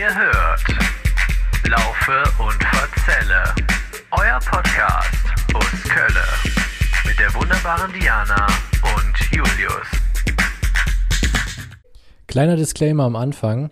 Ihr 0.00 0.14
hört 0.14 0.64
Laufe 1.68 2.22
und 2.42 2.64
Verzelle, 2.64 3.44
euer 4.12 4.38
Podcast 4.38 5.26
aus 5.52 5.90
Kölle 5.90 6.24
mit 7.06 7.18
der 7.18 7.34
wunderbaren 7.34 7.92
Diana 7.92 8.46
und 8.96 9.30
Julius. 9.30 9.86
Kleiner 12.28 12.56
Disclaimer 12.56 13.04
am 13.04 13.14
Anfang. 13.14 13.70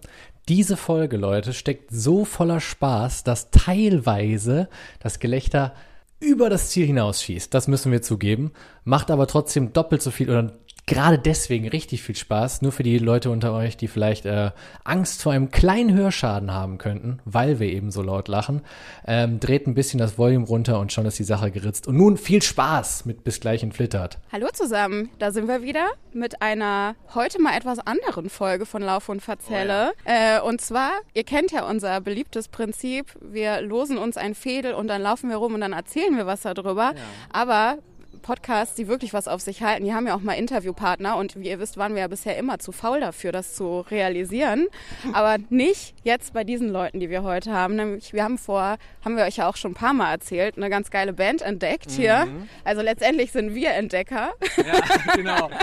Diese 0.48 0.76
Folge, 0.76 1.16
Leute, 1.16 1.54
steckt 1.54 1.90
so 1.90 2.26
voller 2.26 2.60
Spaß, 2.60 3.24
dass 3.24 3.50
teilweise 3.50 4.68
das 5.00 5.20
Gelächter 5.20 5.72
über 6.20 6.50
das 6.50 6.68
Ziel 6.68 6.84
hinausschießt. 6.84 7.54
Das 7.54 7.68
müssen 7.68 7.90
wir 7.90 8.02
zugeben. 8.02 8.52
Macht 8.84 9.10
aber 9.10 9.28
trotzdem 9.28 9.72
doppelt 9.72 10.02
so 10.02 10.10
viel 10.10 10.28
oder 10.28 10.52
gerade 10.88 11.18
deswegen 11.18 11.68
richtig 11.68 12.02
viel 12.02 12.16
Spaß. 12.16 12.62
Nur 12.62 12.72
für 12.72 12.82
die 12.82 12.98
Leute 12.98 13.30
unter 13.30 13.52
euch, 13.52 13.76
die 13.76 13.86
vielleicht 13.86 14.26
äh, 14.26 14.50
Angst 14.82 15.22
vor 15.22 15.32
einem 15.32 15.50
kleinen 15.50 15.94
Hörschaden 15.94 16.52
haben 16.52 16.78
könnten, 16.78 17.20
weil 17.24 17.60
wir 17.60 17.68
eben 17.68 17.90
so 17.90 18.02
laut 18.02 18.26
lachen. 18.26 18.62
Ähm, 19.06 19.38
dreht 19.38 19.66
ein 19.66 19.74
bisschen 19.74 19.98
das 19.98 20.18
Volume 20.18 20.46
runter 20.46 20.80
und 20.80 20.92
schon 20.92 21.06
ist 21.06 21.18
die 21.18 21.24
Sache 21.24 21.50
geritzt. 21.50 21.86
Und 21.86 21.96
nun 21.96 22.16
viel 22.16 22.42
Spaß 22.42 23.04
mit 23.04 23.22
bis 23.22 23.38
gleich 23.38 23.62
in 23.62 23.70
Flittert. 23.70 24.18
Hallo 24.32 24.48
zusammen, 24.52 25.10
da 25.18 25.30
sind 25.30 25.46
wir 25.46 25.62
wieder 25.62 25.88
mit 26.12 26.42
einer 26.42 26.96
heute 27.14 27.40
mal 27.40 27.56
etwas 27.56 27.78
anderen 27.78 28.30
Folge 28.30 28.66
von 28.66 28.82
Lauf 28.82 29.08
und 29.08 29.20
Verzelle. 29.20 29.92
äh, 30.04 30.40
und 30.40 30.60
zwar, 30.60 30.92
ihr 31.12 31.24
kennt 31.24 31.52
ja 31.52 31.68
unser 31.68 32.00
beliebtes 32.00 32.48
Prinzip, 32.48 33.14
wir 33.20 33.60
losen 33.60 33.98
uns 33.98 34.16
ein 34.16 34.34
Fädel 34.34 34.72
und 34.72 34.88
dann 34.88 35.02
laufen 35.02 35.28
wir 35.28 35.36
rum 35.36 35.54
und 35.54 35.60
dann 35.60 35.74
erzählen 35.74 36.16
wir 36.16 36.26
was 36.26 36.40
darüber. 36.42 36.94
Aber 37.30 37.78
Podcasts, 38.18 38.74
die 38.74 38.88
wirklich 38.88 39.12
was 39.12 39.28
auf 39.28 39.40
sich 39.40 39.62
halten, 39.62 39.84
die 39.84 39.94
haben 39.94 40.06
ja 40.06 40.14
auch 40.14 40.20
mal 40.20 40.34
Interviewpartner 40.34 41.16
und 41.16 41.36
wie 41.36 41.48
ihr 41.48 41.58
wisst, 41.58 41.76
waren 41.76 41.94
wir 41.94 42.02
ja 42.02 42.08
bisher 42.08 42.36
immer 42.36 42.58
zu 42.58 42.72
faul 42.72 43.00
dafür, 43.00 43.32
das 43.32 43.54
zu 43.54 43.80
realisieren. 43.90 44.66
Aber 45.12 45.36
nicht 45.50 45.94
jetzt 46.04 46.32
bei 46.32 46.44
diesen 46.44 46.68
Leuten, 46.68 47.00
die 47.00 47.10
wir 47.10 47.22
heute 47.22 47.52
haben. 47.52 47.76
Nämlich, 47.76 48.12
wir 48.12 48.24
haben 48.24 48.38
vor, 48.38 48.76
haben 49.04 49.16
wir 49.16 49.24
euch 49.24 49.36
ja 49.36 49.48
auch 49.48 49.56
schon 49.56 49.72
ein 49.72 49.74
paar 49.74 49.92
Mal 49.92 50.12
erzählt, 50.12 50.56
eine 50.56 50.70
ganz 50.70 50.90
geile 50.90 51.12
Band 51.12 51.42
entdeckt 51.42 51.90
hier. 51.90 52.28
Also 52.64 52.82
letztendlich 52.82 53.32
sind 53.32 53.54
wir 53.54 53.70
Entdecker. 53.72 54.32
Ja, 54.56 55.14
genau. 55.14 55.50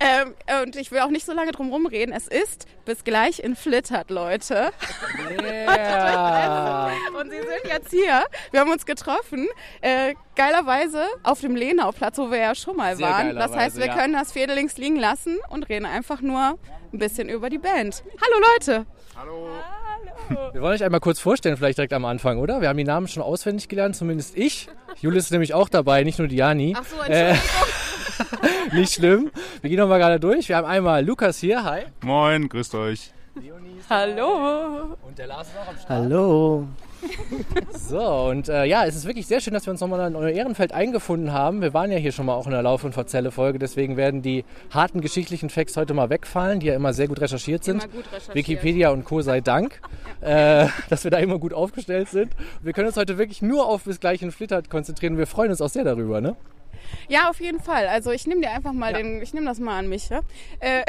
Ähm, 0.00 0.34
und 0.62 0.74
ich 0.74 0.90
will 0.90 0.98
auch 1.00 1.10
nicht 1.10 1.24
so 1.24 1.32
lange 1.32 1.52
drum 1.52 1.70
rumreden. 1.70 2.12
Es 2.12 2.26
ist 2.26 2.66
bis 2.84 3.04
gleich 3.04 3.40
in 3.40 3.56
Flittert, 3.56 4.10
Leute. 4.10 4.70
Yeah. 5.30 6.90
Und 7.18 7.30
sie 7.30 7.38
sind 7.38 7.72
jetzt 7.72 7.90
hier. 7.90 8.24
Wir 8.50 8.60
haben 8.60 8.70
uns 8.70 8.86
getroffen. 8.86 9.48
Äh, 9.80 10.14
geilerweise 10.36 11.04
auf 11.22 11.40
dem 11.40 11.56
Lenauplatz, 11.56 12.18
wo 12.18 12.30
wir 12.30 12.38
ja 12.38 12.54
schon 12.54 12.76
mal 12.76 12.96
Sehr 12.96 13.06
waren. 13.06 13.36
Das 13.36 13.54
heißt, 13.54 13.76
wir 13.76 13.86
ja. 13.86 13.96
können 13.96 14.14
das 14.14 14.32
Fädel 14.32 14.54
links 14.54 14.76
liegen 14.78 14.96
lassen 14.96 15.38
und 15.48 15.68
reden 15.68 15.86
einfach 15.86 16.20
nur 16.20 16.58
ein 16.92 16.98
bisschen 16.98 17.28
über 17.28 17.50
die 17.50 17.58
Band. 17.58 18.02
Hallo 18.20 18.46
Leute. 18.54 18.86
Wir 20.52 20.60
wollen 20.60 20.74
euch 20.74 20.84
einmal 20.84 21.00
kurz 21.00 21.20
vorstellen, 21.20 21.56
vielleicht 21.56 21.78
direkt 21.78 21.92
am 21.92 22.04
Anfang, 22.04 22.38
oder? 22.38 22.60
Wir 22.60 22.68
haben 22.68 22.76
die 22.76 22.84
Namen 22.84 23.08
schon 23.08 23.22
auswendig 23.22 23.68
gelernt, 23.68 23.96
zumindest 23.96 24.36
ich. 24.36 24.68
Julius 25.00 25.24
ist 25.24 25.30
nämlich 25.30 25.54
auch 25.54 25.68
dabei, 25.68 26.04
nicht 26.04 26.18
nur 26.18 26.28
Diani. 26.28 26.74
Ach 26.76 26.84
so, 26.84 26.96
Äh, 27.10 27.30
Entschuldigung. 27.30 27.68
nicht 28.72 28.94
schlimm. 28.94 29.30
Wir 29.60 29.70
gehen 29.70 29.78
nochmal 29.78 29.98
gerade 29.98 30.20
durch. 30.20 30.48
Wir 30.48 30.56
haben 30.56 30.66
einmal 30.66 31.04
Lukas 31.04 31.38
hier, 31.38 31.64
hi. 31.64 31.82
Moin, 32.02 32.48
grüßt 32.48 32.74
euch. 32.74 33.12
Hallo. 33.88 34.96
Und 35.02 35.18
der 35.18 35.26
Lars 35.26 35.48
ist 35.48 35.56
auch 35.56 35.68
am 35.68 35.76
Start. 35.76 35.88
Hallo. 35.88 36.66
So, 37.72 38.00
und 38.00 38.48
äh, 38.48 38.64
ja, 38.64 38.86
es 38.86 38.94
ist 38.94 39.06
wirklich 39.06 39.26
sehr 39.26 39.40
schön, 39.40 39.52
dass 39.52 39.66
wir 39.66 39.72
uns 39.72 39.80
nochmal 39.80 40.08
in 40.08 40.16
euer 40.16 40.30
Ehrenfeld 40.30 40.72
eingefunden 40.72 41.32
haben. 41.32 41.60
Wir 41.60 41.74
waren 41.74 41.90
ja 41.90 41.98
hier 41.98 42.12
schon 42.12 42.26
mal 42.26 42.34
auch 42.34 42.46
in 42.46 42.52
der 42.52 42.62
Lauf- 42.62 42.84
und 42.84 42.92
Verzelle-Folge, 42.92 43.58
deswegen 43.58 43.96
werden 43.96 44.22
die 44.22 44.44
harten 44.70 45.00
geschichtlichen 45.00 45.50
Facts 45.50 45.76
heute 45.76 45.94
mal 45.94 46.10
wegfallen, 46.10 46.60
die 46.60 46.68
ja 46.68 46.74
immer 46.74 46.92
sehr 46.92 47.08
gut 47.08 47.20
recherchiert 47.20 47.64
sind. 47.64 47.84
Immer 47.84 47.92
gut 47.92 48.06
recherchiert. 48.06 48.34
Wikipedia 48.34 48.90
und 48.90 49.04
Co. 49.04 49.20
sei 49.20 49.40
Dank, 49.40 49.80
äh, 50.20 50.68
dass 50.90 51.04
wir 51.04 51.10
da 51.10 51.18
immer 51.18 51.38
gut 51.38 51.52
aufgestellt 51.52 52.08
sind. 52.08 52.32
Wir 52.62 52.72
können 52.72 52.86
uns 52.86 52.96
heute 52.96 53.18
wirklich 53.18 53.42
nur 53.42 53.66
auf 53.66 53.84
bis 53.84 54.00
gleich 54.00 54.22
in 54.22 54.30
Flittert 54.30 54.70
konzentrieren. 54.70 55.18
Wir 55.18 55.26
freuen 55.26 55.50
uns 55.50 55.60
auch 55.60 55.70
sehr 55.70 55.84
darüber, 55.84 56.20
ne? 56.20 56.36
Ja, 57.08 57.28
auf 57.28 57.40
jeden 57.40 57.60
Fall. 57.60 57.88
Also 57.88 58.10
ich 58.10 58.26
nehme 58.26 58.40
dir 58.40 58.50
einfach 58.50 58.72
mal 58.72 58.92
den, 58.92 59.22
ich 59.22 59.34
nehme 59.34 59.46
das 59.46 59.58
mal 59.58 59.78
an 59.78 59.88
mich. 59.88 60.08
Ja? 60.08 60.20
Äh, 60.60 60.84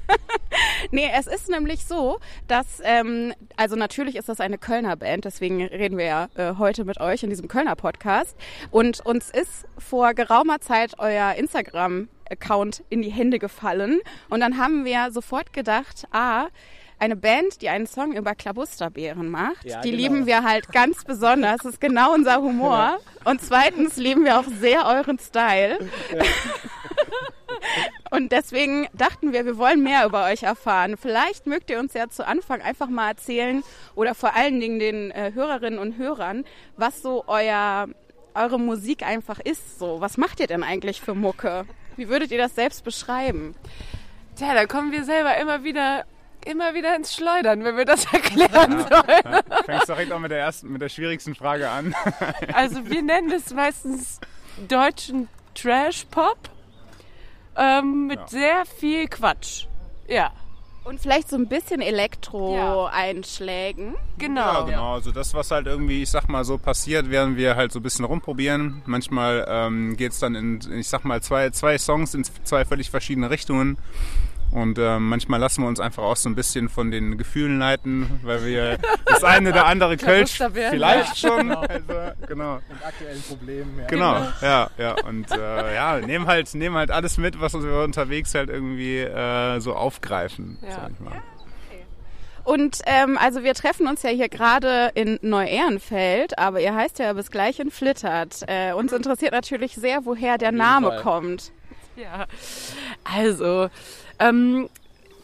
nee, 0.90 1.08
es 1.14 1.26
ist 1.26 1.48
nämlich 1.48 1.84
so, 1.84 2.18
dass, 2.46 2.80
ähm, 2.82 3.34
also 3.56 3.76
natürlich 3.76 4.16
ist 4.16 4.28
das 4.28 4.40
eine 4.40 4.58
Kölner 4.58 4.96
Band, 4.96 5.24
deswegen 5.24 5.64
reden 5.64 5.98
wir 5.98 6.04
ja 6.04 6.28
äh, 6.34 6.54
heute 6.58 6.84
mit 6.84 7.00
euch 7.00 7.22
in 7.22 7.30
diesem 7.30 7.48
Kölner 7.48 7.76
Podcast. 7.76 8.36
Und 8.70 9.04
uns 9.04 9.30
ist 9.30 9.66
vor 9.76 10.14
geraumer 10.14 10.60
Zeit 10.60 10.98
euer 10.98 11.34
Instagram-Account 11.34 12.84
in 12.88 13.02
die 13.02 13.10
Hände 13.10 13.38
gefallen. 13.38 14.00
Und 14.28 14.40
dann 14.40 14.58
haben 14.58 14.84
wir 14.84 15.10
sofort 15.10 15.52
gedacht, 15.52 16.06
ah, 16.12 16.48
eine 16.98 17.16
Band, 17.16 17.62
die 17.62 17.68
einen 17.68 17.86
Song 17.86 18.12
über 18.14 18.34
Klabusterbeeren 18.34 19.28
macht, 19.28 19.64
Ja, 19.64 19.80
die 19.80 19.90
genau. 19.90 20.02
lieben 20.02 20.26
wir 20.26 20.42
halt 20.42 20.72
ganz 20.72 21.04
besonders. 21.04 21.58
Das 21.58 21.74
ist 21.74 21.80
genau 21.80 22.12
unser 22.14 22.40
Humor. 22.42 22.98
Und 23.24 23.40
zweitens 23.42 23.96
lieben 23.96 24.24
wir 24.24 24.38
auch 24.38 24.44
sehr 24.60 24.86
euren 24.86 25.18
Style. 25.18 25.78
Und 28.10 28.32
deswegen 28.32 28.88
dachten 28.94 29.32
wir, 29.32 29.44
wir 29.44 29.58
wollen 29.58 29.82
mehr 29.82 30.04
über 30.06 30.24
euch 30.24 30.42
erfahren. 30.42 30.96
Vielleicht 30.96 31.46
mögt 31.46 31.70
ihr 31.70 31.78
uns 31.78 31.92
ja 31.94 32.08
zu 32.08 32.26
Anfang 32.26 32.62
einfach 32.62 32.88
mal 32.88 33.08
erzählen 33.08 33.62
oder 33.94 34.14
vor 34.14 34.34
allen 34.34 34.60
Dingen 34.60 34.78
den 34.78 35.10
äh, 35.10 35.32
Hörerinnen 35.34 35.78
und 35.78 35.98
Hörern, 35.98 36.44
was 36.76 37.02
so 37.02 37.24
euer, 37.26 37.86
eure 38.34 38.58
Musik 38.58 39.02
einfach 39.04 39.38
ist. 39.40 39.78
So, 39.78 40.00
was 40.00 40.16
macht 40.16 40.40
ihr 40.40 40.46
denn 40.46 40.62
eigentlich 40.62 41.00
für 41.00 41.14
Mucke? 41.14 41.64
Wie 41.96 42.08
würdet 42.08 42.30
ihr 42.30 42.38
das 42.38 42.54
selbst 42.54 42.84
beschreiben? 42.84 43.54
Tja, 44.36 44.54
da 44.54 44.66
kommen 44.66 44.92
wir 44.92 45.04
selber 45.04 45.36
immer 45.36 45.64
wieder, 45.64 46.04
immer 46.44 46.74
wieder 46.74 46.94
ins 46.96 47.14
Schleudern, 47.14 47.62
wenn 47.64 47.76
wir 47.76 47.84
das 47.84 48.04
erklären 48.12 48.86
sollen. 48.88 49.42
Fängst 49.66 49.88
direkt 49.88 50.12
auch 50.12 50.18
mit 50.20 50.30
der 50.30 50.38
ersten, 50.40 50.70
mit 50.72 50.80
der 50.82 50.88
schwierigsten 50.88 51.34
Frage 51.34 51.68
an. 51.70 51.94
Also 52.54 52.88
wir 52.88 53.02
nennen 53.02 53.30
es 53.32 53.52
meistens 53.52 54.20
deutschen 54.68 55.28
Trash-Pop 55.54 56.38
ähm, 57.56 58.06
mit 58.06 58.18
Ja. 58.20 58.28
sehr 58.28 58.64
viel 58.66 59.08
Quatsch. 59.08 59.64
Ja, 60.06 60.30
Und 60.84 61.00
vielleicht 61.00 61.28
so 61.28 61.36
ein 61.36 61.48
bisschen 61.48 61.80
Elektro-Einschlägen. 61.82 63.94
genau. 64.16 64.40
Ja, 64.40 64.60
genau. 64.62 64.94
Also 64.94 65.10
das, 65.12 65.34
was 65.34 65.50
halt 65.50 65.66
irgendwie, 65.66 66.02
ich 66.02 66.10
sag 66.10 66.28
mal, 66.28 66.44
so 66.44 66.56
passiert, 66.58 67.10
während 67.10 67.36
wir 67.36 67.56
halt 67.56 67.72
so 67.72 67.80
ein 67.80 67.82
bisschen 67.82 68.04
rumprobieren. 68.06 68.82
Manchmal 68.86 69.44
ähm, 69.48 69.96
geht's 69.96 70.18
dann 70.20 70.34
in, 70.34 70.60
ich 70.78 70.88
sag 70.88 71.04
mal, 71.04 71.20
zwei, 71.22 71.50
zwei 71.50 71.76
Songs 71.78 72.14
in 72.14 72.24
zwei 72.24 72.64
völlig 72.64 72.90
verschiedene 72.90 73.28
Richtungen. 73.30 73.76
Und 74.50 74.78
ähm, 74.78 75.08
manchmal 75.10 75.38
lassen 75.40 75.62
wir 75.62 75.68
uns 75.68 75.78
einfach 75.78 76.02
auch 76.02 76.16
so 76.16 76.28
ein 76.28 76.34
bisschen 76.34 76.68
von 76.70 76.90
den 76.90 77.18
Gefühlen 77.18 77.58
leiten, 77.58 78.20
weil 78.22 78.44
wir 78.46 78.78
das 79.04 79.22
eine 79.22 79.50
oder 79.50 79.66
andere 79.66 79.96
Kölsch 79.98 80.36
Klabusterbeeren, 80.36 80.72
vielleicht 80.72 81.18
schon. 81.18 81.50
Also, 81.54 81.94
genau. 82.26 82.54
Mit 82.68 82.84
aktuellen 82.86 83.22
Problemen. 83.22 83.78
Ja. 83.78 83.86
Genau, 83.86 84.26
ja, 84.40 84.70
ja. 84.78 84.96
Und 85.06 85.30
äh, 85.32 85.74
ja, 85.74 85.98
nehmen 86.00 86.26
halt, 86.26 86.54
nehmen 86.54 86.76
halt 86.76 86.90
alles 86.90 87.18
mit, 87.18 87.40
was 87.40 87.52
wir 87.54 87.82
unterwegs 87.84 88.34
halt 88.34 88.48
irgendwie 88.48 88.98
äh, 89.00 89.60
so 89.60 89.74
aufgreifen, 89.74 90.58
Ja. 90.62 90.70
sag 90.72 90.90
ich 90.92 91.00
mal. 91.00 91.22
Und 92.44 92.78
ähm, 92.86 93.18
also 93.18 93.42
wir 93.44 93.52
treffen 93.52 93.86
uns 93.86 94.02
ja 94.02 94.08
hier 94.08 94.30
gerade 94.30 94.90
in 94.94 95.18
Neu-Ehrenfeld, 95.20 96.38
aber 96.38 96.60
ihr 96.62 96.74
heißt 96.74 96.98
ja 96.98 97.12
bis 97.12 97.30
gleich 97.30 97.60
in 97.60 97.70
Flittert. 97.70 98.42
Äh, 98.46 98.72
uns 98.72 98.90
interessiert 98.94 99.32
natürlich 99.32 99.74
sehr, 99.74 100.06
woher 100.06 100.38
der 100.38 100.52
Name 100.52 100.86
Fall. 100.88 101.02
kommt. 101.02 101.52
Ja, 101.96 102.24
also 103.04 103.68
ähm, 104.18 104.68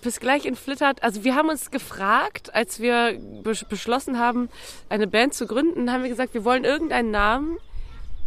bis 0.03 0.21
gleich 0.21 0.44
in 0.44 0.55
Flittert. 0.56 1.03
Also 1.03 1.25
wir 1.25 1.34
haben 1.34 1.49
uns 1.49 1.71
gefragt, 1.71 2.55
als 2.55 2.78
wir 2.81 3.19
besch- 3.43 3.66
beschlossen 3.69 4.19
haben, 4.19 4.49
eine 4.88 5.06
Band 5.06 5.34
zu 5.34 5.47
gründen, 5.47 5.91
haben 5.91 6.03
wir 6.03 6.10
gesagt, 6.10 6.34
wir 6.34 6.44
wollen 6.44 6.65
irgendeinen 6.65 7.10
Namen, 7.10 7.56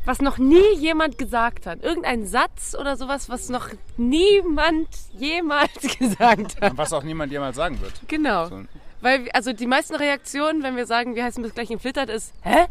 was 0.06 0.20
noch 0.22 0.38
nie 0.38 0.74
jemand 0.78 1.18
gesagt 1.18 1.66
hat. 1.66 1.84
Irgendein 1.84 2.26
Satz 2.26 2.76
oder 2.80 2.96
sowas, 2.98 3.30
was 3.30 3.50
noch 3.50 3.70
niemand 3.98 4.88
jemals 5.14 5.70
gesagt 6.00 6.62
hat. 6.62 6.72
Und 6.72 6.78
was 6.78 6.94
auch 6.94 7.04
niemand 7.04 7.32
jemals 7.32 7.56
sagen 7.58 7.80
wird. 7.82 7.94
Genau. 8.08 8.48
So. 8.48 8.62
Weil, 9.02 9.30
also 9.34 9.54
die 9.54 9.68
meisten 9.68 9.96
Reaktionen, 9.96 10.64
wenn 10.64 10.76
wir 10.76 10.88
sagen, 10.88 11.14
wir 11.16 11.24
heißen 11.24 11.44
bis 11.44 11.54
gleich 11.54 11.70
in 11.70 11.80
Flittert, 11.80 12.10
ist, 12.10 12.34
hä? 12.42 12.66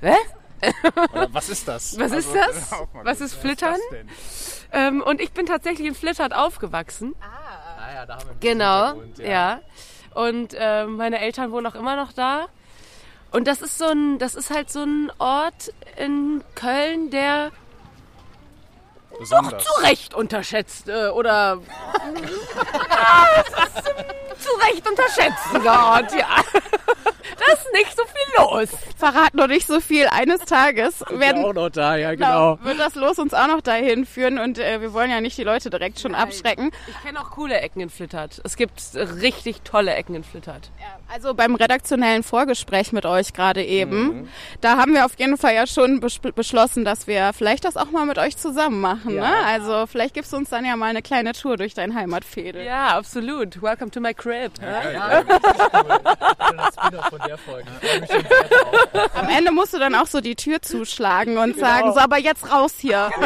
Hä? 0.00 0.14
Oder 1.12 1.28
was 1.32 1.48
ist 1.48 1.66
das? 1.68 1.98
Was 1.98 2.12
ist 2.12 2.28
Also, 2.28 2.34
das? 2.52 2.72
auch 2.80 2.92
mal 2.94 3.04
Was 3.04 3.20
ist 3.20 3.34
Flittern? 3.34 3.76
das 3.90 3.98
denn? 3.98 4.08
Ähm, 4.72 5.02
und 5.02 5.20
ich 5.20 5.32
bin 5.32 5.46
tatsächlich 5.46 5.86
in 5.86 5.94
Flittert 5.94 6.34
aufgewachsen. 6.34 7.14
Ah, 7.20 7.92
ja, 7.94 8.06
da 8.06 8.14
haben 8.18 8.28
wir 8.28 8.34
Genau, 8.40 8.86
Hintergrund, 8.94 9.18
ja. 9.18 9.60
Und 10.14 10.54
ähm, 10.58 10.96
meine 10.96 11.18
Eltern 11.20 11.52
wohnen 11.52 11.66
auch 11.66 11.74
immer 11.74 11.94
noch 11.96 12.12
da. 12.12 12.46
Und 13.32 13.46
das 13.46 13.60
ist 13.60 13.76
so 13.78 13.86
ein, 13.86 14.18
das 14.18 14.34
ist 14.34 14.50
halt 14.50 14.70
so 14.70 14.82
ein 14.82 15.12
Ort 15.18 15.72
in 15.96 16.42
Köln, 16.54 17.10
der 17.10 17.50
Besonders. 19.18 19.62
zu 19.64 19.80
Recht 19.82 20.14
unterschätzt 20.14 20.88
äh, 20.88 21.08
oder 21.08 21.58
Ja, 22.90 23.26
ist 23.42 23.54
ein 23.56 24.04
zu 24.38 24.50
Recht 24.66 24.88
unterschätzter 24.88 25.86
Ort, 25.86 26.12
ja. 26.12 26.26
Da 27.46 27.52
ist 27.52 27.72
nicht 27.72 27.96
so 27.96 28.02
viel 28.04 28.36
los. 28.38 28.68
Verrat 28.96 29.34
nur 29.34 29.46
nicht 29.46 29.66
so 29.66 29.80
viel. 29.80 30.06
Eines 30.08 30.40
Tages 30.40 31.04
werden, 31.10 31.44
auch 31.44 31.52
noch 31.52 31.68
da, 31.70 31.96
ja, 31.96 32.14
genau, 32.14 32.56
genau. 32.56 32.64
wird 32.68 32.80
das 32.80 32.94
Los 32.94 33.18
uns 33.18 33.34
auch 33.34 33.46
noch 33.46 33.60
dahin 33.60 34.04
führen 34.06 34.38
und 34.38 34.58
äh, 34.58 34.80
wir 34.80 34.92
wollen 34.92 35.10
ja 35.10 35.20
nicht 35.20 35.36
die 35.38 35.44
Leute 35.44 35.70
direkt 35.70 36.00
schon 36.00 36.14
abschrecken. 36.14 36.70
Ich 36.88 37.00
kenne 37.02 37.20
auch 37.20 37.30
coole 37.30 37.60
Ecken 37.60 37.80
in 37.80 37.90
Flittert. 37.90 38.40
Es 38.44 38.56
gibt 38.56 38.80
richtig 38.94 39.62
tolle 39.62 39.94
Ecken 39.94 40.14
in 40.14 40.24
Flittert. 40.24 40.70
Also 41.12 41.34
beim 41.34 41.54
redaktionellen 41.54 42.22
Vorgespräch 42.22 42.92
mit 42.92 43.06
euch 43.06 43.32
gerade 43.32 43.62
eben, 43.64 43.96
Mhm. 44.06 44.28
da 44.60 44.76
haben 44.76 44.94
wir 44.94 45.04
auf 45.04 45.18
jeden 45.18 45.36
Fall 45.38 45.54
ja 45.54 45.66
schon 45.66 46.00
bes 46.00 46.18
beschlossen, 46.18 46.84
dass 46.84 47.06
wir 47.06 47.32
vielleicht 47.32 47.64
das 47.64 47.76
auch 47.76 47.90
mal 47.90 48.06
mit 48.06 48.18
euch 48.18 48.36
zusammen 48.36 48.80
machen. 48.80 49.14
Ja. 49.14 49.22
Ne? 49.30 49.36
Also 49.46 49.86
vielleicht 49.86 50.14
gibst 50.14 50.32
du 50.32 50.36
uns 50.36 50.50
dann 50.50 50.64
ja 50.64 50.76
mal 50.76 50.86
eine 50.86 51.02
kleine 51.02 51.32
Tour 51.32 51.56
durch 51.56 51.74
dein 51.74 51.94
Heimatfädel. 51.94 52.64
Ja, 52.64 52.96
absolut. 52.96 53.60
Welcome 53.62 53.90
to 53.90 54.00
my 54.00 54.14
crib. 54.14 54.52
Ja, 54.60 55.22
das 55.22 56.74
Spin-off 56.74 57.06
von 57.10 57.20
der 57.26 57.35
Folge. 57.35 57.35
Ich 57.35 57.35
freu 57.35 57.35
mich 57.35 57.35
drauf. 57.44 59.10
Am 59.14 59.28
Ende 59.28 59.52
musst 59.52 59.74
du 59.74 59.78
dann 59.78 59.94
auch 59.94 60.06
so 60.06 60.20
die 60.20 60.36
Tür 60.36 60.60
zuschlagen 60.62 61.38
und 61.38 61.54
Genau. 61.54 61.66
sagen, 61.66 61.92
so, 61.92 62.00
aber 62.00 62.18
jetzt 62.18 62.50
raus 62.52 62.74
hier. 62.78 63.10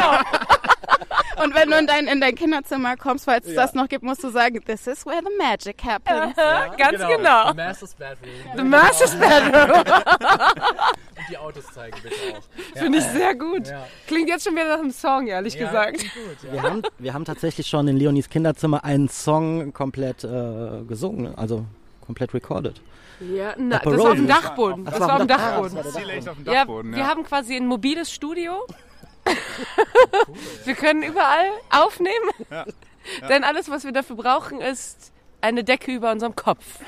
Und 1.43 1.55
wenn 1.55 1.71
du 1.71 1.77
in 1.77 1.87
dein, 1.87 2.07
in 2.07 2.21
dein 2.21 2.35
Kinderzimmer 2.35 2.97
kommst, 2.97 3.25
falls 3.25 3.47
es 3.47 3.55
Ja. 3.55 3.63
das 3.63 3.73
noch 3.73 3.87
gibt, 3.89 4.03
musst 4.03 4.23
du 4.23 4.29
sagen, 4.29 4.63
this 4.63 4.85
is 4.85 5.05
where 5.07 5.21
the 5.23 5.35
magic 5.39 5.81
happens. 5.83 6.35
Ganz 6.77 6.99
genau. 6.99 7.49
The 7.49 7.55
Master's 7.55 7.95
Bedroom. 7.95 8.57
The 8.57 8.63
Master's 8.63 9.15
Bedroom. 9.15 9.71
Und 9.81 11.29
die 11.31 11.37
Autos 11.37 11.65
zeigen 11.73 11.97
bitte 12.03 12.15
auch. 12.37 12.77
Finde 12.79 12.97
ich 12.99 13.03
sehr 13.05 13.33
gut. 13.35 13.67
Ja. 13.67 13.87
Klingt 14.07 14.29
jetzt 14.29 14.43
schon 14.43 14.53
wieder 14.53 14.67
nach 14.69 14.79
einem 14.79 14.91
Song, 14.91 15.27
ehrlich 15.27 15.57
gesagt. 15.57 15.97
Gut, 15.99 16.09
ja. 16.45 16.51
Wir 16.53 16.61
haben, 16.61 16.81
wir 16.99 17.13
haben 17.13 17.25
tatsächlich 17.25 17.65
schon 17.67 17.87
in 17.87 17.97
Leonis 17.97 18.29
Kinderzimmer 18.29 18.83
einen 18.83 19.09
Song 19.09 19.73
komplett 19.73 20.23
äh, 20.23 20.83
gesungen, 20.87 21.33
also 21.35 21.65
komplett 22.05 22.33
recorded. 22.35 22.81
Ja, 23.21 23.53
na, 23.57 23.79
das 23.79 23.97
war 23.97 24.11
auf 24.11 24.15
dem. 24.15 24.27
Dachboden. 24.27 24.85
Das 24.85 24.99
war 24.99 25.13
auf 25.13 25.17
dem 25.19 25.27
Dachboden. 25.27 25.75
Dachboden. 25.75 25.83
Das 25.83 25.93
Ziel 25.93 26.09
echt 26.09 26.29
auf 26.29 26.37
dem 26.37 26.45
Ja, 26.51 26.67
wir 26.67 27.07
haben 27.07 27.23
quasi 27.23 27.55
ein 27.55 27.67
mobiles 27.67 28.11
Studio. 28.11 28.65
wir 30.65 30.73
können 30.73 31.03
überall 31.03 31.51
aufnehmen. 31.69 32.31
Ja. 32.49 32.65
Denn 33.29 33.43
alles, 33.43 33.69
was 33.69 33.83
wir 33.83 33.91
dafür 33.91 34.15
brauchen, 34.15 34.59
ist 34.61 35.11
eine 35.41 35.63
Decke 35.63 35.91
über 35.91 36.11
unserem 36.11 36.35
Kopf. 36.35 36.79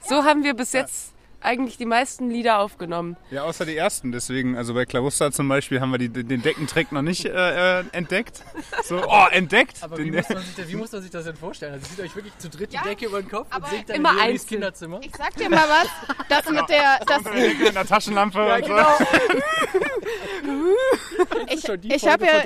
So 0.00 0.24
haben 0.24 0.44
wir 0.44 0.54
bis 0.54 0.72
jetzt 0.72 1.13
eigentlich 1.44 1.76
die 1.76 1.86
meisten 1.86 2.30
Lieder 2.30 2.58
aufgenommen. 2.58 3.16
Ja, 3.30 3.42
außer 3.44 3.66
die 3.66 3.76
ersten. 3.76 4.12
Deswegen, 4.12 4.56
also 4.56 4.74
bei 4.74 4.86
Clarusta 4.86 5.30
zum 5.30 5.48
Beispiel 5.48 5.80
haben 5.80 5.90
wir 5.90 5.98
die, 5.98 6.08
den 6.08 6.42
Deckentrick 6.42 6.90
noch 6.92 7.02
nicht 7.02 7.24
äh, 7.26 7.80
äh, 7.80 7.84
entdeckt. 7.92 8.42
So, 8.84 9.02
oh, 9.06 9.26
entdeckt! 9.30 9.78
Aber 9.82 9.96
Den- 9.96 10.06
wie 10.06 10.10
muss, 10.16 10.28
man 10.28 10.38
sich 10.42 10.54
das, 10.56 10.68
wie 10.68 10.76
muss 10.76 10.92
man 10.92 11.02
sich 11.02 11.10
das 11.10 11.24
denn 11.24 11.36
vorstellen? 11.36 11.74
Also 11.74 11.86
zieht 11.86 12.00
euch 12.00 12.14
wirklich 12.16 12.36
zu 12.38 12.48
dritt 12.48 12.72
die 12.72 12.76
Ja, 12.76 12.82
Decke 12.82 13.06
über 13.06 13.20
den 13.22 13.30
Kopf 13.30 13.46
und 13.46 13.52
aber 13.54 13.68
singt 13.68 13.88
dann 13.88 13.96
immer 13.96 14.10
in 14.12 14.16
Leonis. 14.18 14.46
Kinderzimmer? 14.46 15.00
Ich 15.02 15.14
sag 15.16 15.34
dir 15.36 15.48
mal 15.50 15.64
was, 15.68 15.88
das 16.28 16.50
mit 16.50 16.68
der, 16.68 17.00
das, 17.06 17.18
unter 17.18 17.32
der 17.32 17.48
Decke 17.48 17.62
mit 17.64 17.76
einer 17.76 17.86
Taschenlampe 17.86 18.54
und 18.54 18.66
so. 18.66 18.74
ich, 21.50 21.62
die 21.80 21.94
ich 21.94 22.02
Folge 22.02 22.12
habe 22.12 22.26
ja, 22.26 22.42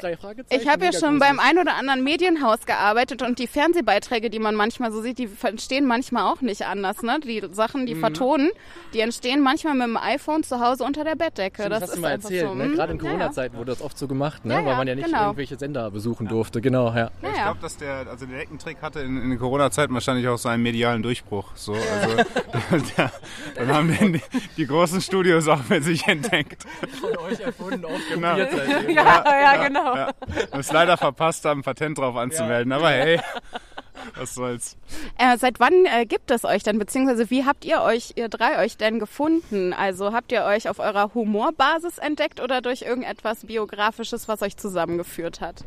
ich 0.50 0.68
habe 0.68 0.84
ja 0.84 0.92
schon 0.92 1.18
beim 1.18 1.40
ein 1.40 1.58
oder 1.58 1.74
anderen 1.74 2.02
Medienhaus 2.04 2.66
gearbeitet 2.66 3.22
und 3.22 3.38
die 3.38 3.46
Fernsehbeiträge, 3.46 4.30
die 4.30 4.38
man 4.38 4.54
manchmal 4.54 4.92
so 4.92 5.00
sieht, 5.02 5.18
die 5.18 5.28
entstehen 5.42 5.86
manchmal 5.86 6.24
auch 6.32 6.40
nicht 6.40 6.62
anders, 6.62 7.02
ne? 7.02 7.18
Die 7.24 7.42
Sachen, 7.52 7.82
Mhm. 7.82 7.86
die 7.86 7.94
vertonen, 7.94 8.50
die 8.92 9.00
entstehen 9.00 9.40
manchmal 9.42 9.74
mit 9.74 9.86
dem 9.86 9.96
iPhone 9.96 10.42
zu 10.42 10.60
Hause 10.60 10.84
unter 10.84 11.04
der 11.04 11.14
Bettdecke. 11.16 11.62
Stimmt, 11.62 11.72
das 11.72 11.80
das 11.80 11.82
hast 11.82 11.88
ist 11.90 11.96
du 11.96 12.00
mal 12.02 12.10
erzählt, 12.10 12.48
so. 12.48 12.54
ne? 12.54 12.64
hm? 12.64 12.74
Gerade 12.74 12.92
in 12.92 12.98
Ja, 12.98 13.04
ja. 13.04 13.10
Corona-Zeiten 13.10 13.56
wurde 13.56 13.72
das 13.72 13.82
oft 13.82 13.98
so 13.98 14.08
gemacht, 14.08 14.44
ne? 14.44 14.54
Ja, 14.54 14.60
ja, 14.60 14.66
weil 14.66 14.76
man 14.76 14.88
ja 14.88 14.94
nicht 14.94 15.04
genau. 15.06 15.24
irgendwelche 15.26 15.56
Sender 15.58 15.90
besuchen 15.90 16.28
durfte. 16.28 16.60
Genau, 16.60 16.88
ja. 16.88 17.10
Ja, 17.22 17.28
Ich 17.28 17.34
glaube, 17.34 17.58
dass 17.60 17.76
der, 17.76 18.06
also 18.08 18.26
der 18.26 18.38
Deckentrick 18.38 18.82
hatte 18.82 19.00
in, 19.00 19.20
in 19.22 19.30
der 19.30 19.38
Corona-Zeit 19.38 19.92
wahrscheinlich 19.92 20.26
auch 20.28 20.38
seinen 20.38 20.62
medialen 20.62 21.02
Durchbruch. 21.02 21.52
So, 21.54 21.74
also, 21.74 22.16
der, 22.96 23.12
dann 23.56 23.68
haben 23.74 23.88
die, 24.12 24.20
die 24.56 24.66
großen 24.66 25.00
Studios 25.00 25.48
auch 25.48 25.62
für 25.62 25.80
sich 25.82 26.06
entdeckt. 26.06 26.64
Von 27.00 27.16
euch 27.18 27.40
erfunden, 27.40 27.84
auch 27.84 27.90
Genau. 28.10 28.36
Ja, 28.36 29.24
ja, 29.26 29.66
genau. 29.66 29.96
Ja. 29.96 30.10
Und 30.50 30.60
es 30.60 30.72
leider 30.72 30.96
verpasst 30.96 31.44
haben, 31.44 31.60
ein 31.60 31.62
Patent 31.62 31.98
drauf 31.98 32.16
anzumelden. 32.16 32.72
Aber 32.72 32.88
hey, 32.90 33.20
was 34.16 34.34
soll's. 34.34 34.76
Äh, 35.18 35.36
seit 35.38 35.60
wann 35.60 35.86
äh, 35.86 36.06
gibt 36.06 36.30
es 36.30 36.44
euch 36.44 36.62
denn, 36.62 36.78
beziehungsweise 36.78 37.30
wie 37.30 37.44
habt 37.44 37.64
ihr 37.64 37.82
euch, 37.82 38.12
ihr 38.16 38.28
drei 38.28 38.64
euch 38.64 38.76
denn 38.76 38.98
gefunden? 38.98 39.72
Also 39.72 40.12
habt 40.12 40.32
ihr 40.32 40.44
euch 40.44 40.68
auf 40.68 40.78
eurer 40.78 41.14
Humorbasis 41.14 41.98
entdeckt 41.98 42.40
oder 42.40 42.60
durch 42.60 42.82
irgendetwas 42.82 43.46
Biografisches, 43.46 44.28
was 44.28 44.42
euch 44.42 44.56
zusammengeführt 44.56 45.40
hat? 45.40 45.64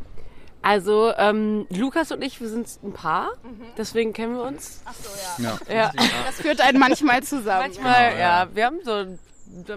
Also, 0.63 1.12
ähm, 1.18 1.66
Lukas 1.69 2.12
und 2.12 2.24
ich, 2.24 2.39
wir 2.39 2.48
sind 2.48 2.68
ein 2.83 2.94
Paar. 2.94 3.31
Deswegen 3.78 4.13
kennen 4.13 4.36
wir 4.36 4.44
uns. 4.44 4.84
Ja. 5.39 5.57
Ja. 5.68 5.92
Das 6.25 6.36
führt 6.36 6.62
einen 6.62 6.77
manchmal 6.77 7.24
zusammen. 7.24 7.62
Manchmal, 7.62 8.19
ja, 8.19 8.48
wir 8.54 8.66
haben 8.66 8.80
so 8.84 8.92
dann 8.92 9.19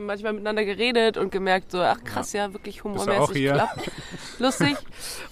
manchmal 0.01 0.33
miteinander 0.33 0.65
geredet 0.65 1.17
und 1.17 1.33
gemerkt, 1.33 1.71
so, 1.71 1.81
ach 1.81 2.03
krass, 2.05 2.33
ja, 2.33 2.53
wirklich 2.53 2.79
du 2.79 2.89
auch 2.89 3.07
humormäßig 3.07 3.37
hier? 3.37 3.53
klappt. 3.53 3.91
Lustig. 4.39 4.77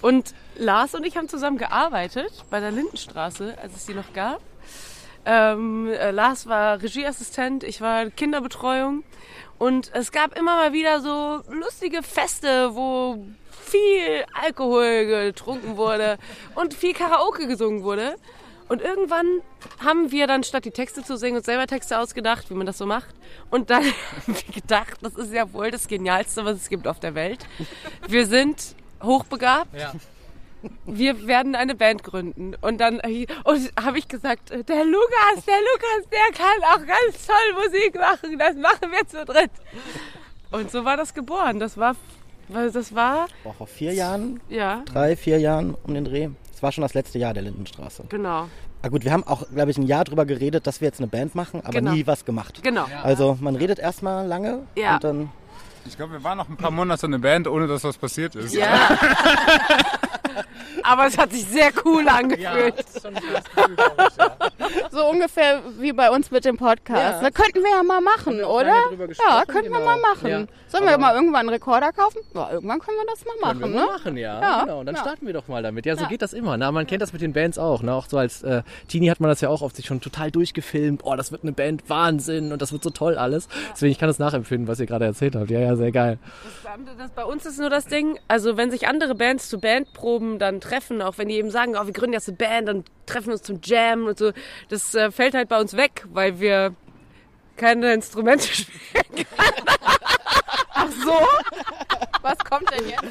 Und 0.00 0.34
Lars 0.56 0.94
und 0.94 1.04
ich 1.06 1.16
haben 1.16 1.28
zusammen 1.28 1.58
gearbeitet 1.58 2.44
bei 2.50 2.60
der 2.60 2.70
Lindenstraße, 2.70 3.56
als 3.60 3.74
es 3.76 3.86
die 3.86 3.94
noch 3.94 4.12
gab. 4.12 4.40
Ähm, 5.24 5.88
äh, 5.88 6.10
Lars 6.10 6.46
war 6.46 6.82
Regieassistent, 6.82 7.62
ich 7.64 7.80
war 7.80 8.06
Kinderbetreuung. 8.10 9.04
Und 9.58 9.92
es 9.94 10.10
gab 10.10 10.36
immer 10.36 10.56
mal 10.56 10.72
wieder 10.72 11.00
so 11.00 11.40
lustige 11.52 12.02
Feste, 12.02 12.74
wo 12.74 13.24
viel 13.50 14.24
Alkohol 14.34 15.06
getrunken 15.06 15.76
wurde 15.76 16.18
und 16.56 16.74
viel 16.74 16.94
Karaoke 16.94 17.46
gesungen 17.46 17.84
wurde. 17.84 18.16
Und 18.72 18.80
irgendwann 18.80 19.42
haben 19.84 20.10
wir 20.12 20.26
dann 20.26 20.44
statt 20.44 20.64
die 20.64 20.70
Texte 20.70 21.02
zu 21.04 21.18
singen 21.18 21.36
uns 21.36 21.44
selber 21.44 21.66
Texte 21.66 21.98
ausgedacht, 21.98 22.48
wie 22.48 22.54
man 22.54 22.64
das 22.64 22.78
so 22.78 22.86
macht. 22.86 23.14
Und 23.50 23.68
dann 23.68 23.84
haben 24.26 24.34
wir 24.34 24.54
gedacht, 24.54 24.94
das 25.02 25.14
ist 25.16 25.30
ja 25.30 25.52
wohl 25.52 25.70
das 25.70 25.88
Genialste, 25.88 26.46
was 26.46 26.56
es 26.56 26.70
gibt 26.70 26.88
auf 26.88 26.98
der 26.98 27.14
Welt. 27.14 27.44
Wir 28.08 28.26
sind 28.26 28.74
hochbegabt, 29.02 29.78
Ja. 29.78 29.92
wir 30.86 31.26
werden 31.26 31.54
eine 31.54 31.74
Band 31.74 32.02
gründen. 32.02 32.54
Und 32.62 32.78
dann 32.80 32.94
und 33.44 33.70
habe 33.78 33.98
ich 33.98 34.08
gesagt, 34.08 34.48
der 34.48 34.84
Lukas, 34.86 35.44
der 35.46 35.58
Lukas, 35.74 36.08
der 36.10 36.32
kann 36.34 36.62
auch 36.72 36.86
ganz 36.86 37.26
toll 37.26 37.62
Musik 37.62 37.94
machen. 37.96 38.38
Das 38.38 38.56
machen 38.56 38.90
wir 38.90 39.06
zu 39.06 39.22
dritt. 39.26 39.50
Und 40.50 40.70
so 40.70 40.86
war 40.86 40.96
das 40.96 41.12
geboren. 41.12 41.60
Das 41.60 41.76
war, 41.76 41.94
das 42.48 42.94
war, 42.94 43.26
Auch 43.44 43.54
vor 43.54 43.66
vier 43.66 43.92
Jahren, 43.92 44.40
ja, 44.48 44.82
drei, 44.86 45.14
vier 45.14 45.38
Jahren 45.38 45.74
um 45.82 45.92
den 45.92 46.06
Dreh. 46.06 46.30
Das 46.62 46.68
war 46.68 46.72
schon 46.74 46.82
das 46.82 46.94
letzte 46.94 47.18
Jahr 47.18 47.34
der 47.34 47.42
Lindenstraße. 47.42 48.04
genau, 48.08 48.46
Ah 48.82 48.88
gut, 48.88 49.02
wir 49.04 49.10
haben 49.12 49.24
auch, 49.26 49.42
glaube 49.52 49.72
ich, 49.72 49.78
ein 49.78 49.82
Jahr 49.82 50.04
drüber 50.04 50.24
geredet, 50.24 50.64
dass 50.68 50.80
wir 50.80 50.86
jetzt 50.86 51.00
eine 51.00 51.08
Band 51.08 51.34
machen, 51.34 51.60
aber 51.60 51.72
Genau. 51.72 51.90
nie 51.90 52.06
was 52.06 52.24
gemacht. 52.24 52.60
genau. 52.62 52.84
Also 53.02 53.36
man 53.40 53.56
redet 53.56 53.80
erstmal 53.80 54.24
lange 54.28 54.60
Ja. 54.76 54.94
und 54.94 55.02
dann 55.04 55.30
Ich 55.86 55.96
glaube, 55.96 56.12
wir 56.12 56.22
waren 56.22 56.38
noch 56.38 56.48
ein 56.48 56.56
paar 56.56 56.70
Monate 56.70 57.06
eine 57.08 57.18
Band, 57.18 57.48
ohne 57.48 57.66
dass 57.66 57.82
was 57.82 57.98
passiert 57.98 58.36
ist. 58.36 58.54
Ja. 58.54 58.68
Aber 60.82 61.06
es 61.06 61.16
hat 61.18 61.32
sich 61.32 61.44
sehr 61.44 61.70
cool 61.84 62.04
Ja, 62.06 62.14
angefühlt. 62.16 62.80
ist 62.80 63.02
schon 63.02 63.14
Gefühl, 63.14 63.36
ich, 63.36 64.16
ja. 64.16 64.36
So 64.90 65.06
ungefähr 65.08 65.60
wie 65.78 65.92
bei 65.92 66.10
uns 66.10 66.30
mit 66.30 66.44
dem 66.44 66.56
Podcast. 66.56 67.16
Ja. 67.16 67.22
Ne? 67.22 67.32
Könnten 67.32 67.62
wir 67.62 67.70
ja 67.70 67.82
mal 67.82 68.00
machen, 68.00 68.38
wir 68.38 68.48
oder? 68.48 68.74
Ja, 69.28 69.44
könnten 69.46 69.70
wir 69.70 69.78
genau. 69.78 69.84
mal 69.84 69.98
machen. 70.00 70.28
Ja. 70.28 70.44
Sollen 70.68 70.84
wir 70.86 70.98
mal 70.98 71.14
irgendwann 71.14 71.40
einen 71.40 71.48
Rekorder 71.50 71.92
kaufen? 71.92 72.18
Ja, 72.34 72.50
irgendwann 72.52 72.78
können 72.80 72.96
wir 72.98 73.06
das 73.06 73.24
mal 73.24 73.36
machen, 73.40 73.60
Können 73.60 73.74
wir 73.74 73.80
ne? 73.80 73.86
machen, 73.86 74.16
ja. 74.16 74.40
Ja, 74.40 74.60
Genau. 74.62 74.80
Und 74.80 74.86
dann 74.86 74.94
ja. 74.94 75.00
starten 75.02 75.26
wir 75.26 75.34
doch 75.34 75.48
mal 75.48 75.62
damit. 75.62 75.86
Ja, 75.86 75.96
so 75.96 76.02
Ja. 76.02 76.08
geht 76.08 76.22
das 76.22 76.32
immer. 76.32 76.56
Na, 76.56 76.72
man 76.72 76.86
kennt 76.86 77.02
das 77.02 77.12
mit 77.12 77.22
den 77.22 77.32
Bands 77.32 77.58
auch. 77.58 77.82
Ne? 77.82 77.92
Auch 77.94 78.06
so 78.08 78.16
als 78.18 78.42
äh, 78.42 78.62
Teenie 78.88 79.10
hat 79.10 79.20
man 79.20 79.28
das 79.28 79.40
ja 79.40 79.48
auch 79.48 79.62
oft 79.62 79.76
sich 79.76 79.86
schon 79.86 80.00
total 80.00 80.30
durchgefilmt. 80.30 81.02
Oh, 81.04 81.14
das 81.16 81.32
wird 81.32 81.42
eine 81.42 81.52
Band, 81.52 81.88
Wahnsinn 81.88 82.52
und 82.52 82.62
das 82.62 82.72
wird 82.72 82.82
so 82.82 82.90
toll 82.90 83.16
alles. 83.18 83.48
Deswegen 83.72 83.92
ich 83.92 83.98
kann 83.98 84.08
das 84.08 84.18
nachempfinden, 84.18 84.68
was 84.68 84.80
ihr 84.80 84.86
gerade 84.86 85.04
erzählt 85.04 85.36
habt. 85.36 85.50
Ja, 85.50 85.60
ja, 85.60 85.76
sehr 85.76 85.92
geil. 85.92 86.18
Das, 86.86 86.96
das, 86.96 87.10
bei 87.10 87.24
uns 87.24 87.44
ist 87.44 87.58
nur 87.58 87.68
das 87.70 87.86
Ding, 87.86 88.18
also 88.28 88.56
wenn 88.56 88.70
sich 88.70 88.88
andere 88.88 89.14
Bands 89.14 89.48
zu 89.50 89.58
Bandproben 89.60 90.21
dann 90.38 90.60
treffen, 90.60 91.02
auch 91.02 91.18
wenn 91.18 91.28
die 91.28 91.36
eben 91.36 91.50
sagen, 91.50 91.76
oh, 91.76 91.86
wir 91.86 91.92
gründen 91.92 92.14
jetzt 92.14 92.28
eine 92.28 92.36
Band, 92.36 92.68
dann 92.68 92.84
treffen 93.06 93.32
uns 93.32 93.42
zum 93.42 93.60
Jam 93.62 94.06
und 94.06 94.18
so, 94.18 94.32
das 94.68 94.94
äh, 94.94 95.10
fällt 95.10 95.34
halt 95.34 95.48
bei 95.48 95.60
uns 95.60 95.76
weg, 95.76 96.04
weil 96.12 96.40
wir 96.40 96.74
keine 97.56 97.92
Instrumente 97.94 98.46
spielen. 98.54 99.26
Ach 100.74 100.88
so? 101.04 101.18
Was 102.22 102.38
kommt 102.38 102.70
denn 102.70 102.88
jetzt? 102.88 103.02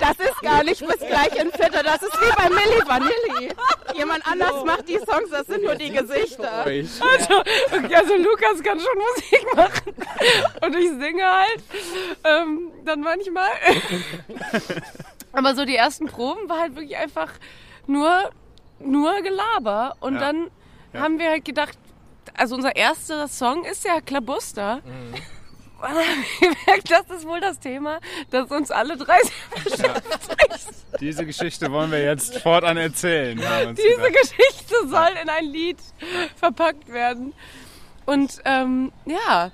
Das 0.00 0.18
ist 0.18 0.40
gar 0.42 0.62
nicht 0.64 0.86
bis 0.86 0.98
gleich 0.98 1.34
in 1.40 1.50
Fitte. 1.50 1.82
Das 1.82 2.02
ist 2.02 2.20
wie 2.20 2.32
bei 2.36 2.50
Milli 2.50 2.82
Vanilli. 2.86 3.52
Jemand 3.94 4.26
anders 4.26 4.64
macht 4.64 4.88
die 4.88 4.98
Songs, 4.98 5.30
das 5.30 5.46
sind 5.46 5.64
nur 5.64 5.74
die 5.74 5.90
Gesichter. 5.90 6.64
Also, 6.64 7.40
okay, 7.72 7.94
also 7.94 8.16
Lukas 8.16 8.62
kann 8.62 8.78
schon 8.78 8.98
Musik 8.98 9.56
machen 9.56 9.94
und 10.62 10.76
ich 10.76 10.88
singe 10.90 11.24
halt 11.24 11.62
ähm, 12.24 12.70
dann 12.86 13.00
manchmal. 13.00 13.48
Aber 15.32 15.54
so 15.54 15.64
die 15.64 15.76
ersten 15.76 16.06
Proben 16.06 16.48
war 16.48 16.60
halt 16.60 16.76
wirklich 16.76 16.96
einfach 16.96 17.30
nur, 17.86 18.30
nur 18.78 19.20
Gelaber 19.22 19.96
und 20.00 20.14
Ja. 20.14 20.20
dann 20.20 20.50
Ja. 20.92 21.00
haben 21.00 21.18
wir 21.18 21.30
halt 21.30 21.44
gedacht, 21.44 21.78
also 22.34 22.54
unser 22.54 22.74
erster 22.76 23.28
Song 23.28 23.64
ist 23.64 23.84
ja 23.84 24.00
Klabuster. 24.00 24.80
Und 25.78 25.82
dann 25.82 25.94
haben 25.98 26.24
wir 26.40 26.48
gemerkt, 26.54 26.90
das 26.90 27.18
ist 27.18 27.26
wohl 27.26 27.38
das 27.38 27.60
Thema, 27.60 28.00
das 28.30 28.50
uns 28.50 28.70
alle 28.70 28.96
drei 28.96 29.18
sehr 29.22 29.62
beschäftigt. 29.90 31.00
Diese 31.00 31.26
Geschichte 31.26 31.70
wollen 31.70 31.90
wir 31.90 32.02
jetzt 32.02 32.38
fortan 32.38 32.78
erzählen. 32.78 33.36
Diese 33.36 33.96
gedacht. 33.96 34.12
Geschichte 34.22 34.74
soll 34.88 35.10
in 35.22 35.28
ein 35.28 35.44
Lied 35.44 35.76
verpackt 36.36 36.88
werden. 36.90 37.34
Und 38.06 38.38
ähm, 38.46 38.90
ja, 39.04 39.52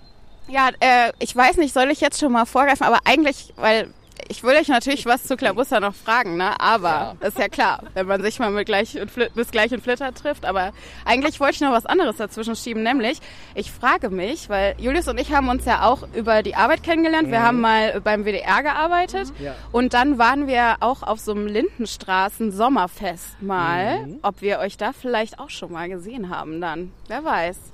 Ja, 0.52 0.68
äh, 0.80 1.12
ich 1.18 1.34
weiß 1.34 1.56
nicht, 1.56 1.72
soll 1.72 1.90
ich 1.90 2.02
jetzt 2.02 2.20
schon 2.20 2.30
mal 2.32 2.44
vorgreifen, 2.44 2.84
aber 2.86 2.98
eigentlich, 3.06 3.54
weil 3.56 3.88
ich 4.28 4.42
will 4.44 4.54
euch 4.54 4.68
natürlich 4.68 5.06
was 5.06 5.24
zu 5.24 5.36
Klabuster 5.36 5.80
noch 5.80 5.94
fragen, 5.94 6.36
ne? 6.36 6.60
Aber 6.60 7.16
ist 7.20 7.38
ja 7.38 7.48
klar, 7.48 7.84
wenn 7.94 8.06
man 8.06 8.20
sich 8.22 8.38
mal 8.38 8.50
mit 8.50 8.66
gleich 8.66 9.00
und 9.00 9.10
Flit 9.10 9.34
bis 9.34 9.50
gleich 9.50 9.72
und 9.72 9.82
Flitter 9.82 10.12
trifft. 10.12 10.44
Aber 10.44 10.72
eigentlich 11.06 11.40
wollte 11.40 11.54
ich 11.54 11.60
noch 11.62 11.72
was 11.72 11.86
anderes 11.86 12.18
dazwischen 12.18 12.54
schieben, 12.54 12.82
nämlich 12.82 13.18
ich 13.54 13.72
frage 13.72 14.10
mich, 14.10 14.50
weil 14.50 14.74
Julius 14.78 15.08
und 15.08 15.18
ich 15.18 15.32
haben 15.32 15.48
uns 15.48 15.64
ja 15.64 15.84
auch 15.86 16.06
über 16.14 16.42
die 16.42 16.54
Arbeit 16.54 16.82
kennengelernt. 16.82 17.30
Wir 17.30 17.42
haben 17.42 17.60
mal 17.60 18.00
beim 18.02 18.24
WDR 18.24 18.62
gearbeitet 18.62 19.32
Ja. 19.40 19.54
und 19.72 19.94
dann 19.94 20.18
waren 20.18 20.46
wir 20.46 20.76
auch 20.80 21.02
auf 21.02 21.18
so 21.18 21.32
einem 21.32 21.46
Lindenstraßen 21.46 22.52
Sommerfest 22.52 23.40
mal. 23.42 24.06
Ob 24.20 24.42
wir 24.42 24.58
euch 24.58 24.76
da 24.76 24.92
vielleicht 24.92 25.38
auch 25.38 25.50
schon 25.50 25.72
mal 25.72 25.88
gesehen 25.88 26.28
haben 26.28 26.60
dann, 26.60 26.92
wer 27.08 27.24
weiß. 27.24 27.71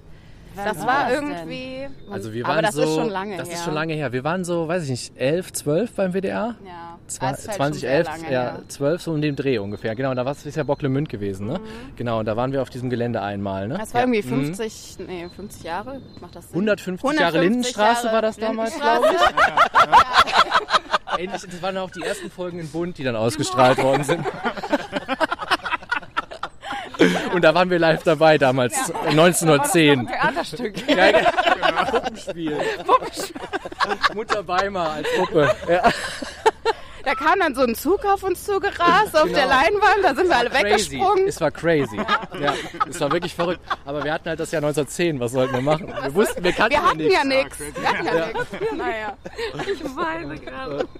Das 0.65 0.87
war 0.87 1.05
das 1.05 1.13
irgendwie. 1.13 1.89
Also 2.11 2.33
wir 2.33 2.45
waren 2.45 2.53
aber 2.53 2.63
das 2.63 2.75
so, 2.75 2.83
ist 2.83 2.95
schon 2.95 3.09
lange 3.11 3.37
das 3.37 3.49
her. 3.49 3.57
ist 3.57 3.65
schon 3.65 3.75
lange 3.75 3.95
her. 3.95 4.13
Wir 4.13 4.25
waren 4.25 4.45
so, 4.45 4.69
weiß 4.69 4.85
ich 4.85 4.91
nicht, 4.91 5.13
11, 5.17 5.53
12 5.53 5.93
beim 5.93 6.13
WDR. 6.13 6.55
Ja, 6.65 6.99
Zwei- 7.07 7.31
das 7.31 7.39
ist 7.41 7.49
halt 7.49 7.57
schon 7.63 7.73
sehr 7.75 8.05
2011, 8.05 8.07
lange 8.23 8.33
ja. 8.33 8.59
12 8.69 9.03
so 9.03 9.13
um 9.13 9.21
den 9.23 9.37
Dreh 9.37 9.59
ungefähr. 9.59 9.95
Genau, 9.95 10.13
da 10.15 10.25
war 10.25 10.33
es 10.33 10.55
ja 10.55 10.63
Bocklemünd 10.63 11.09
gewesen, 11.09 11.47
ne? 11.47 11.61
Genau, 11.97 12.19
und 12.19 12.27
da 12.27 12.37
waren 12.37 12.53
wir 12.53 12.61
auf 12.63 12.71
diesem 12.71 12.91
Gelände 12.91 13.23
einmal, 13.23 13.69
ne? 13.69 13.75
Mhm. 13.75 13.79
Das 13.79 13.95
war 13.95 14.03
ja. 14.03 14.07
irgendwie 14.09 14.29
Mhm. 14.35 14.45
50, 14.55 14.97
nee, 15.07 15.29
50 15.35 15.63
Jahre. 15.63 16.01
Macht 16.21 16.37
das 16.37 16.45
Sinn? 16.51 16.55
150 16.61 17.19
Jahre 17.21 17.41
Lindenstraße 17.41 18.13
war 18.13 18.23
das 18.23 18.37
damals, 18.37 18.75
glaube 18.77 19.07
ich. 19.13 19.21
Ähnlich, 21.19 21.43
das 21.43 21.63
waren 21.63 21.77
auch 21.79 21.91
die 21.91 22.03
ersten 22.03 22.31
Folgen 22.31 22.61
in 22.61 22.69
Bund, 22.71 22.97
die 22.99 23.03
dann 23.05 23.17
ausgestrahlt 23.17 23.83
worden 23.83 24.05
sind. 24.05 24.25
Und 27.35 27.43
da 27.43 27.55
waren 27.55 27.71
wir 27.71 27.79
live 27.79 28.03
dabei 28.03 28.39
damals, 28.39 28.93
1910. 29.07 30.07
Theaterstück. 30.07 30.89
Ja, 30.89 31.11
genau. 31.11 31.91
Puppenspiel. 31.91 32.59
Mutter 34.15 34.47
Weimar 34.47 34.91
als 34.93 35.09
Puppe. 35.17 35.55
Ja. 35.69 35.91
Da 37.09 37.15
kam 37.15 37.41
dann 37.41 37.55
so 37.55 37.63
ein 37.63 37.75
Zug 37.75 38.05
auf 38.05 38.23
uns 38.23 38.45
zugerast 38.45 39.17
auf 39.17 39.33
der 39.33 39.47
Leinwand, 39.47 40.03
da 40.03 40.15
sind 40.15 40.29
wir 40.29 40.37
alle 40.37 40.51
Crazy. 40.51 40.91
weggesprungen. 40.93 41.27
Es 41.27 41.41
war 41.41 41.51
crazy. 41.51 41.97
Ja, 42.39 42.55
es 42.89 43.01
war 43.01 43.11
wirklich 43.11 43.35
verrückt. 43.35 43.61
Aber 43.87 44.05
wir 44.05 44.13
hatten 44.13 44.29
halt 44.29 44.39
das 44.39 44.51
Jahr 44.53 44.63
1910. 44.63 45.19
Was 45.19 45.33
sollten 45.33 45.55
wir 45.55 45.63
machen? 45.63 45.89
Wir 46.03 46.15
wussten, 46.15 46.45
wir 46.45 46.53
kannten 46.53 46.73
Wir 46.73 46.83
hatten 46.83 46.99
nichts. 46.99 47.15
ja 47.15 47.25
nichts. 47.25 47.59
Wir 47.59 47.89
hatten 47.89 48.05
ja 48.05 48.27
nichts. 48.27 48.47
Naja. 48.77 49.17
Ich 49.73 49.97
weine 49.97 50.39
gerade. 50.39 50.87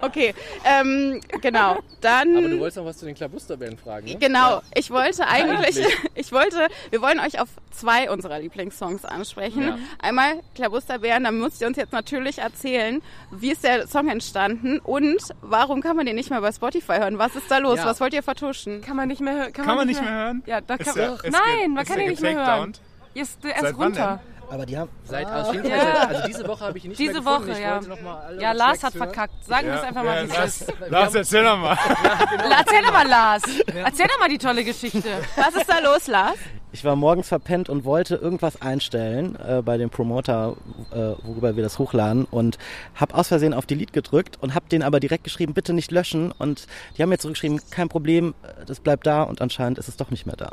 Okay, 0.00 0.34
ähm, 0.64 1.20
genau. 1.40 1.78
Dann. 2.00 2.36
Aber 2.36 2.48
du 2.48 2.58
wolltest 2.60 2.76
noch 2.76 2.84
was 2.84 2.98
zu 2.98 3.06
den 3.06 3.14
Klabusterbären 3.14 3.78
fragen, 3.78 4.06
ne? 4.06 4.16
Genau, 4.16 4.60
ich 4.74 4.90
wollte 4.90 5.26
eigentlich, 5.26 5.78
Eigentlich. 5.78 5.96
ich 6.14 6.32
wollte, 6.32 6.68
wir 6.90 7.00
wollen 7.00 7.18
euch 7.18 7.40
auf 7.40 7.48
zwei 7.70 8.10
unserer 8.10 8.38
Lieblingssongs 8.40 9.04
ansprechen. 9.04 9.62
Ja. 9.62 9.78
Einmal 10.00 10.40
Klabusterbären, 10.54 11.24
da 11.24 11.30
müsst 11.30 11.60
ihr 11.60 11.66
uns 11.66 11.76
jetzt 11.76 11.92
natürlich 11.92 12.38
erzählen, 12.38 13.00
wie 13.30 13.52
ist 13.52 13.64
der 13.64 13.86
Song 13.86 13.97
entstanden 14.06 14.78
und 14.78 15.16
warum 15.40 15.80
kann 15.80 15.96
man 15.96 16.06
den 16.06 16.14
nicht 16.14 16.30
mehr 16.30 16.40
bei 16.40 16.52
Spotify 16.52 16.98
hören? 16.98 17.18
Was 17.18 17.34
ist 17.34 17.50
da 17.50 17.58
los? 17.58 17.78
Ja. 17.78 17.86
Was 17.86 18.00
wollt 18.00 18.12
ihr 18.14 18.22
vertuschen? 18.22 18.80
Kann 18.82 18.96
man 18.96 19.08
nicht 19.08 19.20
mehr 19.20 19.34
hören? 19.34 19.52
Kann 19.52 19.66
man 19.76 19.86
nicht 19.86 20.00
mehr 20.02 20.12
hören? 20.12 20.42
Ja, 20.46 20.60
da 20.60 20.76
kann 20.76 20.94
der- 20.94 21.18
Nein, 21.30 21.72
man 21.72 21.84
kann 21.84 21.96
der 21.96 22.04
ihn 22.04 22.10
nicht 22.10 22.22
mehr 22.22 22.36
hören. 22.46 22.72
Jetzt, 23.14 23.44
er 23.44 23.54
ist 23.56 23.60
Seit 23.62 23.78
wann 23.78 23.84
runter. 23.86 24.20
Aber 24.50 24.64
die 24.66 24.76
haben. 24.78 24.90
Seit, 25.04 25.26
jeden 25.52 25.64
Fall 25.64 25.78
Ja. 25.78 25.84
seit, 25.92 26.08
also 26.08 26.26
diese 26.26 26.48
Woche 26.48 26.64
habe 26.64 26.78
ich 26.78 26.84
ihn 26.84 26.88
nicht 26.90 26.98
Diese 26.98 27.12
mehr 27.12 27.20
gefunden. 27.22 27.48
Woche, 27.48 27.52
ich 27.58 27.62
ja. 27.64 27.74
wollte 27.74 27.88
noch 27.90 28.00
mal 28.00 28.16
alle 28.20 28.40
Ja, 28.42 28.54
Tracks 28.54 28.58
Lars 28.58 28.82
hat 28.84 28.94
hören. 28.94 29.02
verkackt. 29.04 29.44
Sagen 29.44 29.66
wir 29.68 29.74
es 29.74 29.82
einfach 29.82 30.02
mal, 30.04 30.22
wie 30.22 30.30
es 30.30 30.36
Lars, 30.36 30.60
ist. 30.62 30.72
Lars, 30.88 31.14
erzähl 31.14 31.44
doch 31.44 31.58
mal. 31.58 31.78
Erzähl 32.58 32.82
doch 32.82 32.92
mal, 32.92 33.06
Lars. 33.08 33.42
Erzähl 33.84 34.06
doch 34.06 34.18
mal 34.18 34.28
die 34.28 34.38
tolle 34.38 34.64
Geschichte. 34.64 35.08
Was 35.36 35.54
ist 35.54 35.68
da 35.68 35.78
los, 35.80 36.06
Lars? 36.06 36.36
Ich 36.72 36.84
war 36.84 36.96
morgens 36.96 37.28
verpennt 37.28 37.68
und 37.70 37.84
wollte 37.84 38.16
irgendwas 38.16 38.60
einstellen 38.60 39.36
äh, 39.36 39.62
bei 39.62 39.78
dem 39.78 39.88
Promoter, 39.90 40.54
äh, 40.92 40.96
worüber 41.26 41.56
wir 41.56 41.62
das 41.62 41.78
hochladen 41.78 42.26
und 42.30 42.58
habe 42.94 43.14
aus 43.14 43.28
Versehen 43.28 43.54
auf 43.54 43.64
Delete 43.64 43.92
gedrückt 43.92 44.36
und 44.40 44.54
habe 44.54 44.68
den 44.68 44.82
aber 44.82 45.00
direkt 45.00 45.24
geschrieben, 45.24 45.54
bitte 45.54 45.72
nicht 45.72 45.90
löschen 45.90 46.30
und 46.32 46.66
die 46.96 47.02
haben 47.02 47.08
mir 47.08 47.16
zurückgeschrieben, 47.18 47.60
kein 47.70 47.88
Problem, 47.88 48.34
äh, 48.42 48.66
das 48.66 48.80
bleibt 48.80 49.06
da 49.06 49.22
und 49.22 49.40
anscheinend 49.40 49.78
ist 49.78 49.88
es 49.88 49.96
doch 49.96 50.10
nicht 50.10 50.26
mehr 50.26 50.36
da. 50.36 50.52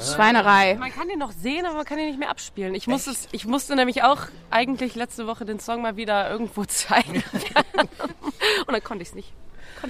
Schweinerei. 0.00 0.74
Man 0.74 0.92
kann 0.92 1.08
den 1.08 1.18
noch 1.18 1.32
sehen, 1.32 1.66
aber 1.66 1.76
man 1.76 1.84
kann 1.84 1.98
ihn 1.98 2.06
nicht 2.06 2.18
mehr 2.18 2.30
abspielen. 2.30 2.74
Ich, 2.74 2.86
muss 2.86 3.06
es, 3.06 3.28
ich 3.32 3.46
musste 3.46 3.76
nämlich 3.76 4.02
auch 4.02 4.20
eigentlich 4.50 4.94
letzte 4.94 5.26
Woche 5.26 5.44
den 5.44 5.60
Song 5.60 5.82
mal 5.82 5.96
wieder 5.96 6.30
irgendwo 6.30 6.64
zeigen. 6.66 7.22
Und 8.66 8.72
dann 8.72 8.84
konnte 8.84 9.02
ich 9.02 9.08
es 9.08 9.14
nicht. 9.14 9.32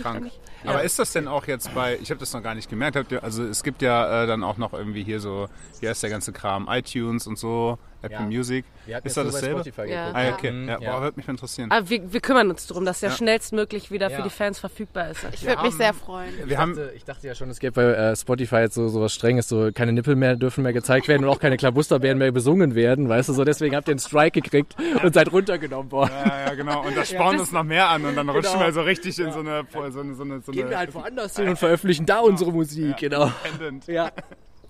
Krank. 0.00 0.22
nicht. 0.22 0.40
Aber 0.64 0.82
ist 0.82 0.98
das 0.98 1.12
denn 1.12 1.28
auch 1.28 1.46
jetzt 1.46 1.74
bei, 1.74 1.98
ich 2.00 2.10
habe 2.10 2.20
das 2.20 2.32
noch 2.32 2.42
gar 2.42 2.54
nicht 2.54 2.70
gemerkt, 2.70 2.96
habt 2.96 3.12
ihr, 3.12 3.22
also 3.22 3.44
es 3.44 3.62
gibt 3.62 3.82
ja 3.82 4.22
äh, 4.22 4.26
dann 4.26 4.42
auch 4.42 4.56
noch 4.56 4.72
irgendwie 4.72 5.02
hier 5.02 5.20
so, 5.20 5.48
wie 5.80 5.88
heißt 5.88 6.02
der 6.02 6.10
ganze 6.10 6.32
Kram, 6.32 6.68
iTunes 6.70 7.26
und 7.26 7.38
so, 7.38 7.78
Apple 8.02 8.12
Ja. 8.18 8.20
Music. 8.22 8.64
Ist 9.04 9.16
das 9.16 9.32
dasselbe? 9.32 9.62
Ja. 9.88 10.10
Ah, 10.12 10.30
okay. 10.32 10.50
Mhm, 10.50 10.68
Ja, 10.68 10.78
ja. 10.80 10.92
Boah, 10.92 11.02
würde 11.02 11.16
mich 11.16 11.28
interessieren. 11.28 11.70
Aber 11.70 11.88
wir, 11.88 12.12
wir 12.12 12.20
kümmern 12.20 12.50
uns 12.50 12.66
darum, 12.66 12.84
dass 12.84 13.02
er 13.02 13.10
Ja. 13.10 13.16
schnellstmöglich 13.16 13.90
wieder 13.90 14.10
für 14.10 14.22
die 14.22 14.30
Fans 14.30 14.58
verfügbar 14.58 15.10
ist. 15.10 15.24
Ich 15.32 15.46
würde 15.46 15.62
mich 15.62 15.74
sehr 15.74 15.94
freuen. 15.94 16.30
Wir 16.36 16.46
Ich 16.46 16.56
haben, 16.56 16.74
dachte, 16.76 16.92
ich 16.96 17.04
dachte 17.04 17.26
ja 17.26 17.34
schon, 17.34 17.48
es 17.50 17.58
gäbe 17.60 17.72
bei 17.72 17.82
äh, 17.92 18.16
Spotify 18.16 18.56
jetzt 18.56 18.74
so, 18.74 18.88
so 18.88 19.00
was 19.00 19.12
Strenges, 19.14 19.48
so 19.48 19.70
keine 19.72 19.92
Nippel 19.92 20.16
mehr 20.16 20.36
dürfen 20.36 20.62
mehr 20.62 20.72
gezeigt 20.72 21.08
werden 21.08 21.24
und 21.24 21.30
auch 21.30 21.38
keine 21.40 21.56
Klabusterbären 21.56 22.18
mehr 22.18 22.32
besungen 22.32 22.74
werden, 22.74 23.08
weißt 23.08 23.28
du, 23.28 23.32
so 23.32 23.44
deswegen 23.44 23.76
habt 23.76 23.88
ihr 23.88 23.92
einen 23.92 23.98
Strike 24.00 24.40
gekriegt 24.40 24.76
und 25.02 25.14
seid 25.14 25.32
runtergenommen 25.32 25.90
worden. 25.92 26.12
ja, 26.26 26.46
ja, 26.48 26.54
genau. 26.54 26.84
Und 26.86 26.96
das 26.96 27.10
spornt 27.10 27.38
uns 27.40 27.52
noch 27.52 27.64
mehr 27.64 27.88
an 27.88 28.04
und 28.04 28.16
dann 28.16 28.28
rutschen 28.28 28.52
Genau. 28.54 28.64
wir 28.66 28.72
so 28.72 28.82
richtig 28.82 29.18
in 29.18 29.32
so 29.32 29.40
eine, 29.40 29.62
so 29.72 29.80
eine, 30.00 30.14
so 30.14 30.22
eine, 30.22 30.40
so 30.40 30.52
Gehen 30.52 30.62
wir 30.62 30.66
eine 30.66 30.78
halt 30.78 30.94
woanders 30.94 31.36
hin 31.36 31.48
und 31.48 31.58
veröffentlichen 31.58 32.06
da 32.06 32.20
unsere 32.20 32.52
Musik, 32.52 32.96
genau. 32.98 33.30
Independent. 33.44 33.86
Ja. 33.86 34.10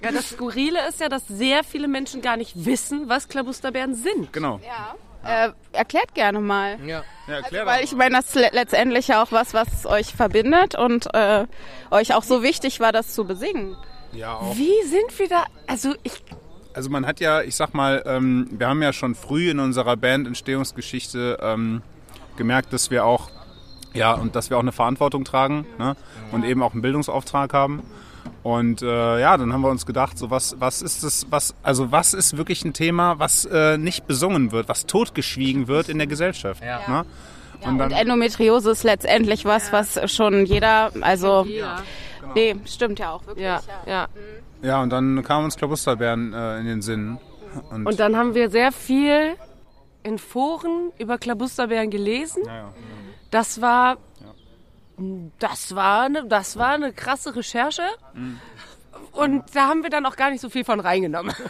Ja, 0.03 0.11
das 0.13 0.31
Skurrile 0.31 0.79
ist 0.89 1.01
ja, 1.01 1.09
dass 1.09 1.27
sehr 1.29 1.63
viele 1.65 1.89
Menschen 1.89 2.23
gar 2.23 2.37
nicht 2.37 2.65
wissen, 2.65 3.09
was 3.09 3.29
Klabusterbären 3.29 3.95
sind. 3.95 4.33
Genau. 4.33 4.61
Ja. 4.67 4.95
Äh, 5.25 5.53
erklärt 5.73 6.15
gerne 6.15 6.41
mal. 6.41 6.79
ja. 6.85 7.05
Ja, 7.29 7.35
erklär 7.37 7.61
Also, 7.63 7.73
Weil 7.73 7.85
ich 7.85 7.95
meine, 7.95 8.17
das 8.17 8.27
ist 8.27 8.35
le- 8.35 8.51
letztendlich 8.53 9.07
ja 9.07 9.23
auch 9.23 9.31
was, 9.31 9.55
was 9.55 9.87
euch 9.87 10.13
verbindet 10.15 10.75
und 10.75 11.15
äh, 11.15 11.47
euch 11.93 12.15
auch 12.15 12.25
so 12.25 12.43
wichtig 12.43 12.81
war, 12.81 12.91
das 12.91 13.15
zu 13.15 13.25
besingen. 13.25 13.77
Ja, 14.13 14.35
auch. 14.35 14.57
Wie 14.57 14.83
sind 14.85 15.17
wir 15.17 15.29
da? 15.29 15.45
Also 15.69 15.95
ich 16.03 16.13
Also 16.75 16.91
man 16.91 17.07
hat 17.07 17.21
ja, 17.21 17.43
ich 17.43 17.55
sag 17.55 17.73
mal, 17.73 18.03
ähm, 18.05 18.49
wir 18.51 18.67
haben 18.67 18.83
ja 18.83 18.93
schon 18.93 19.15
früh 19.15 19.51
in 19.51 19.61
unserer 19.61 19.97
Band-Entstehungsgeschichte 19.97 21.39
ähm, 21.41 21.83
gemerkt, 22.37 22.73
dass 22.73 22.91
wir 22.91 23.05
auch, 23.05 23.31
ja, 23.95 24.13
und 24.15 24.35
dass 24.35 24.51
wir 24.51 24.57
auch 24.57 24.63
eine 24.63 24.73
Verantwortung 24.73 25.25
tragen 25.25 25.67
ne? 25.79 25.97
und 26.33 26.45
eben 26.45 26.63
auch 26.65 26.73
einen 26.73 26.83
Bildungsauftrag 26.83 27.53
haben. 27.53 27.83
Und 28.43 28.83
äh, 28.83 29.21
ja, 29.21 29.37
dann 29.37 29.53
haben 29.53 29.61
wir 29.61 29.71
uns 29.71 29.87
gedacht, 29.87 30.19
so 30.19 30.31
was, 30.31 30.57
was 30.59 30.83
ist 30.83 31.05
das, 31.05 31.27
was, 31.31 31.55
also 31.63 31.93
was 31.93 32.13
ist 32.13 32.37
wirklich 32.37 32.65
ein 32.65 32.73
Thema, 32.73 33.19
was 33.19 33.45
äh, 33.45 33.79
nicht 33.79 34.07
besungen 34.07 34.51
wird, 34.51 34.69
was 34.69 34.87
totgeschwiegen 34.87 35.69
wird 35.69 35.89
in 35.89 35.99
der 35.99 36.09
Gesellschaft. 36.09 36.63
Ja. 36.63 36.81
Ne? 36.89 37.07
Ja, 37.61 37.69
Und 37.69 37.81
und, 37.81 37.93
Endometriose 37.93 38.73
ist 38.73 38.83
letztendlich 38.83 39.45
was, 39.45 39.73
was 39.73 40.11
schon 40.13 40.45
jeder, 40.45 40.91
also 41.03 41.45
ja, 41.49 41.83
nee, 42.35 42.57
stimmt 42.65 42.99
ja 42.99 43.13
auch 43.13 43.25
wirklich. 43.27 43.47
ja, 43.47 43.61
ja. 43.87 44.09
Ja, 44.63 44.81
und 44.81 44.91
dann 44.91 45.23
kamen 45.25 45.45
uns 45.45 45.57
Klabusterbären 45.57 46.33
äh, 46.33 46.59
in 46.61 46.67
den 46.67 46.83
Sinn. 46.83 47.19
Und, 47.71 47.87
Und 47.87 48.01
dann 48.01 48.17
haben 48.17 48.35
wir 48.35 48.49
sehr 48.49 48.71
viel 48.73 49.35
in 50.05 50.19
Foren 50.19 50.93
über 50.99 51.19
Klabusterbären 51.19 51.91
gelesen. 51.91 52.43
ja, 52.47 52.57
ja. 52.57 52.73
Das 53.31 53.61
war, 53.63 53.97
das 55.39 55.75
war, 55.75 56.03
eine, 56.03 56.25
das 56.27 56.57
war 56.57 56.71
eine 56.71 56.93
krasse 56.93 57.35
Recherche. 57.37 57.83
Und 59.13 59.45
da 59.55 59.69
haben 59.69 59.83
wir 59.83 59.91
dann 59.91 60.07
auch 60.07 60.17
gar 60.17 60.31
nicht 60.31 60.41
so 60.41 60.49
viel 60.49 60.65
von 60.65 60.81
reingenommen. 60.81 61.35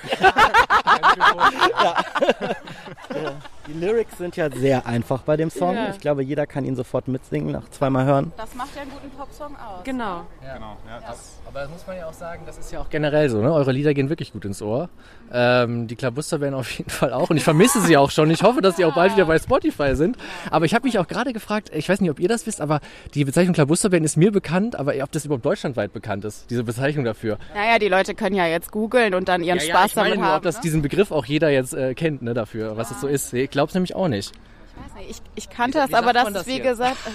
Die 3.68 3.72
Lyrics 3.74 4.18
sind 4.18 4.36
ja 4.36 4.50
sehr 4.50 4.86
einfach 4.86 5.22
bei 5.22 5.36
dem 5.36 5.48
Song. 5.48 5.76
Ja. 5.76 5.90
Ich 5.90 6.00
glaube, 6.00 6.24
jeder 6.24 6.46
kann 6.46 6.64
ihn 6.64 6.74
sofort 6.74 7.06
mitsingen, 7.06 7.52
nach 7.52 7.68
zweimal 7.70 8.04
hören. 8.04 8.32
Das 8.36 8.54
macht 8.56 8.74
ja 8.74 8.82
einen 8.82 8.90
guten 8.90 9.10
Popsong 9.10 9.54
aus. 9.54 9.84
Genau. 9.84 10.26
genau. 10.40 10.76
Ja, 10.88 11.00
das, 11.06 11.38
Aber 11.46 11.60
das 11.60 11.70
muss 11.70 11.86
man 11.86 11.96
ja 11.96 12.06
auch 12.06 12.12
sagen, 12.12 12.42
das 12.44 12.58
ist 12.58 12.72
ja 12.72 12.80
auch 12.80 12.90
generell 12.90 13.28
so, 13.28 13.40
ne? 13.40 13.52
Eure 13.52 13.70
Lieder 13.70 13.94
gehen 13.94 14.08
wirklich 14.08 14.32
gut 14.32 14.44
ins 14.44 14.62
Ohr. 14.62 14.88
Ähm, 15.32 15.86
die 15.86 15.94
Klabusterbären 15.94 16.54
auf 16.54 16.70
jeden 16.76 16.90
Fall 16.90 17.12
auch. 17.12 17.30
Und 17.30 17.36
ich 17.36 17.44
vermisse 17.44 17.80
sie 17.82 17.96
auch 17.96 18.10
schon. 18.10 18.30
Ich 18.30 18.42
hoffe, 18.42 18.62
dass 18.62 18.76
die 18.76 18.84
auch 18.84 18.94
bald 18.94 19.12
wieder 19.12 19.26
bei 19.26 19.38
Spotify 19.38 19.94
sind. 19.94 20.16
Aber 20.50 20.64
ich 20.64 20.74
habe 20.74 20.84
mich 20.86 20.98
auch 20.98 21.06
gerade 21.06 21.32
gefragt, 21.32 21.70
ich 21.72 21.88
weiß 21.88 22.00
nicht, 22.00 22.10
ob 22.10 22.18
ihr 22.18 22.28
das 22.28 22.46
wisst, 22.46 22.60
aber 22.60 22.80
die 23.14 23.24
Bezeichnung 23.24 23.54
Klabusterbären 23.54 24.04
ist 24.04 24.16
mir 24.16 24.32
bekannt, 24.32 24.76
aber 24.76 24.94
ob 25.02 25.12
das 25.12 25.24
überhaupt 25.24 25.44
deutschlandweit 25.44 25.92
bekannt 25.92 26.24
ist, 26.24 26.50
diese 26.50 26.64
Bezeichnung 26.64 27.04
dafür. 27.04 27.38
Naja, 27.54 27.78
die 27.78 27.88
Leute 27.88 28.14
können 28.14 28.34
ja 28.34 28.46
jetzt 28.46 28.72
googeln 28.72 29.14
und 29.14 29.28
dann 29.28 29.42
ihren 29.42 29.60
Spaß 29.60 29.90
ich 29.90 29.96
meine 29.96 30.08
damit 30.08 30.20
nur, 30.20 30.28
haben. 30.28 30.36
ob 30.38 30.42
das 30.42 30.56
ne? 30.56 30.62
diesen 30.62 30.82
Begriff 30.82 31.12
auch 31.12 31.24
jeder 31.24 31.50
jetzt 31.50 31.74
äh, 31.74 31.94
kennt, 31.94 32.22
ne, 32.22 32.34
dafür, 32.34 32.76
was 32.76 32.90
es 32.90 33.00
so 33.00 33.06
ist. 33.06 33.32
Ich 33.52 33.54
glaube 33.54 33.68
es 33.68 33.74
nämlich 33.74 33.94
auch 33.94 34.08
nicht. 34.08 34.32
Ich 34.32 34.82
weiß 34.82 34.94
nicht, 34.94 35.10
Ich, 35.10 35.44
ich 35.44 35.50
kannte 35.50 35.76
Wie- 35.76 35.82
das, 35.82 35.90
wie 35.90 35.94
aber 35.94 36.14
das 36.14 36.28
ist 36.28 36.34
das 36.36 36.46
wie 36.46 36.52
hier? 36.54 36.62
gesagt. 36.62 36.96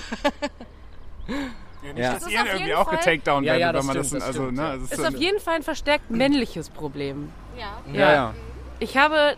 Ja. 1.96 2.13
dass 2.13 2.24
ist 2.24 2.32
ihr 2.32 2.41
auf 2.41 2.46
irgendwie 2.48 2.65
jeden 2.65 2.77
auch 2.77 2.86
Fall- 2.89 2.98
getakedown 2.98 3.44
Ja, 3.44 3.53
werdet, 3.58 3.82
ja, 3.82 3.86
man 3.88 4.03
stimmt, 4.03 4.22
das 4.22 4.27
also, 4.27 4.41
stimmt, 4.44 4.58
ne, 4.58 4.62
ja. 4.63 4.70
also 4.72 4.86
es 4.86 4.91
Ist 4.91 5.06
auf 5.06 5.15
jeden 5.15 5.39
Fall 5.39 5.56
ein 5.56 5.63
verstärkt 5.63 6.10
männliches 6.12 6.70
Problem. 6.70 7.32
Ja. 7.58 7.82
ja, 7.94 8.12
ja. 8.13 8.34
Ich 8.79 8.98
habe 8.98 9.36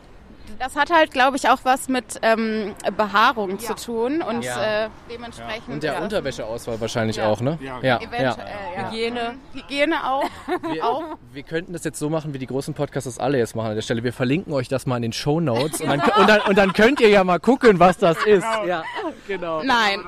Das 0.60 0.76
hat 0.76 0.92
halt, 0.92 1.12
glaube 1.12 1.38
ich, 1.38 1.48
auch 1.48 1.60
was 1.64 1.88
mit 1.88 2.20
ähm, 2.22 2.76
Behaarung 2.98 3.60
zu 3.60 3.74
tun 3.76 4.22
und 4.22 4.44
Ja. 4.44 4.86
äh, 4.86 4.90
dementsprechend. 5.10 5.70
Und 5.70 5.84
der 5.84 5.94
ja, 5.94 6.00
Unterwäscheauswahl 6.00 6.82
wahrscheinlich 6.82 7.16
Ja. 7.16 7.30
auch, 7.30 7.40
ne? 7.40 7.58
Ja, 7.62 7.80
ja. 7.82 7.98
Eventuell, 7.98 8.48
ja. 8.76 8.92
Hygiene. 8.92 9.36
Hygiene 9.54 9.96
auch. 10.06 10.30
Wir, 10.70 10.84
wir 11.32 11.44
könnten 11.44 11.72
das 11.72 11.86
jetzt 11.86 11.98
so 11.98 12.10
machen, 12.10 12.34
wie 12.34 12.40
die 12.40 12.48
großen 12.48 12.74
Podcasts 12.74 13.06
das 13.06 13.20
alle 13.20 13.38
jetzt 13.38 13.56
machen 13.56 13.70
an 13.70 13.76
der 13.76 13.82
Stelle. 13.82 14.04
Wir 14.04 14.12
verlinken 14.12 14.52
euch 14.54 14.68
das 14.68 14.86
mal 14.86 14.98
in 14.98 15.04
den 15.04 15.14
Show 15.14 15.40
Notes 15.40 15.80
und, 15.80 15.88
dann, 15.90 16.02
und, 16.02 16.30
dann, 16.30 16.42
und 16.42 16.58
dann 16.58 16.74
könnt 16.74 17.00
ihr 17.00 17.10
ja 17.10 17.24
mal 17.24 17.40
gucken, 17.40 17.80
was 17.80 17.98
das 17.98 18.18
ist. 18.26 18.46
Ja, 18.68 18.84
genau. 19.28 19.64
Nein. 19.64 20.02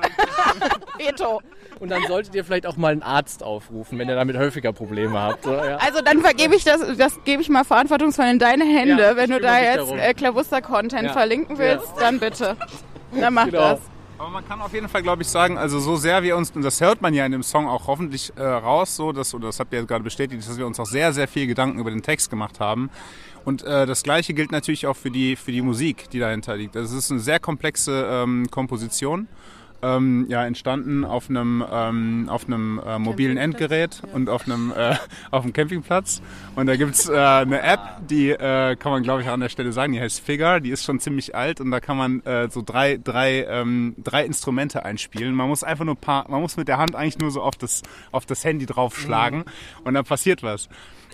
Veto. 0.98 1.40
Und 1.82 1.88
dann 1.88 2.02
solltet 2.06 2.32
ihr 2.36 2.44
vielleicht 2.44 2.64
auch 2.64 2.76
mal 2.76 2.92
einen 2.92 3.02
Arzt 3.02 3.42
aufrufen, 3.42 3.98
wenn 3.98 4.08
ihr 4.08 4.14
damit 4.14 4.36
häufiger 4.36 4.72
Probleme 4.72 5.18
habt. 5.18 5.42
So, 5.42 5.52
ja. 5.52 5.78
Also 5.78 6.00
dann 6.00 6.20
vergebe 6.20 6.54
ich 6.54 6.62
das, 6.62 6.80
das 6.96 7.18
gebe 7.24 7.42
ich 7.42 7.48
mal 7.48 7.64
verantwortungsvoll 7.64 8.26
in 8.26 8.38
deine 8.38 8.62
Hände. 8.64 9.02
Ja, 9.02 9.16
Wenn 9.16 9.30
du 9.30 9.40
da 9.40 9.58
jetzt 9.60 9.90
äh, 9.90 10.14
Klavuster-Content 10.14 11.08
Ja. 11.08 11.12
verlinken 11.12 11.58
willst, 11.58 11.88
dann 11.98 12.20
bitte. 12.20 12.56
Dann 13.20 13.34
mach 13.34 13.46
Genau. 13.46 13.58
das. 13.58 13.80
Aber 14.16 14.30
man 14.30 14.46
kann 14.46 14.60
auf 14.60 14.72
jeden 14.72 14.88
Fall, 14.88 15.02
glaube 15.02 15.22
ich, 15.22 15.28
sagen, 15.28 15.58
also 15.58 15.80
so 15.80 15.96
sehr 15.96 16.22
wir 16.22 16.36
uns, 16.36 16.52
und 16.52 16.62
das 16.62 16.80
hört 16.80 17.02
man 17.02 17.12
ja 17.14 17.26
in 17.26 17.32
dem 17.32 17.42
Song 17.42 17.66
auch 17.66 17.88
hoffentlich 17.88 18.32
äh, 18.36 18.44
raus, 18.44 18.94
so, 18.94 19.10
dass, 19.10 19.34
oder 19.34 19.46
das 19.48 19.58
habt 19.58 19.72
ihr 19.72 19.80
jetzt 19.80 19.88
gerade 19.88 20.04
bestätigt, 20.04 20.48
dass 20.48 20.56
wir 20.56 20.68
uns 20.68 20.78
auch 20.78 20.86
sehr, 20.86 21.12
sehr 21.12 21.26
viel 21.26 21.48
Gedanken 21.48 21.80
über 21.80 21.90
den 21.90 22.02
Text 22.04 22.30
gemacht 22.30 22.60
haben. 22.60 22.90
Und 23.44 23.64
äh, 23.64 23.86
das 23.86 24.04
Gleiche 24.04 24.34
gilt 24.34 24.52
natürlich 24.52 24.86
auch 24.86 24.94
für 24.94 25.10
die, 25.10 25.34
für 25.34 25.50
die 25.50 25.62
Musik, 25.62 26.08
die 26.10 26.20
dahinter 26.20 26.54
liegt. 26.56 26.76
Also 26.76 26.96
es 26.96 27.06
ist 27.06 27.10
eine 27.10 27.18
sehr 27.18 27.40
komplexe 27.40 28.06
ähm, 28.08 28.46
Komposition. 28.52 29.26
Ähm, 29.82 30.26
ja, 30.28 30.46
entstanden 30.46 31.04
auf 31.04 31.28
einem, 31.28 31.64
ähm, 31.70 32.28
auf 32.28 32.46
einem 32.46 32.80
äh, 32.86 32.98
mobilen 32.98 33.36
Endgerät 33.36 34.02
und 34.12 34.28
auf 34.28 34.46
einem, 34.46 34.72
äh, 34.72 34.94
auf 35.30 35.42
einem 35.42 35.52
Campingplatz. 35.52 36.22
Und 36.54 36.66
da 36.66 36.76
gibt's 36.76 37.08
äh, 37.08 37.16
eine 37.16 37.62
App, 37.62 37.80
die 38.08 38.30
äh, 38.30 38.76
kann 38.76 38.92
man 38.92 39.02
glaube 39.02 39.22
ich 39.22 39.28
auch 39.28 39.32
an 39.32 39.40
der 39.40 39.48
Stelle 39.48 39.72
sagen, 39.72 39.92
die 39.92 40.00
heißt 40.00 40.20
Figure, 40.20 40.60
die 40.60 40.70
ist 40.70 40.84
schon 40.84 41.00
ziemlich 41.00 41.34
alt 41.34 41.60
und 41.60 41.70
da 41.70 41.80
kann 41.80 41.96
man 41.96 42.20
äh, 42.24 42.48
so 42.48 42.62
drei, 42.64 42.96
drei, 43.02 43.44
ähm, 43.44 43.94
drei 44.02 44.24
Instrumente 44.24 44.84
einspielen. 44.84 45.34
Man 45.34 45.48
muss 45.48 45.64
einfach 45.64 45.84
nur 45.84 45.96
paar, 45.96 46.30
man 46.30 46.40
muss 46.40 46.56
mit 46.56 46.68
der 46.68 46.78
Hand 46.78 46.94
eigentlich 46.94 47.18
nur 47.18 47.30
so 47.30 47.42
auf 47.42 47.56
das, 47.56 47.82
auf 48.12 48.24
das 48.24 48.44
Handy 48.44 48.66
draufschlagen 48.66 49.44
und 49.84 49.94
dann 49.94 50.04
passiert 50.04 50.42
was. 50.42 50.68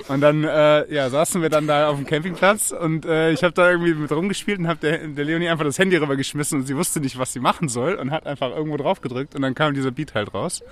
Und 0.09 0.21
dann 0.21 0.45
äh, 0.45 0.93
ja, 0.93 1.11
saßen 1.11 1.43
wir 1.43 1.51
dann 1.51 1.67
da 1.67 1.89
auf 1.89 1.97
dem 1.97 2.07
Campingplatz 2.07 2.71
und 2.71 3.05
äh, 3.05 3.33
ich 3.33 3.43
habe 3.43 3.53
da 3.53 3.71
irgendwie 3.71 3.95
mit 3.95 4.13
rumgespielt 4.13 4.59
und 4.59 4.69
habe 4.69 4.79
der, 4.81 4.99
der 5.09 5.25
Leonie 5.25 5.49
einfach 5.49 5.65
das 5.65 5.79
Handy 5.79 5.97
rübergeschmissen 5.97 6.61
und 6.61 6.67
sie 6.67 6.77
wusste 6.77 7.01
nicht, 7.01 7.19
was 7.19 7.33
sie 7.33 7.41
machen 7.41 7.69
soll 7.69 7.95
und 7.95 8.11
hat 8.11 8.27
einfach 8.27 8.51
irgendwo 8.51 8.77
drauf 8.77 9.01
gedrückt 9.01 9.35
und 9.35 9.43
dann 9.43 9.55
kam 9.55 9.75
dieser 9.75 9.91
Beat 9.91 10.15
halt 10.15 10.33
raus. 10.35 10.63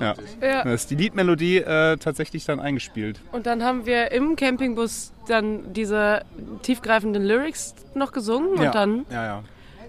Ja. 0.00 0.14
Ja. 0.40 0.64
Da 0.64 0.72
ist 0.72 0.90
die 0.90 0.96
Liedmelodie 0.96 1.58
äh, 1.58 1.96
tatsächlich 1.96 2.44
dann 2.44 2.60
eingespielt. 2.60 3.20
Und 3.32 3.46
dann 3.46 3.62
haben 3.62 3.86
wir 3.86 4.10
im 4.12 4.36
Campingbus 4.36 5.12
dann 5.28 5.72
diese 5.72 6.22
tiefgreifenden 6.62 7.24
Lyrics 7.24 7.74
noch 7.94 8.12
gesungen 8.12 8.56
ja. 8.56 8.66
und 8.66 8.74
dann 8.74 9.06
Ja, 9.10 9.24
ja. 9.24 9.42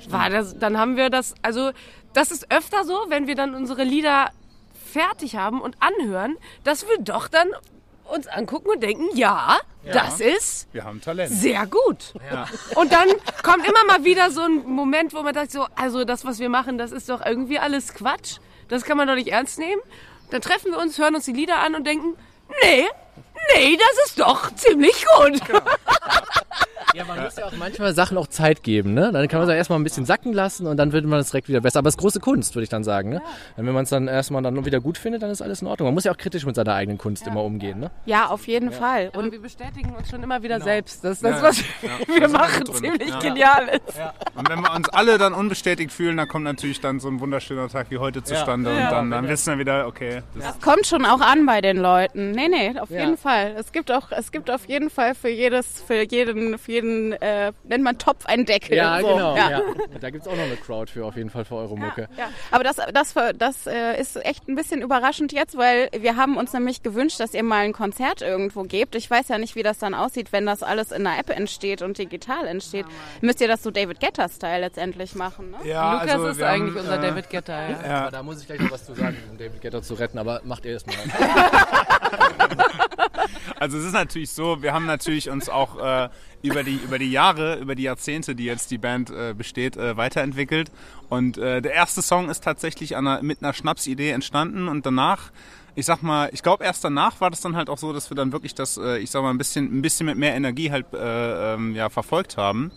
war 0.10 0.30
das, 0.30 0.58
dann 0.58 0.78
haben 0.78 0.98
wir 0.98 1.10
das, 1.10 1.36
also 1.42 1.72
das 2.14 2.32
ist 2.32 2.52
öfter 2.52 2.84
so, 2.84 2.96
wenn 3.10 3.28
wir 3.28 3.36
dann 3.36 3.54
unsere 3.54 3.84
Lieder 3.84 4.30
fertig 4.92 5.36
haben 5.36 5.62
und 5.62 5.76
anhören, 5.80 6.36
dass 6.64 6.88
wir 6.88 6.98
doch 7.04 7.28
dann 7.28 7.48
uns 8.10 8.28
angucken 8.28 8.70
und 8.70 8.82
denken, 8.82 9.06
ja, 9.16 9.58
das 9.92 10.20
ist 10.20 10.68
Wir 10.74 10.84
haben 10.84 11.00
Talent. 11.02 11.32
sehr 11.32 11.66
gut. 11.68 12.14
Ja. 12.32 12.48
Und 12.76 12.92
dann 12.92 13.08
kommt 13.44 13.66
immer 13.68 13.86
mal 13.88 14.04
wieder 14.04 14.32
so 14.32 14.42
ein 14.42 14.66
Moment, 14.66 15.14
wo 15.14 15.22
man 15.22 15.34
sagt 15.34 15.52
so, 15.52 15.66
also 15.76 16.04
das, 16.04 16.26
was 16.26 16.40
wir 16.40 16.50
machen, 16.50 16.78
das 16.78 16.92
ist 16.92 17.10
doch 17.10 17.26
irgendwie 17.26 17.60
alles 17.60 17.94
Quatsch. 17.94 18.38
Das 18.70 18.84
kann 18.84 18.98
man 18.98 19.08
doch 19.08 19.16
nicht 19.16 19.30
ernst 19.30 19.60
nehmen. 19.60 19.82
Dann 20.30 20.42
treffen 20.42 20.72
wir 20.72 20.80
uns, 20.80 20.98
hören 20.98 21.16
uns 21.16 21.26
die 21.26 21.32
Lieder 21.34 21.60
an 21.60 21.76
und 21.76 21.88
denken, 21.88 22.16
nee, 22.64 22.86
nee, 23.56 23.78
das 23.78 24.08
ist 24.08 24.20
doch 24.20 24.54
ziemlich 24.56 25.06
gut. 25.18 25.40
Ja, 26.94 27.04
man 27.06 27.22
muss 27.22 27.36
ja 27.36 27.46
auch 27.46 27.52
manchmal 27.58 27.94
Sachen 27.94 28.18
auch 28.18 28.28
Zeit 28.28 28.64
geben, 28.64 28.94
ne? 28.94 29.12
Dann 29.12 29.28
kann 29.28 29.40
man 29.40 29.48
es 29.48 29.52
ja 29.52 29.58
erstmal 29.58 29.78
ein 29.80 29.84
bisschen 29.84 30.06
sacken 30.06 30.34
lassen 30.34 30.68
und 30.68 30.78
dann 30.78 30.94
wird 30.94 31.06
man 31.06 31.20
es 31.20 31.30
direkt 31.32 31.50
wieder 31.50 31.62
besser. 31.62 31.80
Aber 31.80 31.90
es 31.90 31.96
ist 31.96 32.00
große 32.02 32.20
Kunst, 32.20 32.56
würde 32.56 32.64
ich 32.64 32.70
dann 32.70 32.84
sagen, 32.84 33.10
ne? 33.10 33.22
Wenn 33.56 33.66
man 33.74 33.84
es 33.84 33.90
dann 33.90 34.08
erstmal 34.08 34.42
dann 34.42 34.66
wieder 34.66 34.80
gut 34.80 34.98
findet, 34.98 35.22
dann 35.22 35.30
ist 35.30 35.42
alles 35.42 35.62
in 35.62 35.68
Ordnung. 35.68 35.88
Man 35.88 35.94
muss 35.94 36.06
ja 36.06 36.12
auch 36.14 36.18
kritisch 36.18 36.46
mit 36.46 36.56
seiner 36.56 36.74
eigenen 36.74 36.98
Kunst 36.98 37.28
immer 37.28 37.44
umgehen, 37.44 37.80
ne? 37.80 37.92
Ja, 38.06 38.28
auf 38.28 38.48
jeden 38.48 38.72
Fall. 38.72 39.10
Und 39.14 39.26
Und 39.26 39.32
wir 39.34 39.42
bestätigen 39.42 39.94
uns 39.96 40.10
schon 40.10 40.24
immer 40.24 40.42
wieder 40.44 40.62
selbst, 40.62 41.04
dass 41.04 41.20
das, 41.20 41.38
Ja, 41.38 41.44
was 41.44 41.58
ja, 41.60 41.64
wir 42.08 42.20
da 42.22 42.30
sind 42.30 42.38
machen, 42.38 42.74
ziemlich 42.74 43.10
Ja. 43.10 43.20
genial 43.20 43.68
ist. 43.70 44.00
Und 44.36 44.50
wenn 44.50 44.60
wir 44.62 44.74
uns 44.74 44.90
alle 44.90 45.18
dann 45.18 45.34
unbestätigt 45.34 45.92
fühlen, 45.92 46.18
dann 46.18 46.28
kommt 46.28 46.46
natürlich 46.46 46.80
dann 46.80 47.00
so 47.00 47.10
ein 47.10 47.20
wunderschöner 47.20 47.68
Tag 47.68 47.92
wie 47.92 47.98
heute 47.98 48.24
zustande 48.24 48.70
und 48.72 48.86
dann, 48.86 49.12
dann 49.12 49.28
wissen 49.28 49.52
wir 49.54 49.60
wieder, 49.60 49.88
okay, 49.88 50.22
das 50.36 50.56
es 50.56 50.62
kommt 50.62 50.86
schon 50.88 51.06
auch 51.06 51.22
an 51.22 51.46
bei 51.46 51.60
den 51.62 51.78
Leuten. 51.78 52.32
Nee, 52.32 52.48
nee, 52.48 52.80
auf 52.80 52.90
Ja. 52.90 53.02
jeden 53.02 53.18
Fall. 53.18 53.56
Es 53.60 53.72
gibt 53.72 53.92
auch, 53.92 54.12
es 54.12 54.32
gibt 54.32 54.50
auf 54.50 54.66
jeden 54.68 54.90
Fall 54.90 55.16
für 55.16 55.30
jedes, 55.30 55.82
für 55.82 56.04
jeden, 56.10 56.58
für 56.58 56.72
jeden, 56.78 57.14
äh, 57.14 57.52
nennt 57.64 57.84
man 57.84 57.98
Topf 57.98 58.26
einen 58.26 58.46
Deckel. 58.46 58.78
Ja, 58.78 59.00
so. 59.02 59.08
genau. 59.08 59.36
Ja. 59.36 59.50
Ja. 59.50 59.62
Da 60.00 60.10
gibt's 60.10 60.28
auch 60.28 60.36
noch 60.36 60.44
eine 60.44 60.56
Crowd 60.58 60.92
für, 60.92 61.06
auf 61.06 61.16
jeden 61.16 61.30
Fall 61.30 61.46
für 61.46 61.56
eure 61.56 61.78
Mucke. 61.78 62.08
Ja, 62.18 62.30
aber 62.52 62.64
das, 62.64 62.78
das, 62.94 63.14
das 63.38 63.68
äh, 63.68 64.00
ist 64.00 64.24
echt 64.26 64.48
ein 64.48 64.56
bisschen 64.56 64.82
überraschend 64.82 65.32
jetzt, 65.32 65.58
weil 65.58 65.90
wir 65.98 66.16
haben 66.16 66.38
uns 66.38 66.54
nämlich 66.54 66.84
gewünscht, 66.84 67.20
dass 67.20 67.34
ihr 67.34 67.44
mal 67.44 67.66
ein 67.66 67.74
Konzert 67.74 68.22
irgendwo 68.22 68.64
gebt. 68.64 68.96
Ich 68.96 69.10
weiß 69.10 69.28
ja 69.30 69.38
nicht, 69.38 69.56
wie 69.56 69.64
das 69.64 69.80
dann 69.80 69.94
aussieht, 69.94 70.32
wenn 70.32 70.46
das 70.46 70.64
alles 70.64 70.92
in 70.92 71.06
einer 71.06 71.20
App 71.20 71.30
entsteht 71.30 71.82
und 71.82 71.98
digital 71.98 72.48
entsteht. 72.48 72.86
Müsst 73.22 73.42
ihr 73.42 73.48
das 73.48 73.64
so 73.64 73.72
David 73.72 74.00
Guetta-Style 74.00 74.62
letztendlich 74.62 75.16
machen, 75.16 75.52
ne? 75.52 75.58
ja, 75.68 75.94
Lukas 75.94 76.12
also 76.12 76.28
ist 76.28 76.42
eigentlich 76.42 76.76
haben, 76.76 76.82
unser 76.82 77.04
äh, 77.04 77.08
David 77.08 77.30
Guetta. 77.30 77.70
Ja. 77.70 77.70
Ja. 77.70 78.02
Aber 78.02 78.12
da 78.12 78.24
muss 78.24 78.42
ich 78.42 78.48
gleich 78.48 78.60
noch 78.60 78.72
was 78.72 78.86
zu 78.86 78.94
sagen, 78.94 79.18
um 79.32 79.38
David 79.38 79.62
Guetta 79.62 79.82
zu 79.82 79.96
retten, 79.96 80.18
aber 80.18 80.42
macht 80.44 80.66
ihr 80.66 80.74
erstmal. 80.74 80.96
Also 83.60 83.78
es 83.78 83.86
ist 83.86 83.94
natürlich 83.94 84.32
so, 84.32 84.62
wir 84.62 84.74
haben 84.74 84.86
natürlich 84.86 85.30
uns 85.30 85.50
auch 85.50 85.78
äh, 85.80 86.10
über 86.42 86.64
die 86.64 86.76
über 86.76 87.00
die 87.00 87.12
Jahre, 87.12 87.56
über 87.56 87.76
die 87.76 87.84
Jahrzehnte, 87.84 88.36
die 88.36 88.46
jetzt 88.46 88.72
die 88.72 88.78
Band 88.78 89.10
äh, 89.10 89.34
besteht, 89.38 89.78
äh, 89.78 89.98
weiterentwickelt. 89.98 90.72
Und 91.10 91.38
äh, 91.38 91.62
der 91.62 91.74
erste 91.74 92.02
Song 92.02 92.30
ist 92.30 92.44
tatsächlich 92.44 92.96
einer, 92.96 93.22
mit 93.24 93.42
einer 93.42 93.54
Schnapsidee 93.54 94.12
entstanden 94.12 94.68
und 94.68 94.86
danach, 94.86 95.32
ich 95.76 95.86
sag 95.86 96.02
mal, 96.04 96.30
ich 96.34 96.44
glaube 96.44 96.64
erst 96.64 96.84
danach 96.84 97.22
war 97.22 97.30
das 97.30 97.42
dann 97.42 97.56
halt 97.56 97.70
auch 97.70 97.78
so, 97.78 97.94
dass 97.94 98.10
wir 98.10 98.16
dann 98.16 98.32
wirklich 98.32 98.56
das, 98.56 98.78
äh, 98.78 98.98
ich 99.00 99.12
sag 99.12 99.22
mal, 99.22 99.32
ein 99.32 99.38
bisschen 99.38 99.66
ein 99.78 99.82
bisschen 99.82 100.06
mit 100.06 100.18
mehr 100.18 100.36
Energie 100.36 100.72
halt 100.72 100.86
äh, 100.94 101.54
ähm, 101.54 101.76
ja 101.76 101.90
verfolgt 101.90 102.38
haben. 102.38 102.72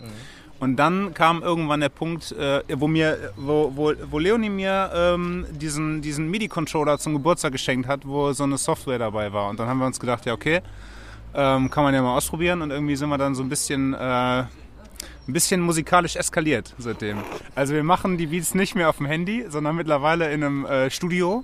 Und 0.61 0.75
dann 0.75 1.15
kam 1.15 1.41
irgendwann 1.41 1.79
der 1.79 1.89
Punkt, 1.89 2.33
äh, 2.33 2.61
wo 2.75 2.87
mir, 2.87 3.33
wo, 3.35 3.71
wo, 3.75 3.93
wo 4.11 4.19
Leonie 4.19 4.51
mir 4.51 4.91
ähm, 4.93 5.47
diesen, 5.49 6.03
diesen 6.03 6.29
MIDI-Controller 6.29 6.99
zum 6.99 7.13
Geburtstag 7.13 7.53
geschenkt 7.53 7.87
hat, 7.87 8.05
wo 8.05 8.31
so 8.33 8.43
eine 8.43 8.59
Software 8.59 8.99
dabei 8.99 9.33
war. 9.33 9.49
Und 9.49 9.59
dann 9.59 9.67
haben 9.67 9.79
wir 9.79 9.87
uns 9.87 9.99
gedacht, 9.99 10.27
ja 10.27 10.33
okay, 10.33 10.61
ähm, 11.33 11.69
kann 11.69 11.83
man 11.83 11.93
ja 11.93 12.01
mal 12.01 12.15
ausprobieren. 12.15 12.61
Und 12.61 12.71
irgendwie 12.71 12.95
sind 12.95 13.09
wir 13.09 13.17
dann 13.17 13.35
so 13.35 13.43
ein 13.43 13.49
bisschen, 13.49 13.93
äh, 13.93 13.97
ein 13.97 14.47
bisschen 15.27 15.61
musikalisch 15.61 16.15
eskaliert 16.15 16.73
seitdem. 16.77 17.19
Also 17.55 17.73
wir 17.73 17.83
machen 17.83 18.17
die 18.17 18.27
Beats 18.27 18.55
nicht 18.55 18.75
mehr 18.75 18.89
auf 18.89 18.97
dem 18.97 19.05
Handy, 19.05 19.45
sondern 19.49 19.75
mittlerweile 19.75 20.31
in 20.31 20.43
einem 20.43 20.65
äh, 20.65 20.89
Studio. 20.89 21.43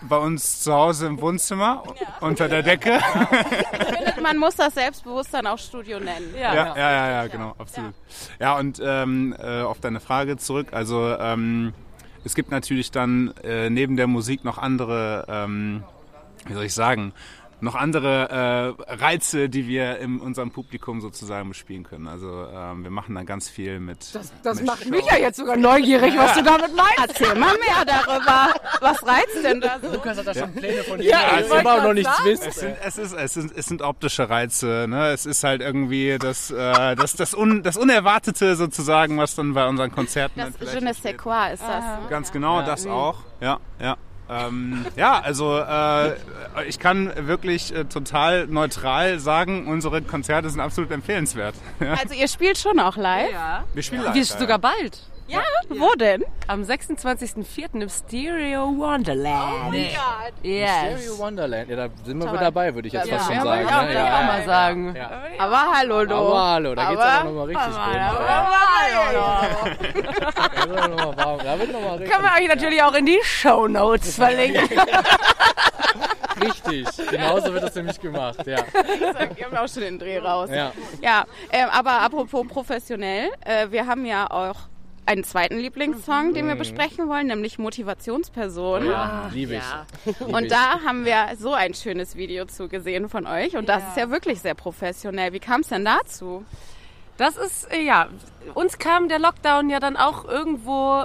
Bei 0.00 0.16
uns 0.16 0.60
zu 0.62 0.72
Hause 0.72 1.08
im 1.08 1.20
Wohnzimmer, 1.20 1.82
unter 2.20 2.48
der 2.48 2.62
Decke. 2.62 3.00
Ich 3.80 3.96
finde, 3.96 4.22
man 4.22 4.36
muss 4.36 4.54
das 4.54 4.74
selbstbewusst 4.74 5.34
dann 5.34 5.46
auch 5.48 5.58
Studio 5.58 5.98
nennen. 5.98 6.32
Ja. 6.36 6.54
Ja, 6.54 6.76
ja, 6.76 6.90
ja, 6.92 7.10
ja, 7.10 7.26
genau, 7.26 7.54
absolut. 7.58 7.94
Ja, 8.38 8.56
und 8.58 8.80
ähm, 8.80 9.34
äh, 9.36 9.62
auf 9.62 9.80
deine 9.80 9.98
Frage 9.98 10.36
zurück. 10.36 10.68
Also 10.70 11.16
ähm, 11.18 11.72
es 12.24 12.34
gibt 12.34 12.50
natürlich 12.50 12.90
dann 12.90 13.34
äh, 13.42 13.70
neben 13.70 13.96
der 13.96 14.06
Musik 14.06 14.44
noch 14.44 14.58
andere, 14.58 15.24
ähm, 15.28 15.82
wie 16.46 16.52
soll 16.54 16.64
ich 16.64 16.74
sagen, 16.74 17.12
noch 17.60 17.74
andere 17.74 18.76
äh, 18.88 18.94
Reize, 18.94 19.48
die 19.48 19.66
wir 19.66 19.98
in 19.98 20.20
unserem 20.20 20.50
Publikum 20.50 21.00
sozusagen 21.00 21.48
bespielen 21.48 21.84
können. 21.84 22.06
Also 22.06 22.46
ähm, 22.52 22.84
wir 22.84 22.90
machen 22.90 23.14
da 23.14 23.22
ganz 23.24 23.48
viel 23.48 23.80
mit. 23.80 24.14
Das, 24.14 24.32
das 24.42 24.58
mit 24.58 24.66
macht 24.66 24.84
Show. 24.84 24.90
mich 24.90 25.04
ja 25.06 25.16
jetzt 25.16 25.36
sogar 25.36 25.56
neugierig, 25.56 26.16
was 26.16 26.34
du 26.34 26.42
damit 26.42 26.74
meinst. 26.74 26.98
Erzähl 26.98 27.34
mal 27.34 27.54
mehr 27.54 27.84
darüber. 27.84 28.54
Was 28.80 29.06
reizt 29.06 29.44
denn 29.44 29.60
da 29.60 29.78
so? 29.82 29.92
Lukas 29.92 30.18
hat 30.18 30.26
da 30.26 30.34
schon 30.34 30.54
Pläne 30.54 30.82
von 30.84 31.00
Ja, 31.00 31.18
dir, 31.18 31.26
ich 31.26 31.32
als 31.32 31.50
wollte 31.50 31.62
immer 31.62 31.74
auch 31.74 31.82
noch 31.82 31.94
nichts 31.94 32.24
wisst. 32.24 32.46
Es 32.46 32.54
sind, 32.56 32.76
es, 32.82 32.98
ist, 32.98 33.12
es, 33.12 33.34
sind, 33.34 33.52
es 33.56 33.66
sind 33.66 33.82
optische 33.82 34.28
Reize. 34.30 34.86
Ne? 34.88 35.08
Es 35.08 35.26
ist 35.26 35.44
halt 35.44 35.60
irgendwie 35.60 36.16
das, 36.18 36.50
äh, 36.50 36.96
das, 36.96 37.14
das, 37.14 37.34
Un, 37.34 37.62
das 37.62 37.76
Unerwartete 37.76 38.56
sozusagen, 38.56 39.18
was 39.18 39.34
dann 39.34 39.54
bei 39.54 39.66
unseren 39.66 39.90
Konzerten 39.90 40.40
Das 40.40 40.74
Je 40.74 40.80
ne 40.80 40.94
sais 40.94 41.16
quoi 41.16 41.52
ist 41.52 41.62
das. 41.62 41.84
Ne? 41.84 41.98
Ganz 42.08 42.32
genau, 42.32 42.62
das 42.62 42.86
auch. 42.86 43.16
Ja, 43.40 43.58
ja. 43.80 43.96
Ähm, 44.30 44.84
ja, 44.96 45.20
also 45.20 45.58
äh, 45.58 46.12
ich 46.68 46.78
kann 46.78 47.12
wirklich 47.26 47.74
äh, 47.74 47.84
total 47.84 48.46
neutral 48.46 49.18
sagen, 49.18 49.66
unsere 49.66 50.02
Konzerte 50.02 50.50
sind 50.50 50.60
absolut 50.60 50.90
empfehlenswert. 50.90 51.54
Ja. 51.80 51.94
Also 52.00 52.14
ihr 52.14 52.28
spielt 52.28 52.58
schon 52.58 52.78
auch 52.78 52.96
live? 52.96 53.32
Ja. 53.32 53.64
Wir 53.74 53.82
spielen 53.82 54.02
live. 54.02 54.14
Wir 54.14 54.22
ja. 54.22 54.38
sogar 54.38 54.58
bald. 54.58 55.02
Ja? 55.28 55.42
Wo 55.68 55.94
denn? 55.94 56.24
Am 56.46 56.62
26.04. 56.62 57.82
im 57.82 57.88
Stereo 57.90 58.74
Wonderland. 58.78 59.72
Gott. 59.72 60.32
Yes. 60.42 60.70
Stereo 61.02 61.18
Wonderland, 61.18 61.68
ja, 61.68 61.76
da 61.76 61.88
sind 62.04 62.16
wir 62.18 62.24
Toll. 62.24 62.32
wieder 62.34 62.44
dabei, 62.44 62.74
würde 62.74 62.88
ich 62.88 62.94
jetzt 62.94 63.06
Ja, 63.08 63.18
fast 63.18 63.30
ja, 63.30 63.36
schon 63.36 63.44
wollte 63.44 63.64
sagen. 63.64 63.76
auch, 63.76 63.82
ne? 63.82 63.88
will 63.88 63.94
ich 63.96 64.00
auch 64.12 64.24
mal 64.24 64.44
sagen. 64.46 64.96
Ja. 64.96 65.10
Aber 65.38 65.62
hallo, 65.76 66.04
du. 66.06 66.14
Aber 66.14 66.44
hallo, 66.46 66.74
da 66.74 66.88
geht's 66.90 67.02
aber 67.02 67.24
nochmal 67.28 67.46
richtig 67.46 67.66
aber, 67.66 67.84
rund. 67.86 67.96
aber, 67.96 68.24
Ja. 68.26 68.50
hallo, 68.78 69.72
du. 69.92 70.02
Da 70.02 70.70
wird 70.70 70.90
noch 70.90 70.96
mal 71.16 71.16
warm. 71.24 71.38
Da 71.44 71.58
wird 71.58 71.72
noch 71.72 71.80
mal 71.82 71.90
richtig. 71.96 72.10
Können 72.10 72.24
wir 72.24 72.42
euch 72.42 72.48
natürlich 72.48 72.82
auch 72.82 72.94
in 72.94 73.06
die 73.06 73.18
Shownotes 73.22 74.14
verlinken. 74.16 74.62
Richtig 74.62 74.78
Richtig, 76.40 77.10
genauso 77.10 77.52
wird 77.52 77.64
das 77.64 77.74
nämlich 77.74 78.00
gemacht, 78.00 78.46
ja. 78.46 78.58
Wir 78.72 79.46
haben 79.46 79.56
auch 79.56 79.68
schon 79.68 79.82
den 79.82 79.98
Dreh 79.98 80.18
raus. 80.18 80.48
Ja. 80.52 80.70
Ja, 81.02 81.24
ähm, 81.50 81.68
aber 81.72 82.00
apropos 82.00 82.46
professionell, 82.46 83.30
äh, 83.44 83.66
wir 83.70 83.84
haben 83.86 84.04
ja 84.06 84.30
auch 84.30 84.54
einen 85.08 85.24
zweiten 85.24 85.56
Lieblingssong, 85.56 86.34
den 86.34 86.46
wir 86.46 86.54
besprechen 86.54 87.08
wollen, 87.08 87.28
nämlich 87.28 87.58
Motivationsperson. 87.58 88.86
Ja, 88.86 89.30
liebe 89.32 89.54
ich. 89.54 89.62
Lieb 90.04 90.20
Und 90.20 90.50
da 90.50 90.80
haben 90.84 91.06
wir 91.06 91.34
so 91.38 91.54
ein 91.54 91.72
schönes 91.72 92.14
Video 92.14 92.44
zu 92.44 92.68
gesehen 92.68 93.08
von 93.08 93.26
euch. 93.26 93.56
Und 93.56 93.70
das 93.70 93.82
ist 93.88 93.96
ja 93.96 94.10
wirklich 94.10 94.40
sehr 94.40 94.54
professionell. 94.54 95.32
Wie 95.32 95.40
kam 95.40 95.62
es 95.62 95.68
denn 95.68 95.86
dazu? 95.86 96.44
Das 97.16 97.38
ist, 97.38 97.72
äh, 97.72 97.82
ja, 97.82 98.08
uns 98.52 98.78
kam 98.78 99.08
der 99.08 99.18
Lockdown 99.18 99.70
ja 99.70 99.80
dann 99.80 99.96
auch 99.96 100.26
irgendwo 100.26 101.04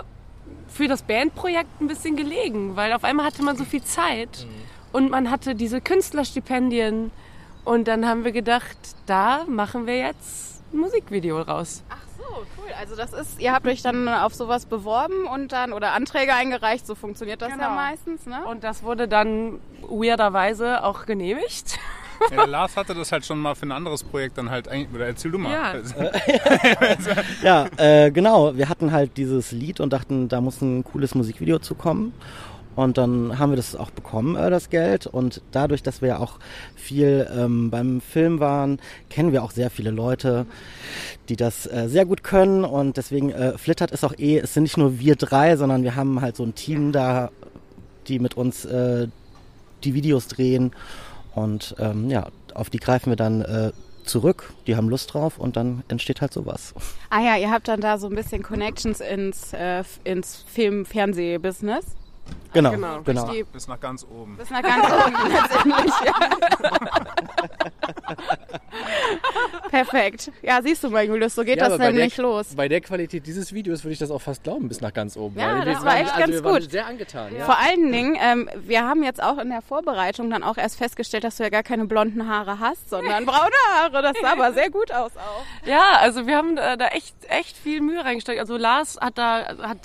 für 0.67 0.89
das 0.89 1.03
Bandprojekt 1.03 1.79
ein 1.79 1.87
bisschen 1.87 2.17
gelegen, 2.17 2.75
weil 2.75 2.91
auf 2.91 3.05
einmal 3.05 3.25
hatte 3.25 3.41
man 3.41 3.55
so 3.55 3.63
viel 3.63 3.83
Zeit 3.83 4.45
und 4.91 5.11
man 5.11 5.31
hatte 5.31 5.55
diese 5.55 5.79
Künstlerstipendien 5.79 7.11
und 7.63 7.87
dann 7.87 8.05
haben 8.05 8.25
wir 8.25 8.33
gedacht, 8.33 8.77
da 9.05 9.45
machen 9.47 9.87
wir 9.87 9.97
jetzt 9.97 10.61
ein 10.73 10.79
Musikvideo 10.79 11.41
raus. 11.41 11.83
Ach. 11.89 12.12
Also 12.83 12.97
das 12.97 13.13
ist, 13.13 13.39
ihr 13.39 13.53
habt 13.53 13.65
euch 13.65 13.81
dann 13.81 14.09
auf 14.09 14.35
sowas 14.35 14.65
beworben 14.65 15.25
und 15.33 15.53
dann 15.53 15.71
oder 15.71 15.93
Anträge 15.93 16.33
eingereicht. 16.33 16.85
So 16.85 16.95
funktioniert 16.95 17.41
das 17.41 17.51
ja 17.51 17.55
Genau. 17.55 17.69
meistens, 17.75 18.25
ne? 18.25 18.43
Und 18.45 18.65
das 18.65 18.83
wurde 18.83 19.07
dann 19.07 19.61
weirderweise 19.87 20.83
auch 20.83 21.05
genehmigt. 21.05 21.79
Ja, 22.29 22.35
der 22.35 22.47
Lars 22.47 22.75
hatte 22.75 22.93
das 22.93 23.13
halt 23.13 23.25
schon 23.25 23.39
mal 23.39 23.55
für 23.55 23.65
ein 23.67 23.71
anderes 23.71 24.03
Projekt 24.03 24.37
dann 24.37 24.49
halt 24.49 24.67
eigentlich, 24.67 24.93
oder 24.93 25.07
erzähl 25.07 25.31
du 25.31 25.37
mal. 25.37 25.51
Ja. 25.53 25.73
Ja, 27.41 27.67
äh, 27.77 28.11
genau. 28.11 28.55
Wir 28.57 28.67
hatten 28.67 28.91
halt 28.91 29.15
dieses 29.15 29.51
Lied 29.53 29.79
und 29.79 29.93
dachten, 29.93 30.27
da 30.27 30.41
muss 30.41 30.61
ein 30.61 30.83
cooles 30.83 31.15
Musikvideo 31.15 31.59
zu 31.59 31.75
kommen. 31.75 32.13
Und 32.75 32.97
dann 32.97 33.37
haben 33.39 33.51
wir 33.51 33.57
das 33.57 33.75
auch 33.75 33.91
bekommen, 33.91 34.35
äh, 34.35 34.49
das 34.49 34.69
Geld. 34.69 35.07
Und 35.07 35.41
dadurch, 35.51 35.83
dass 35.83 36.01
wir 36.01 36.09
ja 36.09 36.19
auch 36.19 36.39
viel 36.75 37.27
ähm, 37.35 37.69
beim 37.69 38.01
Film 38.01 38.39
waren, 38.39 38.79
kennen 39.09 39.31
wir 39.31 39.43
auch 39.43 39.51
sehr 39.51 39.69
viele 39.69 39.91
Leute, 39.91 40.45
die 41.29 41.35
das 41.35 41.65
äh, 41.65 41.87
sehr 41.87 42.05
gut 42.05 42.23
können. 42.23 42.63
Und 42.65 42.97
deswegen 42.97 43.29
äh, 43.29 43.57
flittert 43.57 43.91
es 43.91 44.03
auch 44.03 44.17
eh, 44.17 44.39
es 44.39 44.53
sind 44.53 44.63
nicht 44.63 44.77
nur 44.77 44.99
wir 44.99 45.15
drei, 45.15 45.55
sondern 45.55 45.83
wir 45.83 45.95
haben 45.95 46.21
halt 46.21 46.35
so 46.35 46.43
ein 46.43 46.55
Team 46.55 46.91
da, 46.91 47.31
die 48.07 48.19
mit 48.19 48.35
uns 48.35 48.65
äh, 48.65 49.07
die 49.83 49.93
Videos 49.93 50.27
drehen. 50.27 50.71
Und 51.35 51.75
ähm, 51.79 52.09
ja, 52.09 52.27
auf 52.53 52.69
die 52.69 52.79
greifen 52.79 53.09
wir 53.11 53.15
dann 53.15 53.41
äh, 53.41 53.71
zurück. 54.03 54.53
Die 54.67 54.75
haben 54.75 54.89
Lust 54.89 55.13
drauf 55.13 55.37
und 55.37 55.55
dann 55.55 55.83
entsteht 55.87 56.21
halt 56.21 56.33
sowas. 56.33 56.73
Ah 57.09 57.21
ja, 57.21 57.37
ihr 57.37 57.51
habt 57.51 57.67
dann 57.67 57.81
da 57.81 57.97
so 57.97 58.07
ein 58.07 58.15
bisschen 58.15 58.43
Connections 58.43 58.99
ins, 58.99 59.53
äh, 59.53 59.83
ins 60.03 60.43
Film-Fernseh-Business. 60.47 61.85
Genau, 62.53 62.71
Genau. 62.71 63.01
genau. 63.01 63.31
Bis 63.51 63.67
nach 63.67 63.79
ganz 63.79 64.05
oben. 64.05 64.37
bis 64.37 64.49
nach 64.51 64.61
ganz 64.61 64.85
oben 64.85 65.31
letztendlich. 65.33 65.93
Ja. 66.05 66.13
Perfekt. 69.69 70.31
Ja, 70.41 70.61
siehst 70.61 70.83
du 70.83 70.89
mal, 70.89 71.03
Julius, 71.03 71.35
so 71.35 71.43
geht 71.43 71.57
Ja, 71.57 71.69
das 71.69 71.79
nämlich 71.79 72.15
der, 72.15 72.23
los. 72.23 72.55
Bei 72.55 72.67
der 72.67 72.79
Qualität 72.81 73.25
dieses 73.25 73.53
Videos 73.53 73.83
würde 73.83 73.93
ich 73.93 73.99
das 73.99 74.11
auch 74.11 74.21
fast 74.21 74.43
glauben, 74.43 74.67
bis 74.67 74.81
nach 74.81 74.93
ganz 74.93 75.17
oben. 75.17 75.39
Ja, 75.39 75.57
Weil 75.59 75.65
das 75.65 75.77
war 75.77 75.85
waren- 75.85 75.97
echt 75.97 76.09
also 76.11 76.19
ganz 76.19 76.31
wir 76.33 76.43
waren 76.43 76.61
gut. 76.61 76.71
sehr 76.71 76.85
angetan. 76.85 77.35
Ja. 77.35 77.45
Vor 77.45 77.57
allen 77.57 77.91
Dingen, 77.91 78.15
ähm, 78.21 78.49
wir 78.61 78.83
haben 78.87 79.01
jetzt 79.03 79.21
auch 79.21 79.37
in 79.39 79.49
der 79.49 79.61
Vorbereitung 79.63 80.29
dann 80.29 80.43
auch 80.43 80.57
erst 80.57 80.77
festgestellt, 80.77 81.23
dass 81.23 81.37
du 81.37 81.43
ja 81.43 81.49
gar 81.49 81.63
keine 81.63 81.85
blonden 81.85 82.27
Haare 82.29 82.59
hast, 82.59 82.87
sondern 82.89 83.25
braune 83.25 83.49
Haare. 83.73 84.01
Das 84.03 84.13
sah 84.21 84.33
aber 84.33 84.53
sehr 84.53 84.69
gut 84.69 84.91
aus 84.91 85.11
auch. 85.17 85.43
Ja, 85.67 85.97
also 86.01 86.27
wir 86.27 86.37
haben 86.37 86.57
äh, 86.57 86.77
da 86.77 86.87
echt, 86.89 87.15
echt 87.29 87.57
viel 87.57 87.81
Mühe 87.81 88.03
reingesteckt. 88.05 88.39
Also 88.39 88.57
Lars 88.57 88.97
hat 89.01 89.17
da, 89.17 89.55
hat 89.63 89.79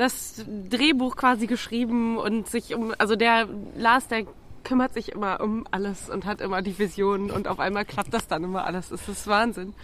das 0.00 0.44
Drehbuch 0.68 1.14
quasi 1.16 1.46
geschrieben 1.46 2.16
und 2.16 2.48
sich 2.48 2.74
um, 2.74 2.94
also 2.98 3.16
der 3.16 3.48
Lars, 3.76 4.08
der 4.08 4.24
kümmert 4.64 4.94
sich 4.94 5.12
immer 5.12 5.40
um 5.40 5.66
alles 5.70 6.10
und 6.10 6.24
hat 6.24 6.40
immer 6.40 6.62
die 6.62 6.78
Vision 6.78 7.30
und 7.30 7.48
auf 7.48 7.60
einmal 7.60 7.84
klappt 7.84 8.12
das 8.12 8.26
dann 8.26 8.44
immer 8.44 8.64
alles. 8.64 8.88
Das 8.90 9.08
ist 9.08 9.26
Wahnsinn. 9.26 9.74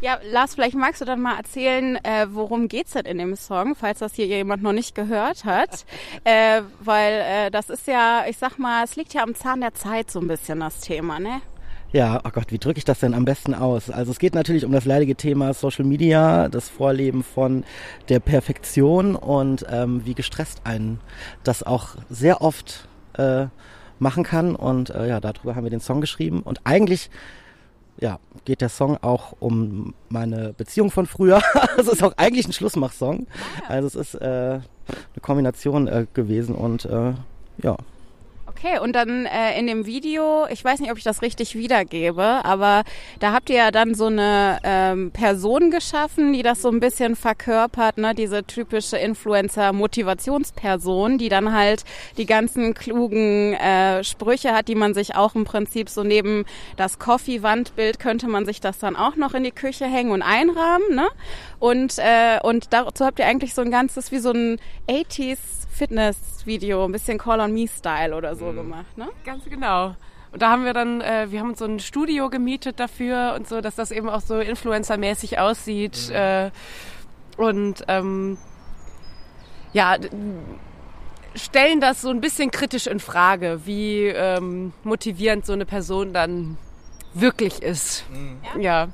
Ja, 0.00 0.18
Lars, 0.30 0.54
vielleicht 0.54 0.76
magst 0.76 1.00
du 1.00 1.04
dann 1.04 1.20
mal 1.20 1.36
erzählen, 1.36 1.96
äh, 2.04 2.26
worum 2.30 2.68
geht's 2.68 2.92
denn 2.92 3.06
in 3.06 3.18
dem 3.18 3.36
Song, 3.36 3.74
falls 3.74 4.00
das 4.00 4.14
hier 4.14 4.26
jemand 4.26 4.62
noch 4.62 4.72
nicht 4.72 4.94
gehört 4.94 5.44
hat. 5.44 5.84
äh, 6.24 6.62
weil 6.80 7.12
äh, 7.12 7.50
das 7.50 7.70
ist 7.70 7.86
ja, 7.86 8.24
ich 8.28 8.38
sag 8.38 8.58
mal, 8.58 8.84
es 8.84 8.96
liegt 8.96 9.14
ja 9.14 9.22
am 9.22 9.34
Zahn 9.34 9.60
der 9.60 9.74
Zeit 9.74 10.10
so 10.10 10.20
ein 10.20 10.28
bisschen 10.28 10.60
das 10.60 10.80
Thema, 10.80 11.18
ne? 11.18 11.40
Ja, 11.92 12.20
oh 12.24 12.30
Gott, 12.32 12.50
wie 12.50 12.58
drücke 12.58 12.78
ich 12.78 12.84
das 12.84 13.00
denn 13.00 13.14
am 13.14 13.24
besten 13.24 13.54
aus? 13.54 13.90
Also 13.90 14.10
es 14.10 14.18
geht 14.18 14.34
natürlich 14.34 14.64
um 14.64 14.72
das 14.72 14.84
leidige 14.84 15.14
Thema 15.14 15.54
Social 15.54 15.84
Media, 15.84 16.48
das 16.48 16.68
Vorleben 16.68 17.22
von 17.22 17.64
der 18.08 18.18
Perfektion 18.18 19.14
und 19.14 19.64
ähm, 19.70 20.04
wie 20.04 20.14
gestresst 20.14 20.62
einen 20.64 21.00
das 21.44 21.62
auch 21.62 21.90
sehr 22.10 22.42
oft 22.42 22.88
äh, 23.16 23.46
machen 24.00 24.24
kann. 24.24 24.56
Und 24.56 24.90
äh, 24.90 25.08
ja, 25.08 25.20
darüber 25.20 25.54
haben 25.54 25.62
wir 25.62 25.70
den 25.70 25.80
Song 25.80 26.00
geschrieben. 26.00 26.42
Und 26.42 26.60
eigentlich 26.64 27.08
ja, 27.98 28.18
geht 28.44 28.60
der 28.60 28.68
Song 28.68 28.98
auch 29.00 29.34
um 29.38 29.94
meine 30.08 30.52
Beziehung 30.52 30.90
von 30.90 31.06
früher. 31.06 31.40
Es 31.78 31.88
ist 31.88 32.02
auch 32.02 32.14
eigentlich 32.16 32.46
ein 32.46 32.52
Schlussmach-Song. 32.52 33.26
Also 33.68 33.86
es 33.86 33.94
ist 33.94 34.14
äh, 34.20 34.26
eine 34.26 34.62
Kombination 35.22 35.88
äh, 35.88 36.06
gewesen 36.12 36.54
und 36.54 36.84
äh, 36.84 37.12
ja. 37.62 37.76
Okay, 38.58 38.78
und 38.78 38.94
dann 38.94 39.26
äh, 39.26 39.58
in 39.58 39.66
dem 39.66 39.84
Video, 39.84 40.46
ich 40.48 40.64
weiß 40.64 40.80
nicht, 40.80 40.90
ob 40.90 40.96
ich 40.96 41.04
das 41.04 41.20
richtig 41.20 41.56
wiedergebe, 41.56 42.40
aber 42.42 42.84
da 43.20 43.32
habt 43.32 43.50
ihr 43.50 43.56
ja 43.56 43.70
dann 43.70 43.94
so 43.94 44.06
eine 44.06 44.60
ähm, 44.64 45.10
Person 45.10 45.70
geschaffen, 45.70 46.32
die 46.32 46.42
das 46.42 46.62
so 46.62 46.70
ein 46.70 46.80
bisschen 46.80 47.16
verkörpert, 47.16 47.98
ne? 47.98 48.14
diese 48.14 48.44
typische 48.44 48.96
Influencer-Motivationsperson, 48.96 51.18
die 51.18 51.28
dann 51.28 51.52
halt 51.52 51.84
die 52.16 52.24
ganzen 52.24 52.72
klugen 52.72 53.52
äh, 53.52 54.02
Sprüche 54.02 54.54
hat, 54.54 54.68
die 54.68 54.74
man 54.74 54.94
sich 54.94 55.16
auch 55.16 55.34
im 55.34 55.44
Prinzip 55.44 55.90
so 55.90 56.02
neben 56.02 56.46
das 56.78 56.98
Coffee-Wandbild 56.98 57.98
könnte 57.98 58.26
man 58.26 58.46
sich 58.46 58.62
das 58.62 58.78
dann 58.78 58.96
auch 58.96 59.16
noch 59.16 59.34
in 59.34 59.44
die 59.44 59.50
Küche 59.50 59.84
hängen 59.84 60.12
und 60.12 60.22
einrahmen, 60.22 60.94
ne? 60.94 61.08
Und, 61.58 61.98
äh, 61.98 62.38
und 62.42 62.72
dazu 62.72 63.04
habt 63.04 63.18
ihr 63.18 63.26
eigentlich 63.26 63.52
so 63.52 63.60
ein 63.60 63.70
ganzes, 63.70 64.12
wie 64.12 64.18
so 64.18 64.30
ein 64.30 64.58
80s 64.88 65.65
Fitness-Video, 65.76 66.84
ein 66.84 66.92
bisschen 66.92 67.18
Call 67.18 67.40
on 67.40 67.52
Me-Style 67.52 68.16
oder 68.16 68.34
so 68.34 68.52
gemacht, 68.52 68.96
ne? 68.96 69.08
Ganz 69.24 69.44
genau. 69.44 69.94
Und 70.32 70.42
da 70.42 70.50
haben 70.50 70.64
wir 70.64 70.72
dann, 70.72 71.00
äh, 71.00 71.26
wir 71.30 71.40
haben 71.40 71.50
uns 71.50 71.58
so 71.58 71.64
ein 71.64 71.80
Studio 71.80 72.28
gemietet 72.30 72.80
dafür 72.80 73.34
und 73.36 73.48
so, 73.48 73.60
dass 73.60 73.74
das 73.76 73.90
eben 73.90 74.08
auch 74.08 74.20
so 74.20 74.38
influencermäßig 74.38 75.38
aussieht. 75.38 76.10
Äh, 76.10 76.50
und 77.36 77.84
ähm, 77.88 78.38
ja, 79.72 79.96
stellen 81.34 81.80
das 81.80 82.00
so 82.00 82.10
ein 82.10 82.20
bisschen 82.20 82.50
kritisch 82.50 82.86
in 82.86 83.00
Frage, 83.00 83.60
wie 83.64 84.06
ähm, 84.06 84.72
motivierend 84.84 85.44
so 85.44 85.52
eine 85.52 85.66
Person 85.66 86.12
dann 86.12 86.56
wirklich 87.14 87.62
ist. 87.62 88.04
Ja, 88.58 88.88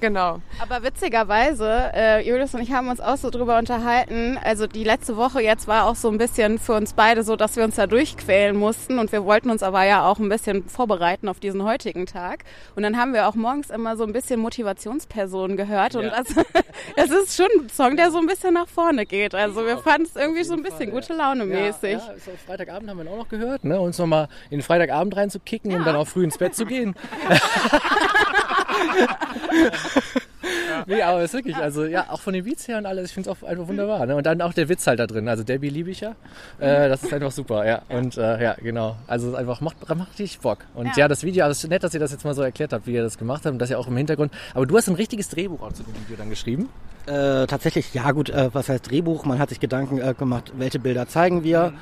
genau. 0.00 0.40
Aber 0.60 0.82
witzigerweise, 0.82 1.90
äh, 1.94 2.28
Julius 2.28 2.54
und 2.54 2.60
ich 2.62 2.72
haben 2.72 2.88
uns 2.88 3.00
auch 3.00 3.16
so 3.16 3.30
drüber 3.30 3.58
unterhalten. 3.58 4.38
Also 4.42 4.66
die 4.66 4.84
letzte 4.84 5.16
Woche 5.16 5.42
jetzt 5.42 5.66
war 5.66 5.86
auch 5.86 5.96
so 5.96 6.08
ein 6.10 6.18
bisschen 6.18 6.58
für 6.58 6.74
uns 6.74 6.92
beide 6.92 7.22
so, 7.22 7.36
dass 7.36 7.56
wir 7.56 7.64
uns 7.64 7.76
da 7.76 7.86
durchquälen 7.86 8.56
mussten 8.56 8.98
und 8.98 9.12
wir 9.12 9.24
wollten 9.24 9.50
uns 9.50 9.62
aber 9.62 9.84
ja 9.84 10.06
auch 10.06 10.18
ein 10.18 10.28
bisschen 10.28 10.68
vorbereiten 10.68 11.28
auf 11.28 11.40
diesen 11.40 11.62
heutigen 11.64 12.06
Tag. 12.06 12.44
Und 12.74 12.82
dann 12.82 12.96
haben 12.96 13.12
wir 13.12 13.28
auch 13.28 13.34
morgens 13.34 13.70
immer 13.70 13.96
so 13.96 14.04
ein 14.04 14.12
bisschen 14.12 14.40
Motivationspersonen 14.40 15.56
gehört 15.56 15.94
und 15.96 16.04
Ja. 16.04 16.22
das, 16.22 16.34
das 16.96 17.10
ist 17.10 17.36
schon 17.36 17.48
ein 17.60 17.68
Song, 17.68 17.96
der 17.96 18.10
so 18.10 18.18
ein 18.18 18.26
bisschen 18.26 18.54
nach 18.54 18.68
vorne 18.68 19.06
geht. 19.06 19.34
Also 19.34 19.64
wir 19.64 19.78
fanden 19.78 20.06
es 20.06 20.16
irgendwie 20.16 20.44
so 20.44 20.54
ein 20.54 20.62
bisschen 20.62 20.90
gute 20.90 21.14
Laune 21.14 21.44
mäßig. 21.44 21.92
Ja, 21.92 21.98
ja, 21.98 22.18
so 22.24 22.30
Freitagabend 22.46 22.88
haben 22.90 22.98
wir 22.98 23.04
ihn 23.04 23.12
auch 23.12 23.16
noch 23.18 23.28
gehört, 23.28 23.64
ne? 23.64 23.80
uns 23.80 23.98
nochmal 23.98 24.28
in 24.50 24.58
den 24.58 24.62
Freitagabend 24.62 25.16
reinzukicken 25.16 25.74
und 25.74 25.84
dann 25.86 25.96
auch 25.96 26.06
früh 26.06 26.24
ins 26.24 26.38
Bett 26.38 26.54
zu 26.54 26.66
gehen. 26.66 26.94
nee, 30.86 31.02
aber 31.02 31.20
es 31.20 31.26
ist 31.26 31.34
wirklich, 31.34 31.56
also 31.56 31.84
ja, 31.84 32.06
auch 32.10 32.20
von 32.20 32.32
den 32.32 32.44
Beats 32.44 32.68
her 32.68 32.78
und 32.78 32.86
alles, 32.86 33.08
ich 33.08 33.14
finde 33.14 33.30
es 33.30 33.36
auch 33.36 33.46
einfach 33.46 33.68
wunderbar. 33.68 34.06
Ne? 34.06 34.16
Und 34.16 34.26
dann 34.26 34.40
auch 34.42 34.52
der 34.52 34.68
Witz 34.68 34.86
halt 34.86 35.00
da 35.00 35.06
drin, 35.06 35.28
also 35.28 35.42
Debbie 35.42 35.68
liebe 35.68 35.90
ich 35.90 36.00
ja, 36.00 36.10
äh, 36.58 36.88
das 36.88 37.02
ist 37.02 37.12
einfach 37.12 37.32
super, 37.32 37.66
ja. 37.66 37.82
Und 37.88 38.16
äh, 38.16 38.42
ja, 38.42 38.52
richtig 38.52 38.76
also 39.06 39.28
es 39.28 39.32
ist 39.32 39.38
einfach, 39.38 39.60
macht, 39.60 39.88
macht 39.88 40.18
richtig 40.18 40.40
Bock. 40.40 40.58
Und 40.74 40.96
ja. 40.96 40.96
Ja. 40.96 41.08
das 41.08 41.22
Video, 41.22 41.44
also 41.44 41.52
es 41.52 41.64
ist 41.64 41.70
nett, 41.70 41.82
dass 41.82 41.94
ihr 41.94 42.00
das 42.00 42.12
jetzt 42.12 42.24
mal 42.24 42.34
so 42.34 42.42
erklärt 42.42 42.72
habt, 42.72 42.86
wie 42.86 42.94
ihr 42.94 43.02
das 43.02 43.18
gemacht 43.18 43.44
habt 43.44 43.52
und 43.52 43.58
das 43.58 43.70
ja 43.70 43.78
auch 43.78 43.88
im 43.88 43.96
Hintergrund. 43.96 44.32
Aber 44.54 44.66
du 44.66 44.76
hast 44.76 44.88
ein 44.88 44.94
richtiges 44.94 45.28
Drehbuch 45.28 45.62
auch 45.62 45.72
zu 45.72 45.82
dem 45.82 45.94
Video 45.94 46.16
dann 46.16 46.30
geschrieben. 46.30 46.68
Äh, 47.06 47.46
tatsächlich, 47.46 47.94
ja 47.94 48.10
gut, 48.10 48.30
äh, 48.30 48.50
was 48.52 48.68
heißt 48.68 48.90
Drehbuch? 48.90 49.24
Man 49.24 49.38
hat 49.38 49.50
sich 49.50 49.60
Gedanken 49.60 50.00
äh, 50.00 50.14
gemacht, 50.14 50.52
welche 50.56 50.80
Bilder 50.80 51.06
zeigen 51.06 51.44
wir. 51.44 51.72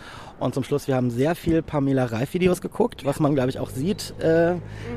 Und 0.45 0.53
zum 0.53 0.63
Schluss, 0.63 0.89
wir 0.89 0.95
haben 0.95 1.11
sehr 1.11 1.35
viel 1.35 1.63
Pamela 1.63 2.05
Reif-Videos 2.05 2.61
geguckt, 2.61 3.07
was 3.07 3.19
man, 3.19 3.35
glaube 3.35 3.49
ich, 3.49 3.59
auch 3.59 3.71
sieht 3.71 4.13
äh, 4.21 4.57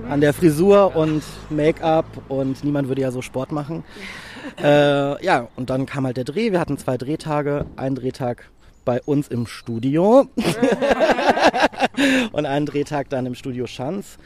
an 0.10 0.20
der 0.20 0.34
Frisur 0.34 0.94
und 0.94 1.24
Make-up 1.50 2.06
und 2.28 2.66
niemand 2.66 2.90
würde 2.90 3.04
ja 3.04 3.12
so 3.12 3.22
Sport 3.22 3.54
machen. 3.54 3.86
äh, 4.62 5.24
ja, 5.24 5.48
und 5.56 5.70
dann 5.70 5.86
kam 5.86 6.06
halt 6.06 6.18
der 6.18 6.26
Dreh. 6.26 6.52
Wir 6.52 6.60
hatten 6.60 6.78
zwei 6.78 6.98
Drehtage, 6.98 7.66
einen 7.78 7.96
Drehtag 7.96 8.50
bei 8.84 9.02
uns 9.04 9.30
im 9.30 9.48
Studio 9.48 10.28
und 12.34 12.46
einen 12.46 12.66
Drehtag 12.66 13.08
dann 13.08 13.26
im 13.26 13.34
Studio 13.34 13.68
Schanz. 13.68 14.18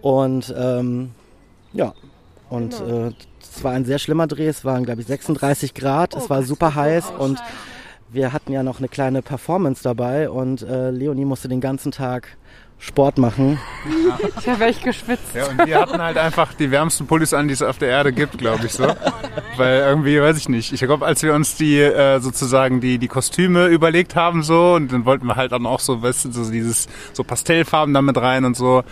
Und 0.00 0.54
ähm, 0.56 1.10
ja, 1.74 1.92
und 2.48 2.80
äh, 2.80 3.10
es 3.42 3.62
war 3.62 3.72
ein 3.72 3.84
sehr 3.84 3.98
schlimmer 3.98 4.26
Dreh. 4.26 4.46
Es 4.46 4.64
waren, 4.64 4.86
glaube 4.86 5.02
ich, 5.02 5.06
36 5.06 5.74
Grad. 5.74 6.16
es 6.16 6.30
war 6.30 6.42
super 6.42 6.74
heiß 6.74 7.12
und 7.18 7.42
wir 8.10 8.32
hatten 8.32 8.52
ja 8.52 8.62
noch 8.62 8.78
eine 8.78 8.88
kleine 8.88 9.22
Performance 9.22 9.82
dabei 9.82 10.30
und 10.30 10.62
äh, 10.62 10.90
Leonie 10.90 11.24
musste 11.24 11.48
den 11.48 11.60
ganzen 11.60 11.92
Tag 11.92 12.36
Sport 12.78 13.18
machen. 13.18 13.58
Ich 14.38 14.48
habe 14.48 14.64
echt 14.66 14.82
geschwitzt. 14.84 15.34
Ja, 15.34 15.46
und 15.46 15.66
wir 15.66 15.80
hatten 15.80 16.00
halt 16.00 16.16
einfach 16.16 16.54
die 16.54 16.70
wärmsten 16.70 17.06
Pullis 17.06 17.34
an, 17.34 17.48
die 17.48 17.54
es 17.54 17.62
auf 17.62 17.78
der 17.78 17.88
Erde 17.88 18.12
gibt, 18.12 18.38
glaube 18.38 18.66
ich 18.66 18.72
so. 18.72 18.86
Weil 19.56 19.80
irgendwie, 19.80 20.20
weiß 20.20 20.36
ich 20.36 20.48
nicht. 20.48 20.72
Ich 20.72 20.80
glaube, 20.80 21.04
als 21.04 21.22
wir 21.22 21.34
uns 21.34 21.56
die 21.56 21.78
äh, 21.80 22.20
sozusagen 22.20 22.80
die, 22.80 22.98
die 22.98 23.08
Kostüme 23.08 23.66
überlegt 23.66 24.14
haben 24.14 24.42
so 24.42 24.74
und 24.74 24.92
dann 24.92 25.04
wollten 25.04 25.26
wir 25.26 25.36
halt 25.36 25.52
dann 25.52 25.66
auch 25.66 25.80
so, 25.80 26.02
weißt 26.02 26.26
du, 26.26 26.30
so 26.32 26.50
dieses 26.50 26.88
so 27.12 27.24
Pastellfarben 27.24 27.92
damit 27.92 28.16
rein 28.18 28.44
und 28.44 28.56
so. 28.56 28.84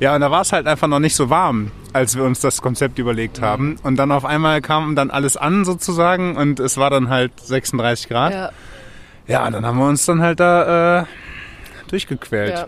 Ja, 0.00 0.14
und 0.14 0.20
da 0.20 0.30
war 0.30 0.42
es 0.42 0.52
halt 0.52 0.66
einfach 0.66 0.88
noch 0.88 1.00
nicht 1.00 1.16
so 1.16 1.28
warm, 1.28 1.70
als 1.92 2.16
wir 2.16 2.24
uns 2.24 2.40
das 2.40 2.62
Konzept 2.62 2.98
überlegt 2.98 3.40
haben. 3.40 3.76
Und 3.82 3.96
dann 3.96 4.10
auf 4.12 4.24
einmal 4.24 4.60
kam 4.60 4.94
dann 4.96 5.10
alles 5.10 5.36
an 5.36 5.64
sozusagen 5.64 6.36
und 6.36 6.60
es 6.60 6.76
war 6.76 6.90
dann 6.90 7.08
halt 7.08 7.32
36 7.40 8.08
Grad. 8.08 8.32
Ja. 8.32 8.50
Ja, 9.26 9.46
und 9.46 9.52
dann 9.52 9.64
haben 9.66 9.78
wir 9.78 9.86
uns 9.86 10.04
dann 10.04 10.20
halt 10.20 10.40
da 10.40 11.02
äh, 11.02 11.04
durchgequält. 11.88 12.54
Ja. 12.54 12.66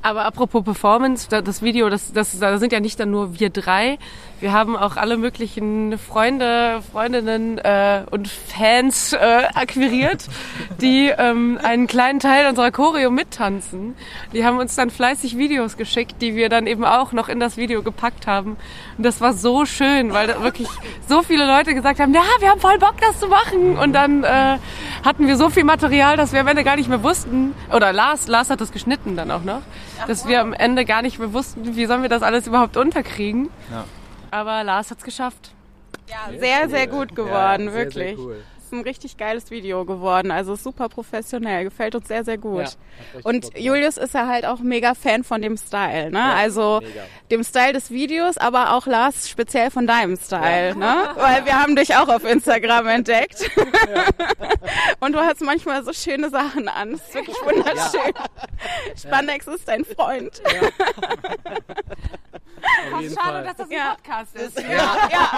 Aber 0.00 0.24
apropos 0.24 0.62
Performance, 0.64 1.26
da- 1.28 1.42
das 1.42 1.60
Video, 1.60 1.88
das, 1.90 2.12
das, 2.12 2.38
da 2.38 2.58
sind 2.58 2.72
ja 2.72 2.78
nicht 2.80 3.00
dann 3.00 3.10
nur 3.10 3.38
wir 3.40 3.50
drei. 3.50 3.98
Wir 4.40 4.52
haben 4.52 4.76
auch 4.76 4.96
alle 4.96 5.16
möglichen 5.16 5.98
Freunde, 5.98 6.80
Freundinnen 6.92 7.58
äh, 7.58 8.02
und 8.08 8.28
Fans 8.28 9.12
äh, 9.12 9.16
akquiriert, 9.54 10.26
die 10.80 11.08
ähm, 11.18 11.58
einen 11.62 11.88
kleinen 11.88 12.20
Teil 12.20 12.46
unserer 12.48 12.70
Choreo 12.70 13.10
mittanzen. 13.10 13.96
Die 14.32 14.44
haben 14.44 14.58
uns 14.58 14.76
dann 14.76 14.90
fleißig 14.90 15.36
Videos 15.36 15.76
geschickt, 15.76 16.22
die 16.22 16.36
wir 16.36 16.48
dann 16.48 16.68
eben 16.68 16.84
auch 16.84 17.10
noch 17.12 17.28
in 17.28 17.40
das 17.40 17.56
Video 17.56 17.82
gepackt 17.82 18.28
haben. 18.28 18.56
Und 18.96 19.04
das 19.04 19.20
war 19.20 19.32
so 19.32 19.64
schön, 19.66 20.12
weil 20.12 20.28
da 20.28 20.40
wirklich 20.44 20.68
so 21.08 21.22
viele 21.22 21.44
Leute 21.44 21.74
gesagt 21.74 21.98
haben, 21.98 22.14
ja, 22.14 22.22
wir 22.38 22.50
haben 22.50 22.60
voll 22.60 22.78
Bock, 22.78 22.94
das 23.00 23.18
zu 23.18 23.26
machen. 23.26 23.76
Und 23.76 23.92
dann 23.94 24.22
äh, 24.22 24.58
hatten 25.04 25.26
wir 25.26 25.36
so 25.36 25.50
viel 25.50 25.64
Material, 25.64 26.16
dass 26.16 26.32
wir 26.32 26.38
am 26.40 26.46
Ende 26.46 26.62
gar 26.62 26.76
nicht 26.76 26.88
mehr 26.88 27.02
wussten, 27.02 27.52
oder 27.74 27.92
Lars, 27.92 28.28
Lars 28.28 28.50
hat 28.50 28.60
das 28.60 28.70
geschnitten 28.70 29.16
dann 29.16 29.32
auch 29.32 29.42
noch, 29.42 29.62
dass 30.06 30.26
wir 30.26 30.40
am 30.40 30.52
Ende 30.52 30.84
gar 30.84 31.02
nicht 31.02 31.18
mehr 31.18 31.32
wussten, 31.32 31.76
wie 31.76 31.86
sollen 31.86 32.02
wir 32.02 32.08
das 32.08 32.22
alles 32.22 32.46
überhaupt 32.46 32.76
unterkriegen. 32.76 33.50
Ja. 33.70 33.84
Aber 34.30 34.64
Lars 34.64 34.90
hat's 34.90 35.04
geschafft. 35.04 35.52
Ja, 36.08 36.38
sehr, 36.38 36.68
sehr 36.68 36.86
gut 36.86 37.14
geworden, 37.14 37.70
sehr, 37.70 37.72
wirklich. 37.72 38.16
Sehr 38.16 38.18
cool. 38.18 38.44
Ist 38.68 38.72
ein 38.74 38.82
richtig 38.82 39.16
geiles 39.16 39.50
Video 39.50 39.84
geworden. 39.84 40.30
Also 40.30 40.54
super 40.56 40.88
professionell. 40.88 41.64
Gefällt 41.64 41.94
uns 41.94 42.06
sehr, 42.08 42.24
sehr 42.24 42.38
gut. 42.38 42.62
Ja, 42.64 43.20
Und. 43.24 43.56
Julius 43.58 43.96
ist 43.96 44.14
ja 44.14 44.26
halt 44.26 44.44
auch 44.44 44.58
mega 44.60 44.94
Fan 44.94 45.24
von 45.24 45.40
dem 45.42 45.56
Style, 45.56 46.10
ne? 46.10 46.22
also 46.34 46.80
mega. 46.82 47.02
dem 47.30 47.42
Style 47.44 47.72
des 47.72 47.90
Videos, 47.90 48.36
aber 48.38 48.74
auch 48.74 48.86
Lars 48.86 49.28
speziell 49.28 49.70
von 49.70 49.86
deinem 49.86 50.16
Style, 50.16 50.76
ne? 50.76 51.10
Weil 51.16 51.44
wir 51.46 51.58
haben 51.60 51.74
dich 51.76 51.94
auch 51.96 52.08
auf 52.08 52.24
Instagram 52.24 52.86
entdeckt. 52.88 53.50
Und 55.00 55.12
du 55.12 55.18
hast 55.20 55.40
manchmal 55.40 55.82
so 55.84 55.92
schöne 55.92 56.28
Sachen 56.30 56.68
an. 56.68 56.92
Das 56.92 57.00
ist 57.02 57.14
wirklich 57.14 57.36
wunderschön. 57.44 58.12
Spandex 58.96 59.46
ist 59.46 59.66
dein 59.68 59.84
Freund. 59.84 60.40
Auf 62.92 63.00
jeden 63.00 63.14
Fall. 63.14 63.44
das 63.44 63.60
ein 63.60 63.70
Ja. 63.70 63.96
Podcast 63.96 64.36
ist. 64.36 64.60
Ja, 64.60 65.08
ja. 65.10 65.30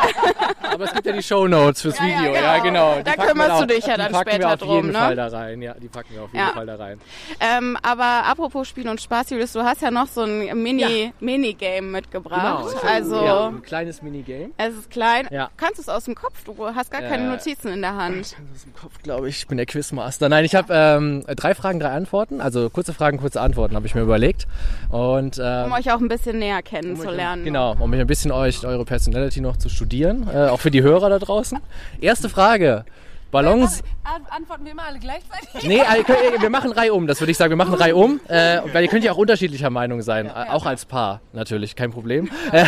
Aber 0.73 0.85
es 0.85 0.93
gibt 0.95 1.07
ja 1.07 1.13
die 1.13 1.23
Shownotes 1.23 1.83
fürs 1.83 1.99
Ja, 1.99 2.07
ja, 2.07 2.19
Video. 2.21 2.33
genau. 2.33 2.43
Ja, 2.43 2.59
genau. 2.59 2.95
Die 2.97 3.03
Da 3.05 3.13
kümmerst 3.27 3.51
auch- 3.53 3.61
du 3.61 3.67
dich 3.69 3.87
ja 3.87 3.97
dann 3.97 4.09
die 4.09 4.13
packen 4.13 4.31
später 4.31 4.49
wir 4.49 4.53
auf 4.55 4.59
drum, 4.61 4.77
jeden 4.77 4.89
ne? 4.89 4.99
Fall 4.99 5.17
da 5.17 5.27
rein. 5.29 5.63
Ja, 5.63 5.75
die 5.75 5.89
packen 5.89 6.15
wir 6.15 6.23
auf 6.23 6.33
jeden 6.33 6.45
Ja. 6.47 6.53
Fall 6.53 6.67
da 6.67 6.77
rein. 6.77 7.01
Ähm, 7.41 7.77
aber 7.83 8.25
apropos 8.27 8.69
Spiel 8.69 8.89
und 8.89 9.01
Spaß, 9.01 9.31
Julius, 9.31 9.53
du 9.53 9.63
hast 9.63 9.83
ja 9.83 9.91
noch 9.91 10.07
so 10.07 10.23
ein 10.23 10.63
Mini, 10.63 11.13
Minigame 11.21 11.83
mitgebracht. 11.87 12.67
ich 12.71 12.77
hab- 12.83 12.91
also 12.91 13.25
ja, 13.25 13.47
ein 13.49 13.63
kleines 13.63 14.03
Minigame. 14.03 14.51
es 14.57 14.75
ist 14.75 14.91
klein. 14.91 15.27
Ja. 15.31 15.51
Kannst 15.57 15.79
du 15.79 15.83
es 15.83 15.89
aus 15.89 16.05
dem 16.05 16.15
Kopf? 16.15 16.43
Du 16.45 16.55
hast 16.75 16.91
gar 16.91 17.03
keine 17.03 17.25
Äh, 17.25 17.29
Notizen 17.31 17.69
in 17.69 17.83
der 17.83 17.97
Hand. 17.97 18.37
aus 18.55 18.63
dem 18.65 18.75
Kopf, 18.75 19.03
glaube 19.03 19.29
ich. 19.29 19.39
Ich 19.39 19.47
bin 19.49 19.57
der 19.57 19.67
Quizmaster. 19.67 20.29
Nein, 20.29 20.45
ich 20.45 20.55
habe 20.55 20.73
ähm, 20.75 21.25
drei 21.37 21.55
Fragen, 21.55 21.81
drei 21.81 21.91
Antworten. 21.91 22.41
Also 22.41 22.69
kurze 22.71 22.93
Fragen, 22.93 23.19
kurze 23.19 23.41
Antworten 23.41 23.75
habe 23.77 23.87
ich 23.87 23.95
mir 23.95 24.03
überlegt. 24.03 24.47
Und 24.91 25.39
ähm, 25.43 25.65
Um 25.67 25.73
euch 25.73 25.91
auch 25.93 26.01
ein 26.01 26.09
bisschen 26.09 26.39
näher 26.39 26.63
kennenzulernen. 26.63 27.45
Genau, 27.45 27.77
um 27.79 27.91
mich 27.91 28.01
ein 28.01 28.07
bisschen 28.07 28.33
euch 28.33 28.65
eure 28.67 28.85
Personality 28.85 29.41
noch 29.41 29.57
zu 29.57 29.69
studieren, 29.69 30.29
äh, 30.33 30.49
auch 30.49 30.61
für 30.61 30.71
die 30.71 30.83
Hörer 30.83 31.09
da 31.11 31.19
draußen. 31.19 31.59
Erste 32.01 32.29
Frage. 32.29 32.85
Ballons. 33.31 33.83
Antworten 34.31 34.65
wir 34.65 34.73
immer 34.73 34.85
alle 34.85 34.99
gleichzeitig? 34.99 35.63
Nee, 35.63 35.79
äh, 35.79 36.03
könnt- 36.03 36.41
wir 36.43 36.51
machen 36.51 36.73
Reihe 36.73 36.93
um, 36.93 37.07
das 37.07 37.21
würde 37.21 37.31
ich 37.31 37.37
sagen. 37.37 37.51
Wir 37.51 37.57
machen 37.57 37.75
Reihe 37.75 37.95
um, 37.95 38.21
äh, 38.29 38.61
weil 38.73 38.83
ihr 38.85 38.89
könnt 38.89 39.05
ja 39.05 39.13
auch 39.13 39.17
unterschiedlicher 39.19 39.71
Meinung 39.71 40.03
sein, 40.03 40.27
äh, 40.27 40.31
auch 40.51 40.67
als 40.67 40.85
Paar 40.85 41.21
natürlich, 41.33 41.77
kein 41.77 41.91
Problem. 41.91 42.29
Äh, 42.53 42.67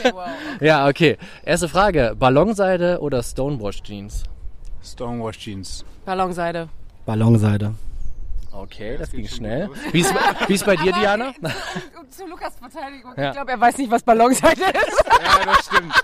Okay, 0.00 0.10
wow. 0.14 0.28
ja, 0.60 0.86
okay. 0.86 1.18
Erste 1.44 1.68
Frage. 1.68 2.14
Ballonseide 2.18 3.00
oder 3.00 3.22
Stonewash 3.22 3.82
Jeans? 3.82 4.22
Stonewash 4.84 5.38
Jeans. 5.38 5.84
Ballonseide. 6.04 6.68
Ballonseide. 7.04 7.74
Okay, 8.52 8.96
das 8.96 9.10
ging 9.12 9.26
schnell. 9.28 9.68
Wie 9.92 10.00
ist, 10.00 10.14
wie 10.46 10.54
ist 10.54 10.64
bei 10.64 10.76
dir, 10.76 10.92
Diana? 10.92 11.32
Zu 12.10 12.26
Lukas 12.26 12.54
Verteidigung. 12.60 13.12
Ja. 13.16 13.28
Ich 13.28 13.32
glaube, 13.34 13.50
er 13.52 13.60
weiß 13.60 13.76
nicht, 13.78 13.90
was 13.90 14.02
Ballonseide 14.02 14.62
ist. 14.62 15.04
Ja, 15.06 15.44
das 15.44 15.66
stimmt. 15.66 15.94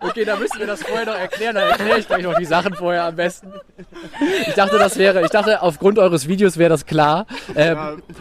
Okay, 0.00 0.24
da 0.24 0.36
müssen 0.36 0.58
wir 0.58 0.66
das 0.66 0.82
vorher 0.82 1.06
noch 1.06 1.14
erklären. 1.18 1.54
Dann 1.54 1.68
erkläre 1.68 1.98
ich 1.98 2.06
gleich 2.06 2.22
noch 2.22 2.34
die 2.36 2.44
Sachen 2.44 2.74
vorher 2.74 3.04
am 3.04 3.16
besten. 3.16 3.52
Ich 4.46 4.54
dachte, 4.54 4.78
das 4.78 4.96
wäre, 4.98 5.22
ich 5.24 5.30
dachte, 5.30 5.62
aufgrund 5.62 5.98
eures 5.98 6.28
Videos 6.28 6.56
wäre 6.56 6.70
das 6.70 6.86
klar. 6.86 7.26
Äh, 7.54 7.74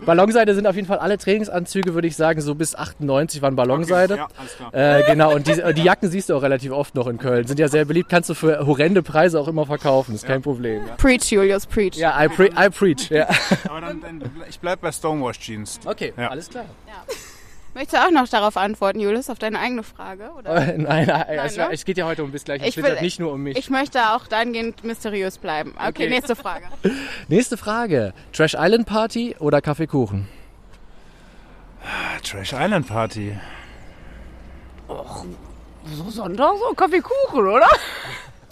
Ballonseide 0.05 0.53
sind 0.55 0.67
auf 0.67 0.75
jeden 0.75 0.87
Fall 0.87 0.99
alle 0.99 1.17
Trainingsanzüge, 1.17 1.93
würde 1.93 2.07
ich 2.07 2.15
sagen, 2.15 2.41
so 2.41 2.55
bis 2.55 2.75
98 2.75 3.41
waren 3.41 3.55
Ballonseide. 3.55 4.15
Ja, 4.17 4.27
alles 4.37 4.55
klar. 4.57 4.99
Äh, 4.99 5.03
genau, 5.03 5.33
und 5.33 5.47
die, 5.47 5.73
die 5.73 5.83
Jacken 5.83 6.09
siehst 6.09 6.29
du 6.29 6.35
auch 6.35 6.41
relativ 6.43 6.71
oft 6.71 6.95
noch 6.95 7.07
in 7.07 7.17
Köln. 7.17 7.47
Sind 7.47 7.59
ja 7.59 7.67
sehr 7.67 7.85
beliebt, 7.85 8.09
kannst 8.09 8.29
du 8.29 8.33
für 8.33 8.65
horrende 8.65 9.01
Preise 9.03 9.39
auch 9.39 9.47
immer 9.47 9.65
verkaufen, 9.65 10.15
ist 10.15 10.25
kein 10.25 10.41
Problem. 10.41 10.83
Preach, 10.97 11.31
Julius, 11.31 11.65
preach. 11.65 11.95
Ja, 11.95 12.21
I, 12.23 12.27
pre 12.27 12.47
I 12.47 12.69
preach. 12.69 13.09
Ja. 13.09 13.27
Aber 13.69 13.81
dann, 13.81 14.01
dann, 14.01 14.21
ich 14.49 14.59
bleib 14.59 14.81
bei 14.81 14.91
Stonewash 14.91 15.39
Jeans. 15.39 15.79
Okay, 15.85 16.13
Ja. 16.17 16.29
alles 16.29 16.49
klar. 16.49 16.65
Möchtest 17.73 17.93
du 17.93 18.05
auch 18.05 18.11
noch 18.11 18.27
darauf 18.27 18.57
antworten, 18.57 18.99
Julius, 18.99 19.29
auf 19.29 19.39
deine 19.39 19.57
eigene 19.59 19.83
Frage? 19.83 20.31
Oder? 20.37 20.55
Äh, 20.73 20.77
nein, 20.77 21.07
nein, 21.07 21.25
es, 21.45 21.55
ne? 21.55 21.69
es 21.71 21.85
geht 21.85 21.97
ja 21.97 22.05
heute 22.05 22.23
um 22.23 22.31
bis 22.31 22.43
gleich. 22.43 22.61
Ich 22.61 22.69
Es 22.69 22.75
geht 22.75 22.83
will- 22.83 23.01
nicht 23.01 23.19
nur 23.19 23.31
um 23.31 23.41
mich. 23.43 23.57
Ich 23.57 23.69
möchte 23.69 24.11
auch 24.13 24.27
dahingehend 24.27 24.83
mysteriös 24.83 25.37
bleiben. 25.37 25.71
Okay, 25.77 25.87
Okay. 25.89 26.09
nächste 26.09 26.35
Frage. 26.35 26.65
Nächste 27.29 27.55
Frage. 27.57 28.13
Trash 28.33 28.55
Island 28.59 28.85
Party 28.87 29.35
oder 29.39 29.61
Kaffeekuchen? 29.61 30.27
Trash 32.23 32.53
Island 32.53 32.87
Party. 32.87 33.37
So 34.87 36.09
Sonntag, 36.09 36.53
so 36.59 36.73
Kaffeekuchen, 36.75 37.47
oder? 37.47 37.67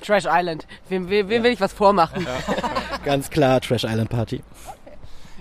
Trash 0.01 0.23
Island. 0.27 0.65
Wem, 0.88 1.10
wem, 1.10 1.27
wem 1.29 1.43
will 1.43 1.51
ich 1.51 1.60
was 1.62 1.73
vormachen? 1.73 2.25
Ganz 3.05 3.29
klar, 3.29 3.60
Trash 3.62 3.84
Island 3.84 4.10
Party. 4.10 4.41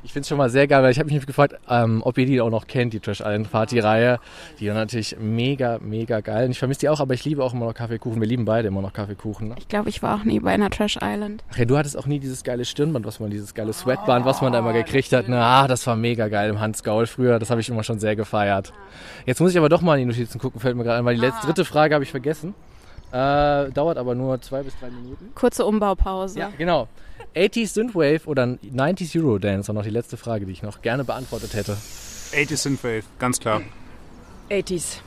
Ich 0.05 0.13
finde 0.13 0.23
es 0.23 0.29
schon 0.29 0.39
mal 0.39 0.49
sehr 0.49 0.67
geil, 0.67 0.83
weil 0.83 0.93
ich 0.93 0.99
habe 0.99 1.13
mich 1.13 1.27
gefragt, 1.27 1.55
ähm, 1.69 2.03
ob 2.05 2.17
ihr 2.19 2.27
die 2.27 2.41
auch 2.41 2.51
noch 2.51 2.67
kennt, 2.67 2.93
die 2.93 3.01
Trash 3.01 3.21
Island 3.21 3.51
Party 3.51 3.81
Reihe. 3.81 4.21
Die 4.61 4.67
ist 4.67 4.75
natürlich 4.75 5.17
mega, 5.19 5.79
mega 5.81 6.21
geil. 6.21 6.47
Und 6.47 6.53
ich 6.53 6.59
vermisse 6.59 6.81
die 6.81 6.89
auch, 6.89 7.01
aber 7.01 7.15
ich 7.15 7.25
liebe 7.25 7.43
auch 7.43 7.53
immer 7.53 7.67
noch 7.67 7.75
Kaffeekuchen. 7.75 8.21
Wir 8.21 8.29
lieben 8.29 8.45
beide 8.45 8.69
immer 8.69 8.81
noch 8.81 8.93
Kaffeekuchen. 8.93 9.49
Ne? 9.49 9.55
Ich 9.59 9.69
glaube, 9.69 9.89
ich 9.89 10.03
war 10.03 10.17
auch 10.17 10.25
nie 10.25 10.41
bei 10.41 10.53
einer 10.53 10.71
Trash 10.71 10.99
Island. 11.03 11.43
Ach 11.53 11.59
ja, 11.59 11.65
du 11.65 11.77
hattest 11.77 11.99
auch 11.99 12.07
nie 12.07 12.21
dieses 12.21 12.45
geile 12.45 12.65
Stirnband, 12.65 13.07
was 13.07 13.21
man, 13.21 13.31
dieses 13.31 13.55
geile 13.55 13.73
Sweatband, 13.73 14.25
was 14.25 14.41
man 14.41 14.53
da 14.53 14.61
immer 14.61 14.73
gekriegt 14.73 15.13
hat. 15.13 15.29
Ne? 15.29 15.43
Ah, 15.43 15.67
das 15.67 15.87
war 15.87 15.97
mega 15.97 16.29
geil 16.29 16.51
im 16.51 16.61
Hans 16.61 16.83
Gaul 16.83 17.07
früher. 17.07 17.39
Das 17.39 17.51
habe 17.51 17.61
ich 17.61 17.69
immer 17.69 17.83
schon 17.83 17.99
sehr 17.99 18.17
gefeiert. 18.17 18.73
Jetzt 19.27 19.41
muss 19.41 19.51
ich 19.51 19.59
aber 19.59 19.69
doch 19.69 19.83
mal 19.83 19.99
in 19.99 20.09
die 20.09 20.15
Notizen 20.15 20.39
gucken, 20.39 20.61
fällt 20.61 20.77
mir 20.77 20.85
gerade 20.85 20.99
ein, 20.99 21.05
weil 21.05 21.17
die 21.17 21.21
letzte, 21.21 21.47
dritte 21.47 21.65
Frage 21.65 21.95
habe 21.95 22.05
ich 22.05 22.11
vergessen. 22.11 22.55
Äh, 23.11 23.71
dauert 23.71 23.97
aber 23.97 24.15
nur 24.15 24.41
zwei 24.43 24.63
bis 24.63 24.79
drei 24.79 24.91
Minuten. 24.91 25.33
Kurze 25.35 25.65
Umbaupause. 25.65 26.39
Ja, 26.39 26.53
genau. 26.57 26.89
80s 27.35 27.69
Synthwave 27.69 28.27
oder 28.27 28.45
90s 28.45 29.17
Eurodance 29.19 29.69
war 29.69 29.75
noch 29.75 29.83
die 29.83 29.91
letzte 29.91 30.17
Frage, 30.17 30.45
die 30.47 30.53
ich 30.53 30.63
noch 30.63 30.83
gerne 30.83 31.05
beantwortet 31.05 31.55
hätte. 31.55 31.77
80s 32.33 32.57
Synthwave, 32.57 33.05
ganz 33.19 33.41
klar. 33.41 33.63
80s. 34.51 34.99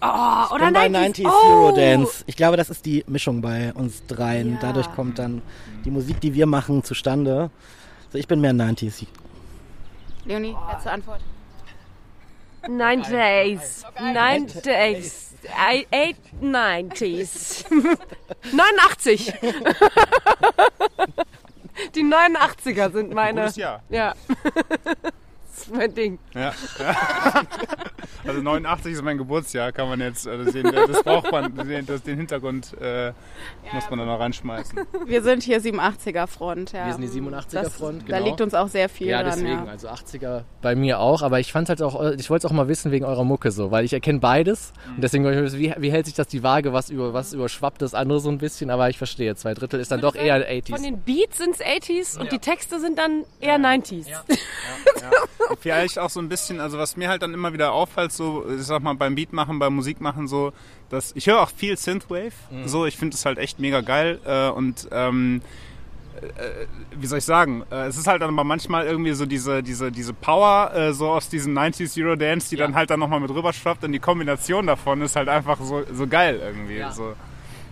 Oh, 0.00 0.54
oder 0.54 0.68
Und 0.68 0.72
bei 0.74 0.86
90s. 0.86 1.22
90s 1.22 1.26
oh. 1.26 1.50
Eurodance. 1.50 2.24
Ich 2.26 2.36
glaube, 2.36 2.56
das 2.56 2.70
ist 2.70 2.86
die 2.86 3.04
Mischung 3.06 3.42
bei 3.42 3.72
uns 3.74 4.06
dreien. 4.06 4.58
Dadurch 4.60 4.90
kommt 4.94 5.18
dann 5.18 5.42
die 5.84 5.90
Musik, 5.90 6.20
die 6.20 6.34
wir 6.34 6.46
machen, 6.46 6.84
zustande. 6.84 7.50
Also 8.06 8.18
ich 8.18 8.28
bin 8.28 8.40
mehr 8.40 8.52
90s. 8.52 9.06
Leonie, 10.24 10.56
letzte 10.70 10.90
Antwort. 10.90 11.20
90s. 12.62 13.84
90s. 13.96 15.27
I- 15.44 15.86
eight 15.90 16.16
90s. 16.42 17.64
89. 18.52 19.32
Die 21.94 22.02
89er 22.02 22.92
sind 22.92 23.14
meine. 23.14 23.42
Gutes 23.42 23.56
Jahr. 23.56 23.82
Ja. 23.88 24.14
Das 25.58 25.66
ist 25.66 25.74
mein 25.74 25.94
Ding. 25.94 26.18
Ja. 26.34 26.52
Also 28.26 28.42
89 28.42 28.92
ist 28.94 29.02
mein 29.02 29.16
Geburtsjahr, 29.16 29.70
kann 29.72 29.88
man 29.88 30.00
jetzt 30.00 30.26
äh, 30.26 30.44
sehen. 30.50 30.70
Das 30.72 31.02
braucht 31.02 31.30
man, 31.32 31.54
den, 31.54 31.86
das, 31.86 32.02
den 32.02 32.18
Hintergrund 32.18 32.76
äh, 32.78 33.12
muss 33.72 33.88
man 33.88 34.00
da 34.00 34.04
noch 34.04 34.18
reinschmeißen. 34.18 34.80
Wir 35.06 35.22
sind 35.22 35.44
hier 35.44 35.60
87er 35.62 36.26
Front, 36.26 36.72
ja. 36.72 36.86
Wir 36.86 36.92
sind 36.94 37.02
die 37.02 37.08
87er 37.20 37.44
Das- 37.52 37.74
Front, 37.74 38.02
Da 38.10 38.16
genau. 38.18 38.28
liegt 38.28 38.40
uns 38.40 38.54
auch 38.54 38.68
sehr 38.68 38.88
viel 38.88 39.06
Ja, 39.06 39.22
dran, 39.22 39.32
deswegen, 39.36 39.64
ja. 39.64 39.70
also 39.70 39.88
80er 39.88 40.42
bei 40.60 40.74
mir 40.74 40.98
auch, 40.98 41.22
aber 41.22 41.38
ich 41.40 41.52
fand 41.52 41.68
halt 41.68 41.80
auch, 41.80 41.94
ich 42.18 42.28
wollte 42.28 42.46
es 42.46 42.50
auch 42.50 42.54
mal 42.54 42.68
wissen 42.68 42.90
wegen 42.90 43.04
eurer 43.04 43.24
Mucke 43.24 43.50
so, 43.52 43.70
weil 43.70 43.84
ich 43.84 43.92
erkenne 43.92 44.18
beides 44.18 44.72
und 44.96 45.02
deswegen 45.02 45.24
wollte 45.24 45.38
ich 45.38 45.44
wissen, 45.44 45.58
wie, 45.60 45.74
wie 45.78 45.92
hält 45.92 46.06
sich 46.06 46.14
das 46.14 46.26
die 46.26 46.42
Waage, 46.42 46.72
was 46.72 46.90
über 46.90 47.14
was 47.14 47.32
überschwappt 47.32 47.80
das 47.80 47.94
andere 47.94 48.20
so 48.20 48.28
ein 48.30 48.38
bisschen, 48.38 48.68
aber 48.70 48.90
ich 48.90 48.98
verstehe, 48.98 49.36
zwei 49.36 49.54
Drittel 49.54 49.80
ist 49.80 49.90
dann 49.92 50.00
doch 50.00 50.16
eher 50.16 50.36
80s. 50.50 50.70
Von 50.74 50.82
den 50.82 50.98
Beats 51.00 51.38
sind 51.38 51.54
es 51.54 51.60
80s 51.64 52.18
und 52.18 52.32
die 52.32 52.40
Texte 52.40 52.80
sind 52.80 52.98
dann 52.98 53.24
eher 53.40 53.58
90s. 53.58 54.06
Und 54.28 54.38
vielleicht 55.60 55.98
auch 55.98 56.10
so 56.10 56.20
ein 56.20 56.28
bisschen, 56.28 56.60
also 56.60 56.78
was 56.78 56.96
mir 56.96 57.08
halt 57.08 57.22
dann 57.22 57.34
immer 57.34 57.52
wieder 57.52 57.72
auffällt, 57.72 58.12
so, 58.12 58.44
ich 58.48 58.62
sag 58.62 58.82
mal, 58.82 58.94
beim 58.94 59.14
Beat 59.14 59.32
machen, 59.32 59.58
beim 59.58 59.74
Musik 59.74 60.00
machen, 60.00 60.28
so, 60.28 60.52
dass 60.90 61.12
ich 61.14 61.26
höre 61.26 61.40
auch 61.40 61.50
viel 61.50 61.76
Synthwave, 61.76 62.32
so, 62.66 62.86
ich 62.86 62.96
finde 62.96 63.14
es 63.14 63.24
halt 63.24 63.38
echt 63.38 63.58
mega 63.58 63.80
geil 63.80 64.20
äh, 64.24 64.48
und 64.50 64.88
ähm, 64.90 65.42
äh, 66.20 66.66
wie 66.96 67.06
soll 67.06 67.18
ich 67.18 67.24
sagen, 67.24 67.64
äh, 67.70 67.86
es 67.86 67.96
ist 67.96 68.06
halt 68.06 68.22
dann 68.22 68.30
aber 68.30 68.44
manchmal 68.44 68.86
irgendwie 68.86 69.12
so 69.12 69.26
diese, 69.26 69.62
diese, 69.62 69.92
diese 69.92 70.12
Power 70.12 70.72
äh, 70.74 70.92
so 70.92 71.10
aus 71.10 71.28
diesem 71.28 71.56
90s 71.56 72.02
Eurodance, 72.02 72.50
die 72.50 72.56
dann 72.56 72.74
halt 72.74 72.90
dann 72.90 73.00
nochmal 73.00 73.20
mit 73.20 73.30
rüberschwappt 73.30 73.84
und 73.84 73.92
die 73.92 73.98
Kombination 73.98 74.66
davon 74.66 75.00
ist 75.02 75.16
halt 75.16 75.28
einfach 75.28 75.60
so, 75.60 75.84
so 75.92 76.06
geil 76.06 76.40
irgendwie. 76.42 76.78
Ja. 76.78 76.92
So. 76.92 77.14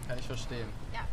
Kann 0.09 0.19
ich 0.19 0.27
verstehen. 0.27 0.67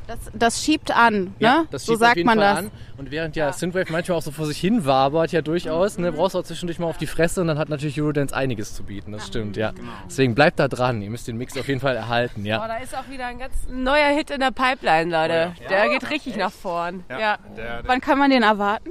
Das, 0.08 0.18
das 0.34 0.63
schiebt 0.63 0.92
an, 0.96 1.34
Ja, 1.39 1.60
ne? 1.62 1.68
das 1.72 1.86
so 1.86 1.94
schiebt 1.94 2.02
auf 2.04 2.08
sagt 2.08 2.18
jeden 2.18 2.28
man 2.28 2.39
Fall 2.39 2.56
das. 2.56 2.66
An. 2.66 2.72
Und 2.98 3.10
während 3.12 3.36
ja, 3.38 3.54
Synthwave 3.54 3.89
manchmal 3.92 4.18
auch 4.18 4.22
so 4.22 4.32
vor 4.32 4.46
sich 4.46 4.60
hin 4.60 4.86
wabert, 4.86 5.32
ja 5.32 5.42
durchaus, 5.42 5.98
ne, 5.98 6.12
brauchst 6.12 6.36
du 6.36 6.39
auch 6.39 6.44
zwischendurch 6.44 6.78
mal 6.80 6.88
auf 6.88 6.98
die 6.98 7.08
Fresse 7.08 7.39
und 7.42 7.48
dann 7.48 7.58
hat 7.58 7.70
natürlich 7.70 8.00
Eurodance 8.02 8.36
einiges 8.36 8.76
zu 8.76 8.84
bieten, 8.84 9.13
das 9.13 9.26
stimmt, 9.28 9.56
ja. 9.56 9.72
Deswegen 10.06 10.36
bleibt 10.36 10.60
da 10.60 10.68
dran, 10.68 11.02
ihr 11.02 11.10
müsst 11.10 11.28
den 11.28 11.38
Mix 11.38 11.58
auf 11.58 11.68
jeden 11.68 11.80
Fall 11.80 11.96
erhalten, 11.96 12.42
Oh, 12.44 12.48
ja. 12.48 12.68
da 12.68 12.78
ist 12.78 12.96
auch 12.96 13.10
wieder 13.10 13.26
ein 13.28 13.39
ganz 13.39 13.54
neuer 13.70 14.10
Hit 14.10 14.30
in 14.30 14.42
der 14.42 14.52
Pipeline, 14.52 15.10
Leute. 15.10 15.54
Der 15.70 15.88
geht 15.89 16.10
richtig 16.10 16.36
nach 16.36 16.52
vorn. 16.52 17.04
Ja. 17.10 17.18
Der, 17.18 17.39
der, 17.56 17.82
Wann 17.86 18.02
kann 18.02 18.20
man 18.20 18.30
den 18.30 18.44
erwarten? 18.44 18.89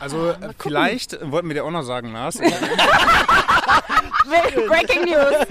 also 0.00 0.30
äh, 0.30 0.36
vielleicht 0.58 1.18
wollten 1.30 1.48
wir 1.48 1.54
dir 1.54 1.64
auch 1.64 1.70
noch 1.70 1.82
sagen, 1.82 2.12
Lars, 2.12 2.38
Breaking 4.68 5.04
News. 5.04 5.46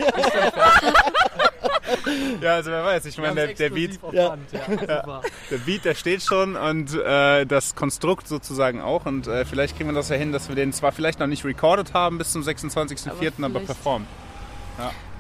Ja, 2.42 2.56
also 2.56 2.72
wer 2.72 2.84
weiß, 2.84 3.06
ich 3.06 3.18
meine, 3.18 3.36
der, 3.36 3.48
der 3.54 3.70
Beat 3.70 4.00
Ja. 4.12 4.38
Der 5.52 5.58
Beat, 5.66 5.86
der 5.86 5.96
steht 5.96 6.22
schon 6.24 6.56
und 6.56 6.94
äh, 6.96 7.46
das 7.46 7.76
Konstrukt 7.76 8.28
sozusagen 8.28 8.82
auch. 8.82 9.06
Und 9.06 9.28
äh, 9.28 9.46
vielleicht 9.46 9.78
kriegen 9.78 9.90
wir 9.90 9.96
das 9.96 10.10
ja 10.10 10.16
hin, 10.16 10.32
dass 10.32 10.50
wir 10.50 10.56
den 10.56 10.74
zwar 10.74 10.92
vielleicht 10.92 11.20
noch 11.20 11.28
nicht 11.28 11.46
recorded 11.46 11.94
haben 11.94 12.18
bis 12.18 12.32
zum 12.32 12.42
26.04., 12.42 13.08
aber, 13.38 13.50
vielleicht- 13.50 13.66
performen. 13.66 14.08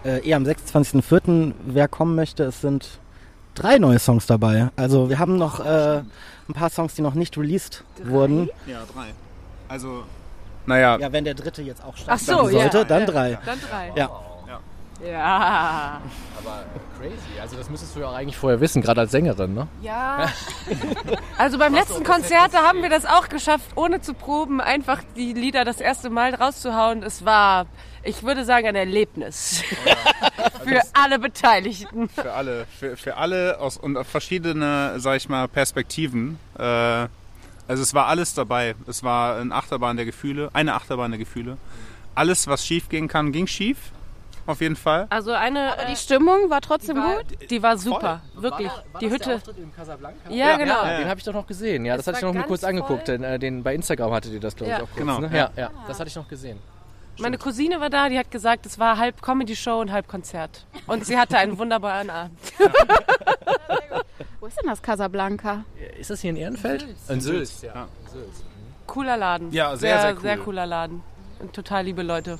Äh, 0.05 0.27
eher 0.27 0.37
am 0.37 0.43
26.04. 0.43 1.53
Wer 1.65 1.87
kommen 1.87 2.15
möchte, 2.15 2.43
es 2.43 2.59
sind 2.61 2.99
drei 3.55 3.77
neue 3.77 3.99
Songs 3.99 4.25
dabei. 4.25 4.69
Also 4.75 5.09
wir 5.09 5.19
haben 5.19 5.37
noch 5.37 5.59
äh, 5.65 5.99
ein 6.49 6.53
paar 6.53 6.69
Songs, 6.69 6.93
die 6.95 7.01
noch 7.01 7.13
nicht 7.13 7.37
released 7.37 7.83
wurden. 8.03 8.49
Ja, 8.67 8.83
drei. 8.93 9.13
Also, 9.69 10.03
naja, 10.65 10.97
Ja, 10.99 11.11
wenn 11.13 11.23
der 11.23 11.35
dritte 11.35 11.61
jetzt 11.61 11.83
auch 11.83 11.95
starten 11.95 12.23
so, 12.25 12.49
ja. 12.49 12.61
sollte, 12.69 12.85
dann 12.85 13.01
Ja. 13.01 13.05
drei. 13.05 13.37
Dann 13.45 13.59
drei. 13.69 13.91
Ja. 13.95 14.09
Ja. 15.05 16.01
Aber 16.37 16.65
crazy, 16.97 17.39
also 17.41 17.55
das 17.57 17.69
müsstest 17.69 17.95
du 17.95 18.01
ja 18.01 18.07
auch 18.07 18.15
eigentlich 18.15 18.37
vorher 18.37 18.59
wissen, 18.61 18.81
gerade 18.81 19.01
als 19.01 19.11
Sängerin, 19.11 19.53
ne? 19.53 19.67
Ja. 19.81 20.29
Also 21.37 21.57
beim 21.57 21.73
letzten 21.73 22.03
Konzert, 22.03 22.53
da 22.53 22.63
haben 22.63 22.81
wir 22.83 22.89
das 22.89 23.05
auch 23.05 23.27
geschafft, 23.27 23.71
ohne 23.75 24.01
zu 24.01 24.13
proben, 24.13 24.61
einfach 24.61 25.01
die 25.15 25.33
Lieder 25.33 25.65
das 25.65 25.81
erste 25.81 26.09
Mal 26.09 26.35
rauszuhauen. 26.35 27.03
Es 27.03 27.25
war, 27.25 27.65
ich 28.03 28.23
würde 28.23 28.45
sagen, 28.45 28.67
ein 28.67 28.75
Erlebnis. 28.75 29.63
Für 30.63 30.81
alle 30.93 31.19
Beteiligten. 31.19 32.07
für 32.07 32.31
alle, 32.31 32.65
für, 32.79 32.95
für 32.95 33.17
alle 33.17 33.59
aus 33.59 33.75
und 33.75 33.97
auf 33.97 34.07
verschiedene, 34.07 34.93
sag 34.97 35.17
ich 35.17 35.27
mal, 35.27 35.49
Perspektiven. 35.49 36.39
Äh, 36.57 36.61
also 36.63 37.09
es 37.67 37.93
war 37.93 38.07
alles 38.07 38.33
dabei. 38.33 38.75
Es 38.87 39.03
war 39.03 39.39
eine 39.39 39.53
Achterbahn 39.53 39.97
der 39.97 40.05
Gefühle, 40.05 40.49
eine 40.53 40.75
Achterbahn 40.75 41.11
der 41.11 41.17
Gefühle. 41.17 41.57
Alles, 42.15 42.47
was 42.47 42.65
schief 42.65 42.87
gehen 42.87 43.09
kann, 43.09 43.33
ging 43.33 43.47
schief. 43.47 43.91
Auf 44.45 44.59
jeden 44.61 44.75
Fall. 44.75 45.07
Also 45.09 45.31
eine, 45.31 45.71
Die 45.89 45.95
Stimmung 45.95 46.49
war 46.49 46.59
trotzdem 46.61 46.95
die 46.97 47.01
war, 47.01 47.15
gut. 47.23 47.49
die 47.49 47.63
war 47.63 47.77
super, 47.77 48.21
wirklich. 48.35 48.69
Die 48.99 49.09
Hütte. 49.09 49.41
in 49.57 49.73
Casablanca? 49.73 50.29
Ja, 50.29 50.57
genau. 50.57 50.83
Ja, 50.85 50.97
den 50.97 51.07
habe 51.07 51.17
ich 51.19 51.23
doch 51.25 51.33
noch 51.33 51.47
gesehen. 51.47 51.85
Ja, 51.85 51.95
das 51.95 52.01
Es 52.03 52.07
hatte 52.07 52.17
ich 52.17 52.23
war 52.23 52.29
noch 52.29 52.33
mal 52.35 52.39
ganz 52.41 52.47
kurz 52.49 52.63
angeguckt. 52.65 53.05
voll. 53.05 53.17
Den, 53.17 53.23
äh, 53.23 53.39
den, 53.39 53.63
bei 53.63 53.73
Instagram 53.73 54.11
hattet 54.11 54.33
ihr 54.33 54.39
das, 54.41 54.55
glaube 54.55 54.71
ich, 54.73 54.77
Ja. 54.77 54.83
auch 54.83 54.87
kurz. 54.87 54.97
Genau, 54.97 55.19
Ne? 55.19 55.27
ja. 55.31 55.49
Ja, 55.55 55.63
ja, 55.63 55.71
das 55.87 55.99
hatte 55.99 56.09
ich 56.09 56.15
noch 56.15 56.27
gesehen. 56.27 56.59
Meine 57.19 57.37
Cousine 57.37 57.79
war 57.79 57.89
da, 57.91 58.09
die 58.09 58.17
hat 58.17 58.31
gesagt, 58.31 58.65
es 58.65 58.79
war 58.79 58.97
halb 58.97 59.21
Comedy-Show 59.21 59.79
und 59.79 59.91
halb 59.91 60.07
Konzert. 60.07 60.65
Und 60.87 61.05
sie 61.05 61.17
hatte 61.17 61.37
einen 61.37 61.57
wunderbaren 61.59 62.09
Abend. 62.09 62.37
Wo 64.39 64.47
ist 64.47 64.59
denn 64.61 64.67
das 64.69 64.81
Casablanca? 64.81 65.63
Ist 65.99 66.09
das 66.09 66.21
hier 66.21 66.31
in 66.31 66.37
Ehrenfeld? 66.37 66.85
In 67.07 67.21
Sülz, 67.21 67.61
ja. 67.61 67.73
Ja. 67.75 67.87
Cooler 68.87 69.15
Laden. 69.15 69.51
Ja, 69.53 69.75
sehr, 69.77 69.99
sehr 70.01 70.13
cool. 70.15 70.21
Sehr 70.21 70.37
cooler 70.37 70.65
Laden. 70.65 71.01
Und 71.39 71.53
total 71.53 71.85
liebe 71.85 72.01
Leute. 72.03 72.39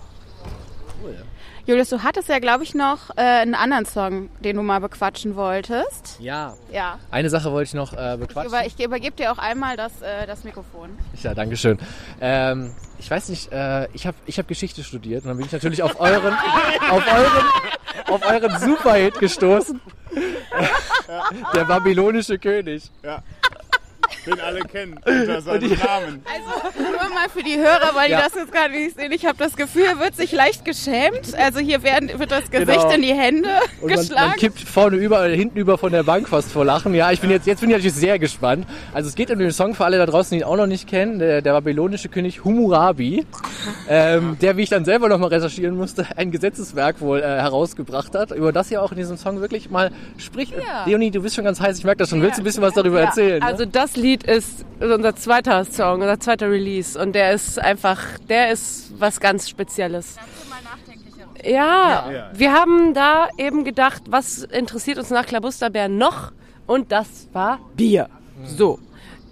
Julius, 1.65 1.87
du 1.89 2.03
hattest 2.03 2.27
ja, 2.27 2.39
glaube 2.39 2.63
ich, 2.65 2.75
noch 2.75 3.09
äh, 3.15 3.21
einen 3.21 3.55
anderen 3.55 3.85
Song, 3.85 4.29
den 4.41 4.57
du 4.57 4.63
mal 4.63 4.79
bequatschen 4.79 5.37
wolltest. 5.37 6.17
Ja, 6.19 6.55
Ja. 6.71 6.99
eine 7.09 7.29
Sache 7.29 7.53
wollte 7.53 7.69
ich 7.69 7.73
noch 7.73 7.93
äh, 7.93 8.15
Ich, 8.15 8.19
bequatschen. 8.19 8.49
über, 8.51 8.65
ich 8.65 8.77
übergebe 8.83 9.15
dir 9.15 9.31
auch 9.31 9.37
einmal 9.37 9.77
das, 9.77 10.01
äh, 10.01 10.27
das 10.27 10.43
Mikrofon. 10.43 10.89
Ja, 11.21 11.33
danke 11.33 11.55
schön. 11.55 11.79
Ähm, 12.19 12.73
ich 12.99 13.09
weiß 13.09 13.29
nicht, 13.29 13.51
äh, 13.53 13.87
ich 13.93 14.05
habe 14.05 14.17
ich 14.25 14.37
hab 14.39 14.47
Geschichte 14.49 14.83
studiert 14.83 15.23
und 15.23 15.29
dann 15.29 15.37
bin 15.37 15.45
ich 15.45 15.53
natürlich 15.53 15.81
auf 15.83 15.99
euren, 16.01 16.33
auf 16.89 17.03
euren, 17.07 17.45
auf 18.13 18.25
euren 18.29 18.59
Superhit 18.59 19.17
gestoßen. 19.19 19.79
Der 21.55 21.63
babylonische 21.65 22.37
König. 22.39 22.91
Den 24.25 24.39
alle 24.39 24.61
kennen 24.61 24.95
unter 25.05 25.41
seinem 25.41 25.69
Namen. 25.69 26.23
Also 26.25 26.79
nur 26.79 27.09
mal 27.13 27.29
für 27.33 27.43
die 27.43 27.57
Hörer, 27.57 27.91
weil 27.93 28.09
Ja. 28.11 28.17
die 28.17 28.23
das 28.23 28.35
jetzt 28.35 28.51
gerade 28.51 28.73
nicht 28.73 28.95
sehen. 28.97 29.11
Ich 29.11 29.25
habe 29.25 29.37
das 29.37 29.55
Gefühl, 29.55 29.83
er 29.83 29.99
wird 29.99 30.15
sich 30.15 30.31
leicht 30.31 30.65
geschämt. 30.65 31.35
Also 31.37 31.59
hier 31.59 31.83
werden, 31.83 32.09
wird 32.19 32.31
das 32.31 32.49
Gesicht 32.51 32.67
Genau. 32.81 32.91
in 32.91 33.01
die 33.01 33.13
Hände 33.13 33.49
Und 33.81 33.89
man, 33.89 33.97
geschlagen. 33.99 34.29
man 34.29 34.37
kippt 34.39 34.59
vorne 34.59 34.97
über, 34.97 35.23
hinten 35.25 35.57
über 35.57 35.77
von 35.77 35.91
der 35.91 36.03
Bank 36.03 36.27
fast 36.29 36.51
vor 36.51 36.65
Lachen. 36.65 36.93
Ja, 36.93 37.11
ich 37.11 37.19
bin 37.21 37.29
jetzt, 37.29 37.47
jetzt 37.47 37.59
bin 37.61 37.69
ich 37.69 37.75
natürlich 37.75 37.95
sehr 37.95 38.19
gespannt. 38.19 38.65
Also 38.93 39.09
es 39.09 39.15
geht 39.15 39.29
um 39.31 39.39
den 39.39 39.51
Song 39.51 39.75
für 39.75 39.85
alle 39.85 39.97
da 39.97 40.05
draußen, 40.05 40.35
die 40.35 40.41
ihn 40.41 40.47
auch 40.47 40.55
noch 40.57 40.67
nicht 40.67 40.87
kennen. 40.87 41.19
Der, 41.19 41.41
der 41.41 41.53
babylonische 41.53 42.09
König 42.09 42.43
Humurabi, 42.43 43.25
ähm, 43.89 44.37
der, 44.41 44.57
wie 44.57 44.63
ich 44.63 44.69
dann 44.69 44.85
selber 44.85 45.09
nochmal 45.09 45.29
recherchieren 45.29 45.75
musste, 45.75 46.05
ein 46.15 46.31
Gesetzeswerk 46.31 47.01
wohl 47.01 47.19
äh, 47.19 47.23
herausgebracht 47.23 48.13
hat, 48.15 48.31
über 48.31 48.51
das 48.51 48.69
ja 48.69 48.81
auch 48.81 48.91
in 48.91 48.97
diesem 48.97 49.17
Song 49.17 49.41
wirklich 49.41 49.69
mal 49.69 49.91
spricht. 50.17 50.53
Ja. 50.53 50.85
Leonie, 50.85 51.11
du 51.11 51.21
bist 51.21 51.35
schon 51.35 51.43
ganz 51.45 51.59
heiß, 51.59 51.77
ich 51.77 51.83
merke 51.83 51.99
das 51.99 52.09
schon. 52.09 52.21
Willst 52.21 52.37
du 52.37 52.41
ein 52.41 52.45
bisschen 52.45 52.61
was 52.63 52.73
darüber 52.73 52.99
Ja, 52.99 53.05
erzählen? 53.07 53.39
ne? 53.39 53.45
Also 53.45 53.65
das 53.65 53.95
Lied 54.03 54.23
ist 54.23 54.65
unser 54.81 55.15
zweiter 55.15 55.63
Song, 55.63 56.01
unser 56.01 56.19
zweiter 56.19 56.51
Release 56.51 56.99
und 57.01 57.13
der 57.15 57.31
ist 57.31 57.57
einfach, 57.57 58.19
der 58.27 58.51
ist 58.51 58.91
was 58.99 59.21
ganz 59.21 59.49
Spezielles. 59.49 60.17
Ja, 61.41 62.11
Ja. 62.11 62.31
wir 62.33 62.51
haben 62.53 62.93
da 62.93 63.29
eben 63.37 63.63
gedacht, 63.63 64.03
was 64.09 64.43
interessiert 64.43 64.97
uns 64.97 65.09
nach 65.09 65.25
Klabusterbären 65.25 65.97
noch? 65.97 66.33
Und 66.67 66.91
das 66.91 67.29
war 67.31 67.59
Bier. 67.77 68.09
So. 68.45 68.77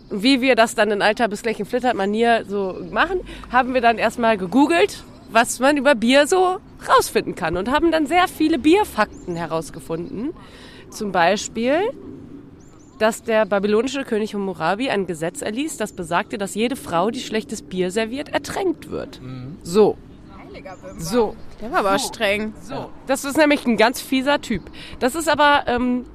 Wie 0.09 0.39
wir 0.41 0.55
das 0.55 0.73
dann 0.73 0.89
in 0.91 1.01
alter 1.01 1.27
bis 1.27 1.41
gleich 1.41 1.59
in 1.59 1.65
flittert 1.65 1.95
Manier 1.95 2.45
so 2.47 2.77
machen, 2.91 3.19
haben 3.51 3.73
wir 3.73 3.81
dann 3.81 3.97
erstmal 3.97 4.37
gegoogelt, 4.37 5.03
was 5.31 5.59
man 5.59 5.75
über 5.75 5.95
Bier 5.95 6.27
so 6.27 6.59
rausfinden 6.87 7.35
kann 7.35 7.57
und 7.57 7.69
haben 7.71 7.91
dann 7.91 8.07
sehr 8.07 8.27
viele 8.29 8.57
Bierfakten 8.57 9.35
herausgefunden. 9.35 10.33
Zum 10.89 11.11
Beispiel, 11.13 11.79
dass 13.01 13.23
der 13.23 13.47
babylonische 13.47 14.03
König 14.03 14.35
Hammurabi 14.35 14.91
ein 14.91 15.07
Gesetz 15.07 15.41
erließ, 15.41 15.77
das 15.77 15.93
besagte, 15.93 16.37
dass 16.37 16.53
jede 16.53 16.75
Frau, 16.75 17.09
die 17.09 17.19
schlechtes 17.19 17.63
Bier 17.63 17.89
serviert, 17.89 18.29
ertränkt 18.29 18.91
wird. 18.91 19.19
So. 19.63 19.97
So. 20.97 21.35
Der 21.59 21.71
war 21.71 21.79
aber 21.79 21.97
streng. 21.97 22.53
So. 22.61 22.91
Das 23.07 23.25
ist 23.25 23.37
nämlich 23.37 23.65
ein 23.65 23.77
ganz 23.77 24.01
fieser 24.01 24.39
Typ. 24.41 24.69
Das 24.99 25.15
ist 25.15 25.29
aber 25.29 25.63
ähm, 25.65 26.05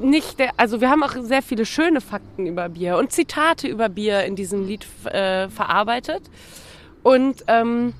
nicht 0.00 0.38
der, 0.38 0.52
also 0.56 0.80
wir 0.80 0.88
haben 0.88 1.02
auch 1.02 1.16
sehr 1.20 1.42
viele 1.42 1.66
schöne 1.66 2.00
Fakten 2.00 2.46
über 2.46 2.68
Bier 2.68 2.96
und 2.96 3.10
Zitate 3.10 3.66
über 3.66 3.88
Bier 3.88 4.22
in 4.24 4.36
diesem 4.36 4.66
Lied 4.66 4.86
äh, 5.06 5.48
verarbeitet 5.48 6.22
und 7.02 7.42
ähm, 7.48 7.94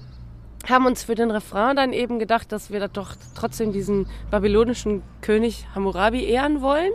haben 0.68 0.86
uns 0.86 1.02
für 1.02 1.16
den 1.16 1.32
Refrain 1.32 1.74
dann 1.74 1.92
eben 1.92 2.20
gedacht, 2.20 2.52
dass 2.52 2.70
wir 2.70 2.78
da 2.78 2.88
doch 2.88 3.16
trotzdem 3.34 3.72
diesen 3.72 4.06
babylonischen 4.30 5.02
König 5.20 5.66
Hammurabi 5.74 6.24
ehren 6.24 6.60
wollen 6.60 6.92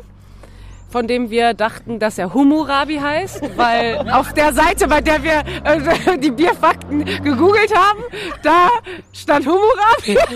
von 0.93 1.07
dem 1.07 1.31
wir 1.31 1.55
dachten, 1.55 1.97
dass 1.97 2.19
er 2.19 2.35
Humurabi 2.35 2.97
heißt, 2.97 3.57
weil 3.57 4.07
auf 4.11 4.31
der 4.33 4.53
Seite, 4.53 4.87
bei 4.87 5.01
der 5.01 5.23
wir 5.23 5.43
äh, 5.63 6.19
die 6.19 6.29
Bierfakten 6.29 7.03
gegoogelt 7.23 7.75
haben, 7.75 8.03
da 8.43 8.69
stand 9.11 9.47
Humurabi. 9.47 10.17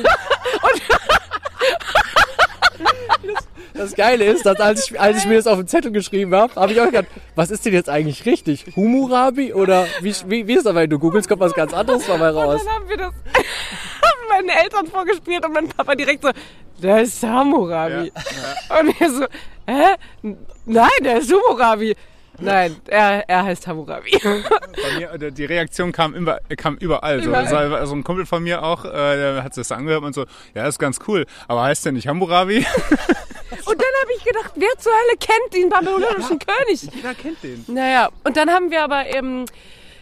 Das 3.73 3.93
Geile 3.93 4.25
ist, 4.25 4.43
dass 4.43 4.59
als 4.59 4.89
ich, 4.89 4.99
als 4.99 5.19
ich 5.19 5.25
mir 5.27 5.35
das 5.35 5.45
auf 5.45 5.59
den 5.59 5.67
Zettel 5.67 5.91
geschrieben 5.91 6.33
habe, 6.33 6.55
habe 6.55 6.71
ich 6.71 6.81
auch 6.81 6.85
gedacht, 6.85 7.05
was 7.35 7.51
ist 7.51 7.63
denn 7.63 7.73
jetzt 7.73 7.89
eigentlich 7.89 8.25
richtig? 8.25 8.65
Humurabi 8.75 9.53
oder 9.53 9.85
wie, 10.01 10.15
wie, 10.25 10.47
wie 10.47 10.53
ist 10.53 10.65
das, 10.65 10.73
wenn 10.73 10.89
du 10.89 10.97
googelst, 10.97 11.29
kommt 11.29 11.41
was 11.41 11.53
ganz 11.53 11.73
anderes 11.73 12.07
dabei 12.07 12.29
raus? 12.29 12.61
Und 12.61 12.67
dann 12.67 12.75
haben 12.75 12.89
wir 12.89 12.97
das, 12.97 13.13
meinen 14.29 14.49
Eltern 14.49 14.87
vorgespielt 14.87 15.45
und 15.45 15.53
mein 15.53 15.67
Papa 15.67 15.93
direkt 15.93 16.23
so, 16.23 16.31
der 16.81 17.01
ist 17.01 17.23
Hammurabi. 17.23 18.11
Und 18.79 18.99
wir 18.99 19.11
so, 19.11 19.25
hä? 19.65 20.35
Nein, 20.65 20.89
der 21.03 21.19
ist 21.19 21.31
Hammurabi. 21.31 21.95
Nein, 22.39 22.75
er, 22.87 23.27
er 23.27 23.43
heißt 23.43 23.65
Hammurabi. 23.65 24.11
Bei 24.21 24.99
mir, 24.99 25.11
äh, 25.11 25.31
die 25.31 25.45
Reaktion 25.45 25.91
kam, 25.91 26.13
immer, 26.13 26.39
kam 26.55 26.75
überall. 26.75 27.21
So, 27.23 27.29
Überall. 27.29 27.47
so 27.47 27.55
also 27.55 27.95
ein 27.95 28.03
Kumpel 28.03 28.25
von 28.25 28.43
mir 28.43 28.63
auch, 28.63 28.85
äh, 28.85 28.89
der 28.89 29.43
hat 29.43 29.55
sich 29.55 29.67
das 29.67 29.75
angehört 29.75 30.03
und 30.03 30.13
so, 30.13 30.25
ja, 30.53 30.67
ist 30.67 30.77
ganz 30.77 30.99
cool, 31.07 31.25
aber 31.47 31.63
heißt 31.63 31.85
der 31.85 31.93
nicht 31.93 32.07
Hammurabi? 32.07 32.65
Und 33.65 33.81
dann 33.81 33.93
habe 34.01 34.11
ich 34.17 34.23
gedacht, 34.23 34.51
wer 34.55 34.69
zur 34.77 34.91
Hölle 34.91 35.17
kennt 35.19 35.53
den 35.53 35.69
babylonischen 35.69 36.39
König? 36.39 36.81
Jeder 36.93 37.13
kennt 37.13 37.43
den. 37.43 37.65
Naja, 37.67 38.09
und 38.23 38.37
dann 38.37 38.49
haben 38.49 38.71
wir 38.71 38.83
aber 38.83 39.07
eben, 39.07 39.45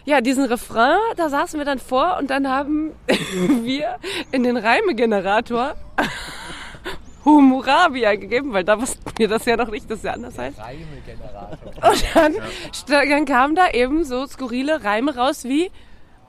ja, 0.04 0.20
diesen 0.20 0.44
Refrain, 0.44 0.98
da 1.16 1.28
saßen 1.28 1.58
wir 1.58 1.64
dann 1.64 1.78
vor 1.78 2.16
und 2.18 2.30
dann 2.30 2.48
haben 2.48 2.92
wir 3.62 3.98
in 4.32 4.42
den 4.42 4.56
Reimegenerator 4.56 5.74
Humurabi 7.26 8.06
eingegeben, 8.06 8.52
weil 8.52 8.62
da 8.62 8.80
wussten 8.80 9.02
wir 9.16 9.26
das 9.26 9.44
ja 9.46 9.56
noch 9.56 9.70
nicht, 9.70 9.90
dass 9.90 10.04
er 10.04 10.14
anders 10.14 10.38
heißt. 10.38 10.58
Und 11.82 12.04
dann, 12.14 12.34
dann 12.88 13.24
kamen 13.24 13.56
da 13.56 13.68
eben 13.70 14.04
so 14.04 14.26
skurrile 14.26 14.84
Reime 14.84 15.16
raus 15.16 15.44
wie 15.44 15.70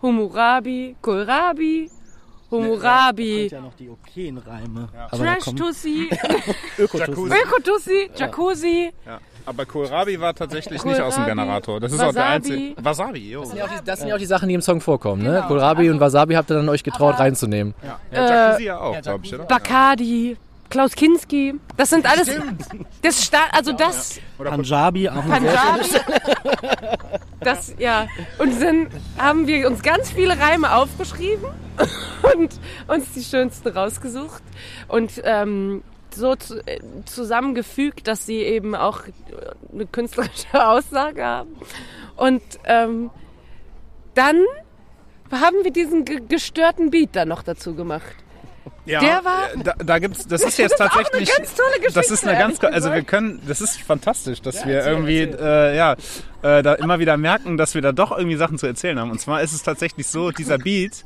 Humurabi, 0.01 0.95
Kohlrabi, 1.01 1.91
Humurabi, 2.49 3.47
ja 3.47 3.61
noch 3.61 3.75
die 3.75 3.89
okayen 3.89 4.39
Reime. 4.39 4.89
Aber 5.11 5.35
kommt 5.35 5.59
Trash-Tussi, 5.59 6.09
Ökotussi. 6.79 7.33
Ökotussi, 7.43 8.09
Jacuzzi. 8.15 8.91
Ja. 9.05 9.19
Aber 9.45 9.65
Kohlrabi 9.65 10.19
war 10.19 10.33
tatsächlich 10.33 10.81
Kohlrabi, 10.81 10.99
nicht 10.99 11.07
aus 11.07 11.15
dem 11.15 11.25
Generator. 11.25 11.79
Das 11.79 11.91
ist 11.91 11.99
auch 11.99 12.11
der 12.11 12.23
Wasabi. 12.23 12.35
einzige. 12.35 12.85
Wasabi, 12.85 13.31
jo. 13.31 13.43
Das 13.85 13.99
sind 13.99 14.07
ja 14.09 14.15
auch 14.15 14.19
die 14.19 14.25
Sachen, 14.25 14.49
die 14.49 14.55
im 14.55 14.61
Song 14.61 14.81
vorkommen, 14.81 15.21
ne? 15.21 15.43
Kohlrabi 15.47 15.91
und 15.91 15.99
Wasabi 15.99 16.33
habt 16.33 16.49
ihr 16.49 16.55
dann 16.55 16.69
euch 16.69 16.83
getraut 16.83 17.19
reinzunehmen. 17.19 17.75
Ja, 17.83 17.99
ja 18.11 18.29
Jacuzzi 18.29 18.63
ja 18.63 18.79
auch, 18.79 19.01
glaube 19.01 19.25
ich, 19.25 19.35
oder? 19.35 19.43
Bacardi, 19.43 20.37
Klaus 20.69 20.93
Kinski. 20.95 21.55
Das 21.77 21.89
sind 21.91 22.05
alles. 22.05 22.29
Das 23.01 23.23
Sta 23.23 23.37
also 23.51 23.71
das 23.71 24.19
Punjabi, 24.37 25.09
auch 25.09 25.23
Punjabi. 25.23 25.85
Das 27.39 27.73
ja. 27.77 28.07
Und 28.39 28.61
dann 28.61 28.87
haben 29.17 29.47
wir 29.47 29.67
uns 29.67 29.81
ganz 29.81 30.11
viele 30.11 30.37
Reime 30.37 30.75
aufgeschrieben 30.75 31.45
und 32.35 32.59
uns 32.87 33.13
die 33.13 33.23
schönsten 33.23 33.69
rausgesucht 33.69 34.41
und 34.87 35.21
ähm, 35.23 35.83
so 36.13 36.35
zu, 36.35 36.59
äh, 36.67 36.79
zusammengefügt, 37.05 38.07
dass 38.07 38.25
sie 38.25 38.39
eben 38.39 38.75
auch 38.75 39.01
eine 39.71 39.85
künstlerische 39.85 40.47
Aussage 40.67 41.23
haben. 41.23 41.55
Und 42.15 42.41
ähm, 42.65 43.11
dann 44.15 44.37
haben 45.31 45.57
wir 45.63 45.71
diesen 45.71 46.03
ge- 46.05 46.21
gestörten 46.27 46.89
Beat 46.89 47.15
dann 47.15 47.27
noch 47.27 47.43
dazu 47.43 47.75
gemacht. 47.75 48.15
Ja, 48.87 48.99
Der 49.01 49.23
war- 49.25 49.49
Da, 49.63 49.73
da 49.83 49.99
gibt's, 49.99 50.25
das 50.27 50.41
ist 50.43 50.57
jetzt 50.57 50.79
Das 50.79 50.87
ist 50.87 50.91
auch 50.91 50.95
eine 50.95 51.03
tatsächlich. 51.03 51.37
ganz 51.37 51.53
tolle 51.55 51.69
Das 51.83 51.95
ist 52.05 52.09
Geschichte, 52.21 52.29
eine 52.29 52.39
ganz, 52.39 52.63
also 52.63 52.93
wir 52.93 53.01
können, 53.03 53.41
das 53.47 53.61
ist 53.61 53.81
fantastisch, 53.81 54.41
dass 54.41 54.65
wir 54.65 54.85
irgendwie, 54.85 55.19
äh, 55.21 55.75
ja, 55.75 55.93
äh, 56.41 56.63
da 56.63 56.73
immer 56.75 56.99
wieder 56.99 57.17
merken, 57.17 57.57
dass 57.57 57.75
wir 57.75 57.81
da 57.81 57.91
doch 57.91 58.15
irgendwie 58.17 58.37
Sachen 58.37 58.57
zu 58.57 58.65
erzählen 58.67 58.99
haben. 58.99 59.11
Und 59.11 59.19
zwar 59.19 59.41
ist 59.41 59.53
es 59.53 59.63
tatsächlich 59.63 60.07
so, 60.07 60.31
dieser 60.31 60.57
Beat, 60.57 61.03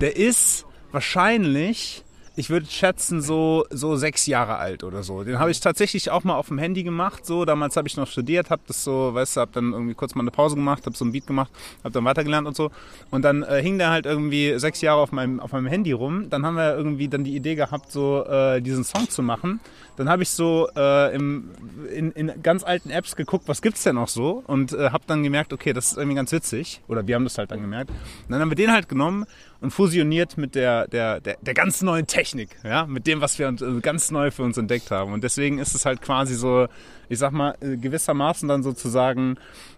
der 0.00 0.16
ist 0.16 0.64
wahrscheinlich, 0.92 2.04
ich 2.36 2.50
würde 2.50 2.66
schätzen, 2.66 3.22
so, 3.22 3.64
so 3.70 3.96
sechs 3.96 4.26
Jahre 4.26 4.56
alt 4.56 4.84
oder 4.84 5.02
so. 5.02 5.24
Den 5.24 5.38
habe 5.38 5.50
ich 5.50 5.58
tatsächlich 5.60 6.10
auch 6.10 6.22
mal 6.22 6.34
auf 6.34 6.48
dem 6.48 6.58
Handy 6.58 6.82
gemacht. 6.82 7.24
So, 7.24 7.46
damals 7.46 7.76
habe 7.76 7.88
ich 7.88 7.96
noch 7.96 8.06
studiert, 8.06 8.50
habe 8.50 8.60
das 8.66 8.84
so, 8.84 9.14
weißt 9.14 9.36
du, 9.36 9.40
habe 9.40 9.52
dann 9.54 9.72
irgendwie 9.72 9.94
kurz 9.94 10.14
mal 10.14 10.20
eine 10.20 10.30
Pause 10.30 10.54
gemacht, 10.54 10.84
habe 10.84 10.94
so 10.94 11.04
einen 11.04 11.12
Beat 11.12 11.26
gemacht, 11.26 11.50
habe 11.82 11.92
dann 11.92 12.04
weitergelernt 12.04 12.46
und 12.46 12.54
so. 12.54 12.70
Und 13.10 13.22
dann 13.22 13.42
äh, 13.42 13.62
hing 13.62 13.78
der 13.78 13.90
halt 13.90 14.04
irgendwie 14.04 14.58
sechs 14.58 14.82
Jahre 14.82 15.00
auf 15.00 15.12
meinem, 15.12 15.40
auf 15.40 15.52
meinem 15.52 15.66
Handy 15.66 15.92
rum. 15.92 16.28
Dann 16.28 16.44
haben 16.44 16.56
wir 16.56 16.76
irgendwie 16.76 17.08
dann 17.08 17.24
die 17.24 17.34
Idee 17.34 17.54
gehabt, 17.54 17.90
so 17.90 18.24
äh, 18.26 18.60
diesen 18.60 18.84
Song 18.84 19.08
zu 19.08 19.22
machen. 19.22 19.58
Dann 19.96 20.10
habe 20.10 20.22
ich 20.22 20.28
so 20.28 20.68
äh, 20.76 21.14
im, 21.14 21.50
in, 21.90 22.12
in 22.12 22.42
ganz 22.42 22.64
alten 22.64 22.90
Apps 22.90 23.16
geguckt, 23.16 23.48
was 23.48 23.62
gibt's 23.62 23.82
denn 23.82 23.94
noch 23.94 24.08
so 24.08 24.42
und 24.46 24.74
äh, 24.74 24.90
habe 24.90 25.04
dann 25.06 25.22
gemerkt, 25.22 25.54
okay, 25.54 25.72
das 25.72 25.92
ist 25.92 25.96
irgendwie 25.96 26.16
ganz 26.16 26.32
witzig. 26.32 26.82
Oder 26.86 27.06
wir 27.06 27.14
haben 27.14 27.24
das 27.24 27.38
halt 27.38 27.50
dann 27.50 27.62
gemerkt. 27.62 27.90
Und 27.90 28.30
dann 28.30 28.40
haben 28.42 28.50
wir 28.50 28.56
den 28.56 28.72
halt 28.72 28.90
genommen 28.90 29.24
und 29.60 29.70
fusioniert 29.70 30.36
mit 30.36 30.54
der, 30.54 30.86
der, 30.88 31.20
der, 31.20 31.36
der 31.40 31.54
ganz 31.54 31.82
neuen 31.82 32.06
Technik, 32.06 32.56
ja, 32.64 32.86
mit 32.86 33.06
dem, 33.06 33.20
was 33.20 33.38
wir 33.38 33.48
uns, 33.48 33.62
äh, 33.62 33.80
ganz 33.80 34.10
neu 34.10 34.30
für 34.30 34.42
uns 34.42 34.58
entdeckt 34.58 34.90
haben. 34.90 35.12
Und 35.12 35.24
deswegen 35.24 35.58
ist 35.58 35.74
es 35.74 35.86
halt 35.86 36.02
quasi 36.02 36.34
so, 36.34 36.66
ich 37.08 37.18
sag 37.18 37.32
mal, 37.32 37.56
äh, 37.60 37.76
gewissermaßen 37.76 38.48
dann 38.48 38.62
sozusagen 38.62 39.36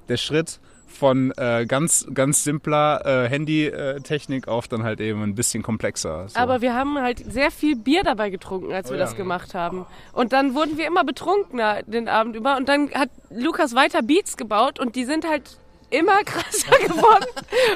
der 0.08 0.16
Schritt 0.16 0.60
von 0.88 1.32
äh, 1.36 1.66
ganz, 1.66 2.06
ganz 2.12 2.44
simpler 2.44 3.04
äh, 3.04 3.28
Handy-Technik 3.28 4.48
auf 4.48 4.68
dann 4.68 4.82
halt 4.82 5.00
eben 5.00 5.22
ein 5.22 5.34
bisschen 5.34 5.62
komplexer. 5.62 6.28
So. 6.28 6.38
Aber 6.38 6.60
wir 6.60 6.74
haben 6.74 6.98
halt 6.98 7.30
sehr 7.30 7.50
viel 7.50 7.76
Bier 7.76 8.02
dabei 8.02 8.30
getrunken, 8.30 8.72
als 8.72 8.90
wir 8.90 8.96
ja. 8.96 9.04
das 9.04 9.14
gemacht 9.14 9.54
haben. 9.54 9.86
Und 10.12 10.32
dann 10.32 10.54
wurden 10.54 10.78
wir 10.78 10.86
immer 10.86 11.04
betrunkener 11.04 11.82
den 11.82 12.08
Abend 12.08 12.36
über. 12.36 12.56
Und 12.56 12.68
dann 12.68 12.90
hat 12.92 13.10
Lukas 13.30 13.74
weiter 13.74 14.02
Beats 14.02 14.36
gebaut 14.36 14.80
und 14.80 14.96
die 14.96 15.04
sind 15.04 15.28
halt 15.28 15.58
immer 15.90 16.22
krasser 16.24 16.78
geworden. 16.86 17.26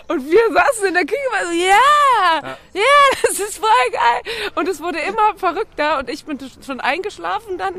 Und 0.09 0.31
wir 0.31 0.41
saßen 0.53 0.89
in 0.89 0.95
der 0.95 1.05
Küche 1.05 1.21
und 1.31 1.39
waren 1.39 1.47
so, 1.47 1.53
ja, 1.53 2.57
ja, 2.75 2.83
das 3.23 3.41
ist 3.41 3.59
voll 3.59 3.91
geil. 3.93 4.51
Und 4.55 4.69
es 4.69 4.81
wurde 4.81 4.99
immer 5.01 5.35
verrückter 5.37 5.99
und 5.99 6.09
ich 6.09 6.25
bin 6.25 6.39
schon 6.65 6.81
eingeschlafen 6.81 7.59
dann. 7.59 7.75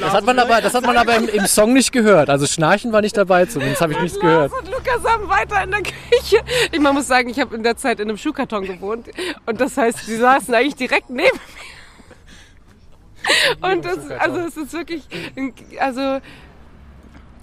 Das 0.00 0.12
hat 0.12 0.24
man 0.24 0.38
aber, 0.38 0.60
das 0.60 0.74
hat 0.74 0.84
man 0.84 0.96
aber 0.96 1.16
im, 1.16 1.28
im 1.28 1.46
Song 1.46 1.72
nicht 1.72 1.92
gehört. 1.92 2.30
Also 2.30 2.46
Schnarchen 2.46 2.92
war 2.92 3.00
nicht 3.00 3.16
dabei, 3.16 3.46
zumindest 3.46 3.80
habe 3.80 3.92
ich 3.92 4.00
nichts 4.00 4.18
gehört. 4.18 4.50
Lars 4.50 4.62
und 4.62 4.70
Lukas 4.70 5.04
haben 5.04 5.28
weiter 5.28 5.62
in 5.62 5.70
der 5.70 5.82
Küche. 5.82 6.40
Ich 6.72 6.80
man 6.80 6.94
muss 6.94 7.06
sagen, 7.06 7.28
ich 7.28 7.38
habe 7.38 7.54
in 7.54 7.62
der 7.62 7.76
Zeit 7.76 8.00
in 8.00 8.08
einem 8.08 8.18
Schuhkarton 8.18 8.64
gewohnt. 8.64 9.08
Und 9.46 9.60
das 9.60 9.76
heißt, 9.76 10.06
sie 10.06 10.16
saßen 10.16 10.54
eigentlich 10.54 10.76
direkt 10.76 11.10
neben 11.10 11.36
mir. 11.36 11.62
Und 13.70 13.84
das, 13.84 14.10
also 14.18 14.40
es 14.40 14.56
ist 14.56 14.72
wirklich, 14.72 15.04
also 15.78 16.20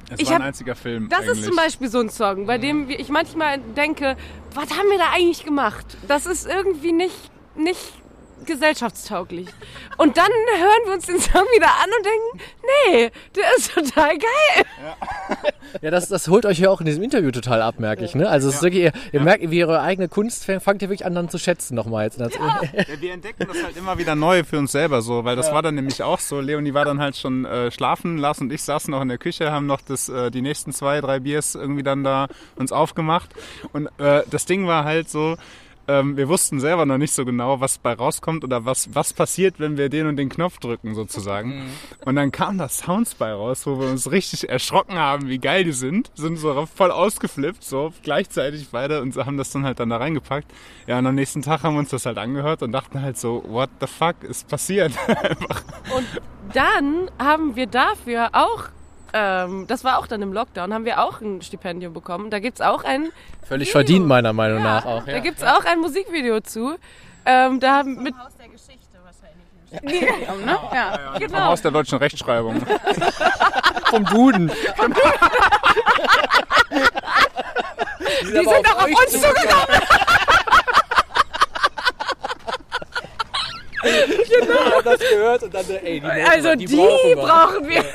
Es 0.09 0.19
ich 0.19 0.25
war 0.27 0.35
ein 0.35 0.41
hab- 0.41 0.47
einziger 0.47 0.75
Film. 0.75 1.07
das 1.09 1.19
eigentlich. 1.21 1.39
ist 1.39 1.45
zum 1.45 1.55
Beispiel 1.55 1.87
so 1.89 1.99
ein 1.99 2.09
Song, 2.09 2.45
bei 2.45 2.57
dem 2.57 2.87
wir- 2.87 2.99
ich 2.99 3.09
manchmal 3.09 3.59
denke, 3.59 4.15
was 4.53 4.69
haben 4.71 4.89
wir 4.89 4.97
da 4.97 5.11
eigentlich 5.13 5.43
gemacht? 5.45 5.85
Das 6.07 6.25
ist 6.25 6.47
irgendwie 6.47 6.91
nicht, 6.91 7.31
nicht 7.55 7.93
gesellschaftstauglich. 8.45 9.47
Und 9.97 10.17
dann 10.17 10.31
hören 10.57 10.85
wir 10.85 10.93
uns 10.93 11.05
den 11.05 11.19
Song 11.19 11.43
wieder 11.55 11.67
an 11.67 11.89
und 11.97 12.05
denken, 12.05 12.51
nee, 12.61 13.11
der 13.35 13.43
ist 13.57 13.73
total 13.73 14.17
geil. 14.17 14.65
Ja, 15.81 15.91
das, 15.91 16.09
das 16.09 16.27
holt 16.27 16.45
euch 16.45 16.59
ja 16.59 16.69
auch 16.69 16.79
in 16.79 16.85
diesem 16.85 17.03
Interview 17.03 17.31
total 17.31 17.61
ab, 17.61 17.79
merke 17.79 18.03
ich. 18.03 18.15
Ne? 18.15 18.27
Also 18.27 18.49
es 18.49 18.55
ist 18.55 18.63
wirklich, 18.63 18.83
ihr, 18.83 18.91
ihr 19.11 19.21
merkt, 19.21 19.49
wie 19.49 19.59
ihre 19.59 19.81
eigene 19.81 20.07
Kunst 20.07 20.45
fängt 20.45 20.63
fangt 20.63 20.81
ihr 20.81 20.89
wirklich 20.89 21.05
an 21.05 21.15
dann 21.15 21.29
zu 21.29 21.37
schätzen 21.37 21.75
nochmal 21.75 22.05
jetzt. 22.05 22.19
Ja. 22.19 22.27
Ja, 22.29 22.61
wir 22.99 23.13
entdecken 23.13 23.45
das 23.47 23.63
halt 23.63 23.77
immer 23.77 23.97
wieder 23.97 24.15
neu 24.15 24.43
für 24.43 24.57
uns 24.57 24.71
selber 24.71 25.01
so, 25.01 25.25
weil 25.25 25.35
das 25.35 25.51
war 25.51 25.61
dann 25.61 25.75
nämlich 25.75 26.01
auch 26.03 26.19
so. 26.19 26.39
Leonie 26.39 26.73
war 26.73 26.85
dann 26.85 26.99
halt 26.99 27.15
schon 27.15 27.45
äh, 27.45 27.71
schlafen, 27.71 28.17
Lars 28.17 28.39
und 28.39 28.51
ich 28.51 28.63
saßen 28.63 28.91
noch 28.91 29.01
in 29.01 29.09
der 29.09 29.17
Küche, 29.17 29.51
haben 29.51 29.65
noch 29.65 29.81
das, 29.81 30.09
äh, 30.09 30.31
die 30.31 30.41
nächsten 30.41 30.73
zwei, 30.73 31.01
drei 31.01 31.19
Biers 31.19 31.55
irgendwie 31.55 31.83
dann 31.83 32.03
da 32.03 32.27
uns 32.55 32.71
aufgemacht. 32.71 33.29
Und 33.73 33.87
äh, 33.99 34.23
das 34.29 34.45
Ding 34.45 34.67
war 34.67 34.85
halt 34.85 35.09
so, 35.09 35.37
ähm, 35.89 36.17
wir 36.17 36.29
wussten 36.29 36.59
selber 36.59 36.85
noch 36.85 36.99
nicht 36.99 37.13
so 37.13 37.25
genau, 37.25 37.59
was 37.61 37.79
bei 37.79 37.93
rauskommt 37.93 38.43
oder 38.43 38.63
was, 38.63 38.93
was 38.93 39.11
passiert, 39.11 39.59
wenn 39.59 39.75
wir 39.75 39.89
den 39.89 40.05
und 40.05 40.17
den 40.17 40.29
Knopf 40.29 40.59
drücken 40.59 40.93
sozusagen. 40.93 41.63
Und 42.05 42.15
dann 42.15 42.31
kam 42.31 42.59
da 42.59 42.69
Sounds 42.69 43.15
bei 43.15 43.33
raus, 43.33 43.65
wo 43.65 43.79
wir 43.79 43.89
uns 43.89 44.11
richtig 44.11 44.49
erschrocken 44.49 44.97
haben, 44.99 45.27
wie 45.27 45.39
geil 45.39 45.63
die 45.63 45.71
sind. 45.71 46.11
Sind 46.13 46.37
so 46.37 46.67
voll 46.67 46.91
ausgeflippt, 46.91 47.63
so 47.63 47.91
gleichzeitig 48.03 48.69
beide 48.71 49.01
und 49.01 49.15
haben 49.17 49.37
das 49.37 49.49
dann 49.49 49.65
halt 49.65 49.79
dann 49.79 49.89
da 49.89 49.97
reingepackt. 49.97 50.51
Ja, 50.85 50.99
und 50.99 51.07
am 51.07 51.15
nächsten 51.15 51.41
Tag 51.41 51.63
haben 51.63 51.73
wir 51.73 51.79
uns 51.79 51.89
das 51.89 52.05
halt 52.05 52.19
angehört 52.19 52.61
und 52.61 52.71
dachten 52.71 53.01
halt 53.01 53.17
so, 53.17 53.43
what 53.47 53.69
the 53.81 53.87
fuck 53.87 54.23
ist 54.23 54.47
passiert? 54.47 54.93
Und 55.95 56.07
dann 56.53 57.09
haben 57.19 57.55
wir 57.55 57.67
dafür 57.67 58.29
auch, 58.33 58.69
ähm, 59.13 59.65
das 59.67 59.83
war 59.83 59.97
auch 59.99 60.07
dann 60.07 60.21
im 60.21 60.33
Lockdown, 60.33 60.73
haben 60.73 60.85
wir 60.85 61.01
auch 61.03 61.21
ein 61.21 61.41
Stipendium 61.41 61.93
bekommen. 61.93 62.29
Da 62.29 62.39
gibt's 62.39 62.61
auch 62.61 62.83
ein, 62.83 63.09
Völlig 63.47 63.71
verdient 63.71 64.05
meiner 64.07 64.33
Meinung 64.33 64.61
nach 64.63 64.85
auch. 64.85 65.05
da 65.05 65.11
Ja. 65.13 65.19
gibt's 65.19 65.43
auch 65.43 65.65
ein 65.65 65.79
Musikvideo 65.79 66.39
zu. 66.41 66.75
Ähm, 67.25 67.59
da 67.59 67.77
haben 67.77 68.01
mit, 68.01 68.13
Ne? 69.83 70.57
Ja. 70.73 70.99
Vom 71.11 71.19
genau. 71.19 71.39
Haus 71.45 71.61
der 71.61 71.69
deutschen 71.71 71.99
Rechtschreibung. 71.99 72.59
Vom 73.91 74.03
Duden. 74.05 74.51
Die 78.21 78.25
sind 78.31 78.47
auch 78.47 78.77
auf 78.77 78.85
uns 78.87 79.11
zugekommen. 79.11 79.81
genau. 84.29 84.81
das 84.83 84.99
gehört 84.99 85.43
und 85.43 85.53
dann, 85.53 85.65
ey, 85.83 85.99
die, 85.99 86.05
Also 86.05 86.55
die, 86.55 86.65
brauchen 87.15 87.67
wir. 87.67 87.85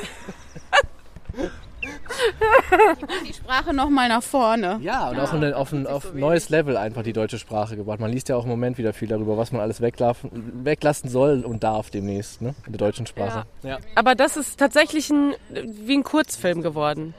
Die 3.26 3.32
Sprache 3.32 3.72
noch 3.72 3.88
mal 3.88 4.08
nach 4.08 4.22
vorne. 4.22 4.78
Ja, 4.82 5.10
und 5.10 5.18
auch 5.18 5.32
ein, 5.32 5.54
auf 5.54 5.72
ein 5.72 5.86
auf 5.86 6.12
ein 6.12 6.20
neues 6.20 6.48
Level 6.48 6.76
einfach 6.76 7.02
die 7.02 7.12
deutsche 7.12 7.38
Sprache 7.38 7.76
gebracht. 7.76 8.00
Man 8.00 8.10
liest 8.10 8.28
ja 8.28 8.36
auch 8.36 8.44
im 8.44 8.50
Moment 8.50 8.78
wieder 8.78 8.92
viel 8.92 9.08
darüber, 9.08 9.36
was 9.36 9.52
man 9.52 9.60
alles 9.60 9.80
weglassen, 9.80 10.30
weglassen 10.64 11.08
soll 11.10 11.44
und 11.44 11.64
darf 11.64 11.90
demnächst, 11.90 12.42
ne? 12.42 12.54
In 12.66 12.72
der 12.72 12.78
deutschen 12.78 13.06
Sprache. 13.06 13.44
Ja. 13.62 13.78
Aber 13.94 14.14
das 14.14 14.36
ist 14.36 14.58
tatsächlich 14.58 15.10
ein, 15.10 15.34
wie 15.50 15.96
ein 15.96 16.02
Kurzfilm 16.02 16.62
geworden. 16.62 17.14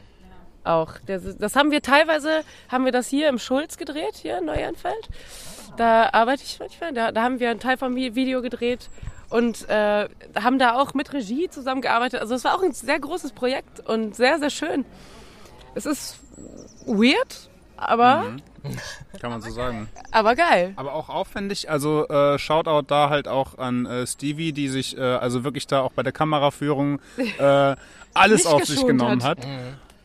Auch. 0.63 0.93
Das, 1.05 1.37
das 1.37 1.55
haben 1.55 1.69
wir 1.69 1.81
teilweise, 1.81 2.41
haben 2.69 2.85
wir 2.85 2.91
das 2.91 3.07
hier 3.07 3.29
im 3.29 3.37
Schulz 3.37 3.77
gedreht, 3.77 4.15
hier 4.15 4.39
in 4.39 4.45
Neuernfeld. 4.45 5.09
Da 5.77 6.09
arbeite 6.11 6.43
ich 6.43 6.57
manchmal. 6.59 6.93
Da, 6.93 7.11
da 7.11 7.21
haben 7.21 7.39
wir 7.39 7.51
einen 7.51 7.59
Teil 7.59 7.77
vom 7.77 7.93
Vi- 7.93 8.15
Video 8.15 8.41
gedreht 8.41 8.89
und 9.29 9.69
äh, 9.69 10.07
haben 10.41 10.57
da 10.57 10.79
auch 10.79 10.93
mit 10.93 11.13
Regie 11.13 11.49
zusammengearbeitet. 11.49 12.21
Also 12.21 12.33
es 12.33 12.43
war 12.43 12.55
auch 12.55 12.63
ein 12.63 12.71
sehr 12.71 12.99
großes 12.99 13.33
Projekt 13.33 13.87
und 13.87 14.15
sehr, 14.15 14.39
sehr 14.39 14.49
schön. 14.49 14.85
Es 15.75 15.85
ist 15.85 16.19
weird, 16.85 17.49
aber, 17.77 18.37
Kann 19.19 19.29
man 19.29 19.41
so 19.41 19.51
sagen. 19.51 19.89
aber 20.11 20.35
geil. 20.35 20.73
Aber 20.77 20.93
auch 20.93 21.09
aufwendig, 21.09 21.69
also 21.69 22.07
äh, 22.07 22.39
Shoutout 22.39 22.87
da 22.87 23.09
halt 23.09 23.27
auch 23.27 23.57
an 23.57 23.85
äh, 23.85 24.07
Stevie, 24.07 24.53
die 24.53 24.69
sich 24.69 24.97
äh, 24.97 25.01
also 25.01 25.43
wirklich 25.43 25.67
da 25.67 25.81
auch 25.81 25.91
bei 25.91 26.03
der 26.03 26.13
Kameraführung 26.13 26.99
äh, 27.37 27.75
alles 28.13 28.45
auf 28.45 28.63
sich 28.65 28.85
genommen 28.85 29.23
hat. 29.23 29.39
hat. 29.39 29.47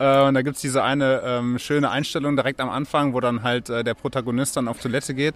Äh, 0.01 0.27
und 0.27 0.35
da 0.35 0.43
gibt's 0.43 0.63
diese 0.63 0.83
eine 0.83 1.23
ähm, 1.25 1.59
schöne 1.59 1.91
Einstellung 1.91 2.35
direkt 2.35 2.61
am 2.61 2.71
Anfang, 2.71 3.13
wo 3.13 3.21
dann 3.21 3.43
halt 3.43 3.69
äh, 3.69 3.85
der 3.85 3.95
Protagonist 3.95 4.57
dann 4.57 4.67
auf 4.67 4.81
Toilette 4.81 5.15
geht. 5.15 5.35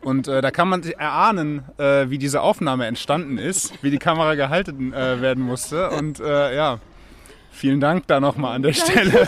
Und 0.00 0.26
äh, 0.28 0.40
da 0.40 0.50
kann 0.50 0.68
man 0.68 0.82
sich 0.82 0.98
erahnen, 0.98 1.62
äh, 1.76 2.08
wie 2.08 2.18
diese 2.18 2.40
Aufnahme 2.40 2.86
entstanden 2.86 3.38
ist, 3.38 3.82
wie 3.82 3.90
die 3.90 3.98
Kamera 3.98 4.34
gehalten 4.34 4.92
äh, 4.94 5.20
werden 5.20 5.44
musste. 5.44 5.90
Und 5.90 6.20
äh, 6.20 6.56
ja, 6.56 6.80
vielen 7.58 7.80
Dank 7.80 8.06
da 8.06 8.20
nochmal 8.20 8.56
an 8.56 8.62
der 8.62 8.72
Stelle. 8.72 9.26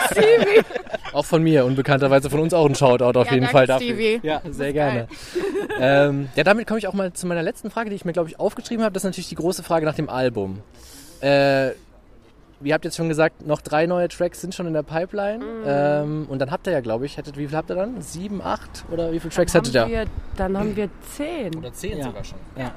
Auch 1.13 1.25
von 1.25 1.43
mir 1.43 1.65
und 1.65 1.75
bekannterweise 1.75 2.31
von 2.31 2.39
uns 2.41 2.55
auch 2.55 2.67
ein 2.67 2.75
Shoutout 2.77 3.19
auf 3.19 3.27
Ja, 3.27 3.33
jeden 3.35 3.45
danke, 3.47 3.53
Fall 3.53 3.67
dafür. 3.67 3.87
Stevie. 3.89 4.21
Ja, 4.23 4.41
sehr 4.49 4.73
gerne. 4.73 5.09
ähm, 5.81 6.29
ja, 6.37 6.45
damit 6.45 6.69
komme 6.69 6.79
ich 6.79 6.87
auch 6.87 6.93
mal 6.95 7.13
zu 7.13 7.27
meiner 7.27 7.43
letzten 7.43 7.69
Frage, 7.71 7.91
die 7.91 7.97
ich 7.97 8.05
mir, 8.05 8.13
glaube 8.13 8.29
ich, 8.29 8.39
aufgeschrieben 8.39 8.85
habe. 8.85 8.93
Das 8.93 9.03
ist 9.03 9.09
natürlich 9.09 9.29
die 9.29 9.35
große 9.35 9.65
Frage 9.65 9.85
nach 9.87 9.97
dem 9.97 10.09
Album. 10.09 10.61
Äh, 11.21 11.71
ihr 12.63 12.75
habt 12.75 12.85
jetzt 12.85 12.97
schon 12.97 13.09
gesagt, 13.09 13.45
noch 13.45 13.61
drei 13.61 13.87
neue 13.87 14.07
Tracks 14.09 14.41
sind 14.41 14.55
schon 14.55 14.69
in 14.69 14.73
der 14.73 14.85
Pipeline. 14.85 15.45
Ähm, 15.67 16.27
und 16.29 16.39
dann 16.39 16.53
habt 16.53 16.69
ihr 16.69 16.73
ja, 16.75 16.81
glaube 16.81 17.07
ich, 17.07 17.17
hättet, 17.17 17.37
wie 17.37 17.49
viel 17.49 17.57
habt 17.57 17.71
ihr 17.71 17.75
dann? 17.77 18.01
Sieben, 18.01 18.41
acht? 18.41 18.85
Oder 18.93 19.11
wie 19.11 19.19
viele 19.19 19.33
Tracks 19.35 19.53
hättet 19.55 19.75
ihr? 19.75 19.89
wir, 19.89 20.05
dann 20.37 20.57
haben 20.57 20.77
wir 20.77 20.89
zehn. 21.17 21.57
Oder 21.57 21.73
zehn 21.73 21.99
Ja. 21.99 22.05
sogar 22.05 22.23
schon. 22.23 22.39
Ja. 22.57 22.73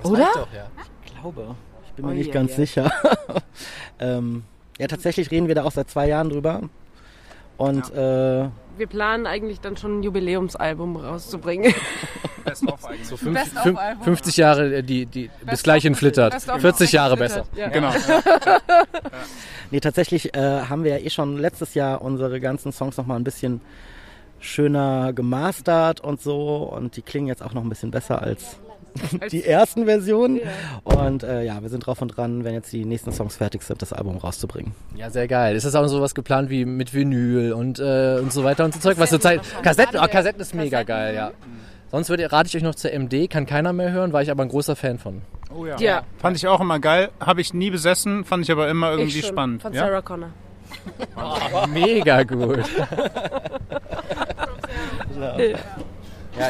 Das 0.00 0.10
Oder? 0.12 0.22
reicht 0.22 0.36
Doch, 0.36 0.48
ja. 0.54 0.66
Ich 1.04 1.12
glaube. 1.20 1.56
Ich 1.86 1.92
bin 1.94 2.04
mir 2.06 2.12
Oh 2.12 2.14
nicht 2.14 2.26
je, 2.26 2.32
ganz 2.32 2.50
je. 2.50 2.56
sicher. 2.56 2.92
ähm, 3.98 4.44
ja, 4.78 4.86
tatsächlich 4.86 5.30
reden 5.30 5.48
wir 5.48 5.54
da 5.54 5.64
auch 5.64 5.72
seit 5.72 5.90
zwei 5.90 6.08
Jahren 6.08 6.30
drüber. 6.30 6.62
Und 7.56 7.92
äh, 7.92 8.48
Wir 8.76 8.86
planen 8.88 9.26
eigentlich 9.26 9.60
dann 9.60 9.76
schon 9.76 9.98
ein 9.98 10.02
Jubiläumsalbum 10.04 10.96
rauszubringen. 10.96 11.74
Best 12.44 12.66
of 12.66 12.84
eigentlich. 12.84 13.08
So 13.08 13.16
fünf, 13.16 13.34
Best 13.36 13.56
of 13.56 13.62
fünf, 13.62 13.78
Album. 13.78 14.04
50 14.04 14.36
Jahre, 14.36 14.76
äh, 14.76 14.82
die, 14.82 15.06
die 15.06 15.28
bis 15.44 15.64
gleich 15.64 15.84
in 15.84 15.96
Flittert. 15.96 16.32
Best 16.32 16.48
of 16.48 16.60
40 16.60 16.92
Jahre 16.92 17.16
besser. 17.16 17.44
Ja. 17.56 17.68
Genau. 17.68 17.92
nee, 19.72 19.80
tatsächlich 19.80 20.34
äh, 20.34 20.62
haben 20.62 20.84
wir 20.84 20.98
ja 20.98 21.04
eh 21.04 21.10
schon 21.10 21.36
letztes 21.36 21.74
Jahr 21.74 22.00
unsere 22.00 22.40
ganzen 22.40 22.70
Songs 22.70 22.96
nochmal 22.96 23.18
ein 23.18 23.24
bisschen 23.24 23.60
schöner 24.38 25.12
gemastert 25.12 26.00
und 26.00 26.22
so. 26.22 26.58
Und 26.62 26.96
die 26.96 27.02
klingen 27.02 27.26
jetzt 27.26 27.42
auch 27.42 27.52
noch 27.52 27.62
ein 27.62 27.68
bisschen 27.68 27.90
besser 27.90 28.22
als 28.22 28.60
die 29.32 29.44
ersten 29.44 29.84
Versionen. 29.84 30.40
Und 30.84 31.22
äh, 31.22 31.44
ja, 31.44 31.60
wir 31.62 31.68
sind 31.68 31.86
drauf 31.86 32.00
und 32.02 32.08
dran, 32.16 32.44
wenn 32.44 32.54
jetzt 32.54 32.72
die 32.72 32.84
nächsten 32.84 33.12
Songs 33.12 33.36
fertig 33.36 33.62
sind, 33.62 33.80
das 33.82 33.92
Album 33.92 34.16
rauszubringen. 34.16 34.74
Ja, 34.96 35.10
sehr 35.10 35.28
geil. 35.28 35.56
Ist 35.56 35.64
das 35.66 35.74
auch 35.74 35.86
sowas 35.88 36.14
geplant 36.14 36.50
wie 36.50 36.64
mit 36.64 36.94
Vinyl 36.94 37.52
und, 37.52 37.78
äh, 37.78 38.18
und 38.20 38.32
so 38.32 38.44
weiter 38.44 38.64
und 38.64 38.74
so 38.74 38.80
Zeug? 38.80 38.98
Was 38.98 39.10
zur 39.10 39.20
Zeit. 39.20 39.40
Kassetten, 39.62 39.98
ah, 39.98 40.08
Kassetten 40.08 40.40
ist 40.40 40.54
mega 40.54 40.82
geil, 40.82 41.14
ja. 41.14 41.32
Sonst 41.90 42.10
würde, 42.10 42.30
rate 42.30 42.48
ich 42.48 42.56
euch 42.56 42.62
noch 42.62 42.74
zur 42.74 42.92
MD, 42.92 43.28
kann 43.30 43.46
keiner 43.46 43.72
mehr 43.72 43.90
hören, 43.92 44.12
war 44.12 44.20
ich 44.20 44.30
aber 44.30 44.42
ein 44.42 44.50
großer 44.50 44.76
Fan 44.76 44.98
von. 44.98 45.22
Oh 45.54 45.64
ja. 45.64 45.78
Ja. 45.78 46.02
Fand 46.18 46.36
ich 46.36 46.46
auch 46.46 46.60
immer 46.60 46.78
geil. 46.78 47.08
Habe 47.18 47.40
ich 47.40 47.54
nie 47.54 47.70
besessen, 47.70 48.24
fand 48.24 48.44
ich 48.44 48.52
aber 48.52 48.68
immer 48.68 48.90
irgendwie 48.90 49.18
Ich 49.18 49.24
schon, 49.24 49.34
spannend. 49.34 49.62
Von 49.62 49.72
Ja? 49.72 49.86
Sarah 49.86 50.02
Connor. 50.02 50.30
Mega 51.72 52.22
gut. 52.24 52.64
Ja, 55.18 55.36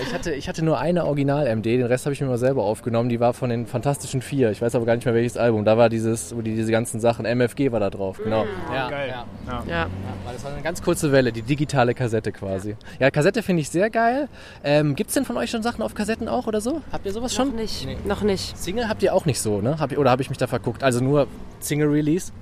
ich 0.03 0.12
hatte, 0.14 0.32
ich 0.34 0.49
hatte 0.49 0.64
nur 0.64 0.78
eine 0.78 1.05
Original-MD, 1.05 1.64
den 1.64 1.86
Rest 1.86 2.07
habe 2.07 2.12
ich 2.12 2.20
mir 2.20 2.26
mal 2.26 2.39
selber 2.39 2.62
aufgenommen. 2.64 3.09
Die 3.09 3.20
war 3.20 3.32
von 3.32 3.51
den 3.51 3.66
Fantastischen 3.66 4.22
Vier. 4.22 4.51
Ich 4.51 4.61
weiß 4.62 4.74
aber 4.74 4.84
gar 4.86 4.95
nicht 4.95 5.05
mehr 5.05 5.14
welches 5.14 5.36
Album. 5.36 5.64
Da 5.64 5.76
war 5.78 5.89
dieses, 5.89 6.34
wo 6.36 6.43
die 6.43 6.55
diese 6.55 6.70
ganzen 6.72 7.01
Sachen, 7.01 7.24
MFG 7.24 7.72
war 7.72 7.80
da 7.80 7.91
drauf, 7.91 8.20
genau. 8.22 8.45
Ja, 8.72 8.89
Geil. 8.89 9.09
Ja. 9.09 9.24
Ja. 9.47 9.64
Ja. 9.68 9.86
Weil 10.24 10.34
Das 10.34 10.45
war 10.45 10.53
eine 10.53 10.62
ganz 10.62 10.82
kurze 10.82 11.12
Welle, 11.12 11.32
die 11.32 11.43
digitale 11.43 11.95
Kassette 11.95 12.32
quasi. 12.32 12.76
Ja, 13.01 13.11
Kassette 13.11 13.43
finde 13.43 13.62
ich 13.62 13.70
sehr 13.70 13.91
geil. 13.91 14.28
Ähm, 14.64 14.95
Gibt 14.95 15.09
es 15.11 15.14
denn 15.14 15.24
von 15.24 15.36
euch 15.36 15.51
schon 15.51 15.62
Sachen 15.62 15.82
auf 15.82 15.95
Kassetten 15.95 16.28
auch 16.28 16.47
oder 16.47 16.61
so? 16.61 16.82
Habt 16.93 17.07
ihr 17.07 17.12
sowas 17.12 17.36
Noch 17.39 17.47
schon? 17.47 17.57
nicht. 17.57 17.86
Noch 18.07 18.22
nicht. 18.22 18.57
Single 18.59 18.89
habt 18.89 19.03
ihr 19.03 19.14
auch 19.14 19.24
nicht 19.26 19.41
so, 19.41 19.61
ne? 19.61 19.78
Hab 19.78 19.97
oder 19.97 20.11
habe 20.11 20.22
ich 20.22 20.28
mich 20.28 20.39
da 20.39 20.47
verguckt? 20.47 20.82
Also 20.82 21.03
nur 21.03 21.26
Single-Release? 21.61 22.32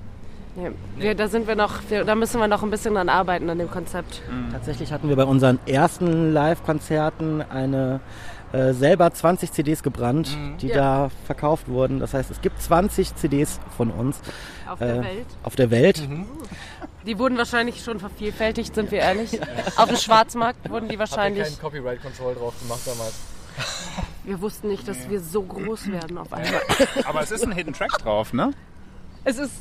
Ja. 0.57 0.69
Wir, 0.97 1.13
da 1.15 1.27
sind 1.27 1.47
wir 1.47 1.55
noch, 1.55 1.75
wir, 1.89 2.03
da 2.03 2.15
müssen 2.15 2.39
wir 2.39 2.47
noch 2.47 2.63
ein 2.63 2.71
bisschen 2.71 2.95
dran 2.95 3.09
arbeiten 3.09 3.49
an 3.49 3.59
dem 3.59 3.69
Konzept. 3.69 4.21
Tatsächlich 4.51 4.91
hatten 4.91 5.07
wir 5.07 5.15
bei 5.15 5.23
unseren 5.25 5.59
ersten 5.67 6.33
Live-Konzerten 6.33 7.43
eine 7.43 7.99
äh, 8.53 8.73
selber 8.73 9.11
20 9.11 9.51
CDs 9.51 9.83
gebrannt, 9.83 10.35
die 10.61 10.67
Ja. 10.69 10.75
da 10.75 11.09
verkauft 11.25 11.67
wurden. 11.67 11.99
Das 11.99 12.13
heißt, 12.15 12.31
es 12.31 12.41
gibt 12.41 12.59
20 12.61 13.15
CDs 13.15 13.59
von 13.75 13.91
uns 13.91 14.19
Auf 14.67 14.81
äh, 14.81 14.85
der 14.87 15.03
Welt. 15.03 15.25
auf 15.43 15.55
der 15.55 15.69
Welt. 15.71 16.07
Die 17.05 17.19
wurden 17.19 17.37
wahrscheinlich 17.37 17.83
schon 17.83 17.99
vervielfältigt, 17.99 18.73
sind 18.73 18.89
wir 18.91 18.99
ehrlich. 18.99 19.39
Auf 19.75 19.87
dem 19.89 19.97
Schwarzmarkt 19.97 20.69
wurden 20.71 20.89
die 20.89 20.97
wahrscheinlich. 20.97 21.59
Copyright 21.61 22.01
Control 22.01 22.33
drauf 22.33 22.53
gemacht 22.59 22.81
damals? 22.85 23.13
Wir 24.23 24.41
wussten 24.41 24.69
nicht, 24.69 24.87
dass 24.87 25.07
wir 25.09 25.19
so 25.19 25.43
groß 25.43 25.91
werden 25.91 26.17
auf 26.17 26.33
einmal. 26.33 26.61
Aber 27.05 27.21
es 27.21 27.31
ist 27.31 27.43
ein 27.45 27.51
Hidden 27.51 27.73
Track 27.73 27.91
drauf, 27.99 28.33
ne? 28.33 28.51
Es 29.23 29.37
ist 29.37 29.51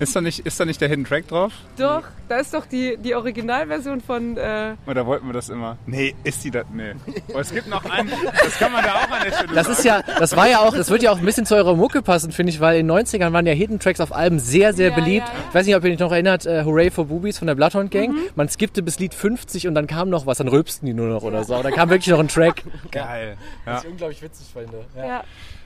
Ist 0.00 0.14
da 0.14 0.20
nicht, 0.20 0.40
ist 0.46 0.60
da 0.60 0.64
nicht 0.64 0.80
der 0.80 0.88
Hidden 0.88 1.04
Track 1.04 1.26
drauf? 1.28 1.52
doch, 1.76 2.02
da 2.28 2.36
ist 2.36 2.54
doch 2.54 2.66
die, 2.66 2.96
die 2.98 3.14
Originalversion 3.14 4.00
von. 4.00 4.36
Äh, 4.36 4.74
Oder 4.86 5.06
wollten 5.06 5.26
wir 5.26 5.32
das 5.32 5.48
immer? 5.48 5.76
Nee, 5.86 6.14
ist 6.24 6.44
die 6.44 6.50
das? 6.50 6.66
Nee. 6.72 6.92
Aber 7.30 7.40
es 7.40 7.52
gibt 7.52 7.66
noch 7.68 7.84
einen, 7.84 8.10
das 8.44 8.58
kann 8.58 8.70
man 8.72 8.84
da 8.84 8.94
auch 8.94 9.10
an 9.10 9.22
der 9.24 9.32
Stelle 9.32 9.54
Das 9.54 9.66
sagen. 9.66 9.78
ist 9.78 9.84
ja, 9.84 10.02
das 10.20 10.36
war 10.36 10.48
ja 10.48 10.60
auch, 10.60 10.72
das 10.74 10.90
wird 10.90 11.02
ja 11.02 11.10
auch 11.10 11.18
ein 11.18 11.24
bisschen 11.24 11.46
zu 11.46 11.56
eurer 11.56 11.74
Mucke 11.74 12.02
passen, 12.02 12.30
finde 12.32 12.52
ich, 12.52 12.60
weil 12.60 12.78
in 12.78 12.86
den 12.86 12.96
90ern 12.96 13.32
waren 13.32 13.46
ja 13.46 13.52
Hidden 13.54 13.80
Tracks 13.80 14.00
auf 14.00 14.14
Alben 14.14 14.38
sehr, 14.38 14.72
sehr 14.72 14.90
Ja, 14.90 14.94
beliebt. 14.94 15.26
ja, 15.26 15.32
ja. 15.34 15.40
Ich 15.48 15.54
weiß 15.54 15.66
nicht, 15.66 15.74
ob 15.76 15.84
ihr 15.84 15.90
euch 15.92 15.98
noch 15.98 16.12
erinnert, 16.12 16.46
äh, 16.46 16.64
Hooray 16.64 16.90
for 16.90 17.06
Boobies 17.06 17.38
von 17.38 17.46
der 17.48 17.54
Bloodhound 17.54 17.90
Gang. 17.90 18.14
Man 18.36 18.48
skippte 18.48 18.82
bis 18.82 18.98
Lied 19.00 19.14
50 19.14 19.66
und 19.66 19.74
dann 19.74 19.86
kam 19.86 20.10
noch 20.10 20.26
was, 20.26 20.38
dann 20.38 20.48
rülpsten 20.48 20.86
die 20.86 20.94
nur 20.94 21.08
noch 21.08 21.22
oder 21.22 21.42
so. 21.44 21.54
Aber 21.54 21.64
dann 21.64 21.72
kam 21.72 21.90
wirklich 21.90 22.08
noch 22.08 22.20
ein 22.20 22.28
Track. 22.28 22.62
Geil. 22.92 23.36
Ja. 23.66 23.78
ich 23.82 23.88
unglaublich 23.90 24.22
witzig 24.22 24.46
finde. 24.52 24.84
ja. 24.96 25.22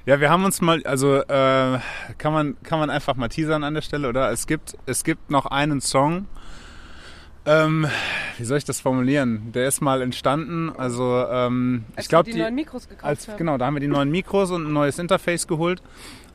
Ja, 0.07 0.21
wir 0.21 0.31
haben 0.31 0.45
uns 0.45 0.61
mal, 0.61 0.83
also 0.85 1.17
äh, 1.17 1.79
kann, 2.19 2.33
man, 2.33 2.57
kann 2.63 2.79
man 2.79 2.91
einfach 2.91 3.17
mal 3.17 3.29
teasern 3.29 3.65
an 3.65 3.75
der 3.75 3.83
Stelle, 3.83 4.09
oder? 4.09 4.31
Es 4.31 4.47
gibt, 4.47 4.77
es 4.87 5.05
gibt 5.05 5.31
noch 5.31 5.47
einen 5.47 5.81
Song, 5.81 6.27
ähm, 7.45 7.87
wie 8.39 8.45
soll 8.45 8.59
ich 8.59 8.65
das 8.65 8.81
formulieren? 8.81 9.53
Der 9.53 9.67
ist 9.67 9.81
mal 9.81 10.01
entstanden, 10.01 10.71
also 10.71 11.27
ähm, 11.29 11.85
Als 11.97 12.07
ich 12.07 12.09
glaube, 12.09 12.27
wir 12.27 12.35
die, 12.35 12.41
neuen 12.41 12.55
Mikros 12.55 12.89
gekauft 12.89 13.05
als, 13.05 13.29
haben. 13.29 13.37
genau, 13.37 13.59
da 13.59 13.67
haben 13.67 13.75
wir 13.75 13.81
die 13.81 13.89
neuen 13.89 14.11
Mikros 14.11 14.51
und 14.53 14.67
ein 14.67 14.73
neues 14.73 14.99
Interface 14.99 15.47
geholt. 15.47 15.83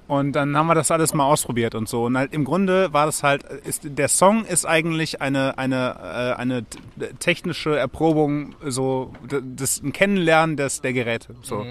Und 0.08 0.34
dann 0.34 0.56
haben 0.56 0.68
wir 0.68 0.76
das 0.76 0.90
alles 0.90 1.14
mal 1.14 1.26
ausprobiert 1.26 1.76
und 1.76 1.90
so. 1.90 2.06
Und 2.06 2.18
halt 2.18 2.34
im 2.34 2.46
Grunde 2.46 2.94
war 2.94 3.06
das 3.06 3.24
halt, 3.24 3.44
ist, 3.44 3.82
der 3.84 4.08
Song 4.08 4.46
ist 4.46 4.66
eigentlich 4.66 5.22
eine, 5.22 5.58
eine, 5.58 5.98
äh, 6.02 6.40
eine 6.40 6.64
technische 7.20 7.78
Erprobung, 7.78 8.56
so 8.66 9.12
das 9.28 9.82
ein 9.82 9.92
Kennenlernen 9.92 10.56
des, 10.56 10.80
der 10.80 10.94
Geräte. 10.94 11.36
So. 11.42 11.66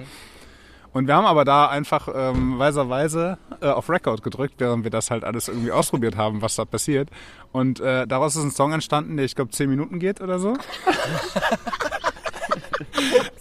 Und 0.97 1.07
wir 1.09 1.15
haben 1.15 1.27
aber 1.27 1.45
da 1.45 1.67
einfach 1.69 2.09
ähm, 2.15 2.59
weiserweise 2.59 3.37
äh, 3.61 3.67
auf 3.67 3.91
Record 3.91 4.23
gedrückt, 4.23 4.55
während 4.57 4.83
wir 4.83 4.91
das 4.91 5.11
halt 5.11 5.25
alles 5.25 5.47
irgendwie 5.49 5.71
ausprobiert 5.71 6.17
haben, 6.17 6.41
was 6.41 6.57
da 6.57 6.65
passiert. 6.65 7.11
Und 7.53 7.81
äh, 7.81 8.07
daraus 8.07 8.35
ist 8.35 8.43
ein 8.43 8.51
Song 8.51 8.73
entstanden, 8.73 9.19
der 9.19 9.27
ich 9.27 9.35
glaube 9.35 9.51
zehn 9.51 9.69
Minuten 9.69 9.99
geht 9.99 10.23
oder 10.23 10.39
so. 10.39 10.55
ist 10.55 10.65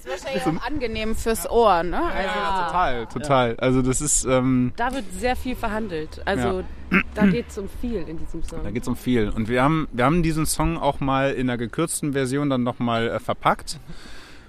wahrscheinlich 0.05 0.43
auch 0.45 0.67
angenehm 0.67 1.15
fürs 1.15 1.49
Ohr, 1.49 1.81
ne? 1.83 2.03
Also, 2.03 2.65
Total, 2.65 3.05
total. 3.05 3.55
Also 3.55 3.81
das 3.81 4.01
ist, 4.01 4.25
ähm, 4.25 4.73
Da 4.75 4.93
wird 4.93 5.05
sehr 5.17 5.37
viel 5.37 5.55
verhandelt. 5.55 6.21
Also 6.25 6.65
da 7.13 7.25
geht 7.25 7.45
es 7.47 7.57
um 7.57 7.69
viel 7.79 8.05
in 8.05 8.17
diesem 8.17 8.43
Song. 8.43 8.65
Da 8.65 8.71
geht 8.71 8.81
es 8.81 8.89
um 8.89 8.97
viel. 8.97 9.29
Und 9.29 9.47
wir 9.47 9.63
haben, 9.63 9.87
wir 9.93 10.03
haben 10.03 10.23
diesen 10.23 10.45
Song 10.45 10.77
auch 10.77 10.99
mal 10.99 11.31
in 11.31 11.49
einer 11.49 11.57
gekürzten 11.57 12.11
Version 12.11 12.49
dann 12.49 12.63
nochmal 12.63 13.07
äh, 13.07 13.19
verpackt. 13.21 13.79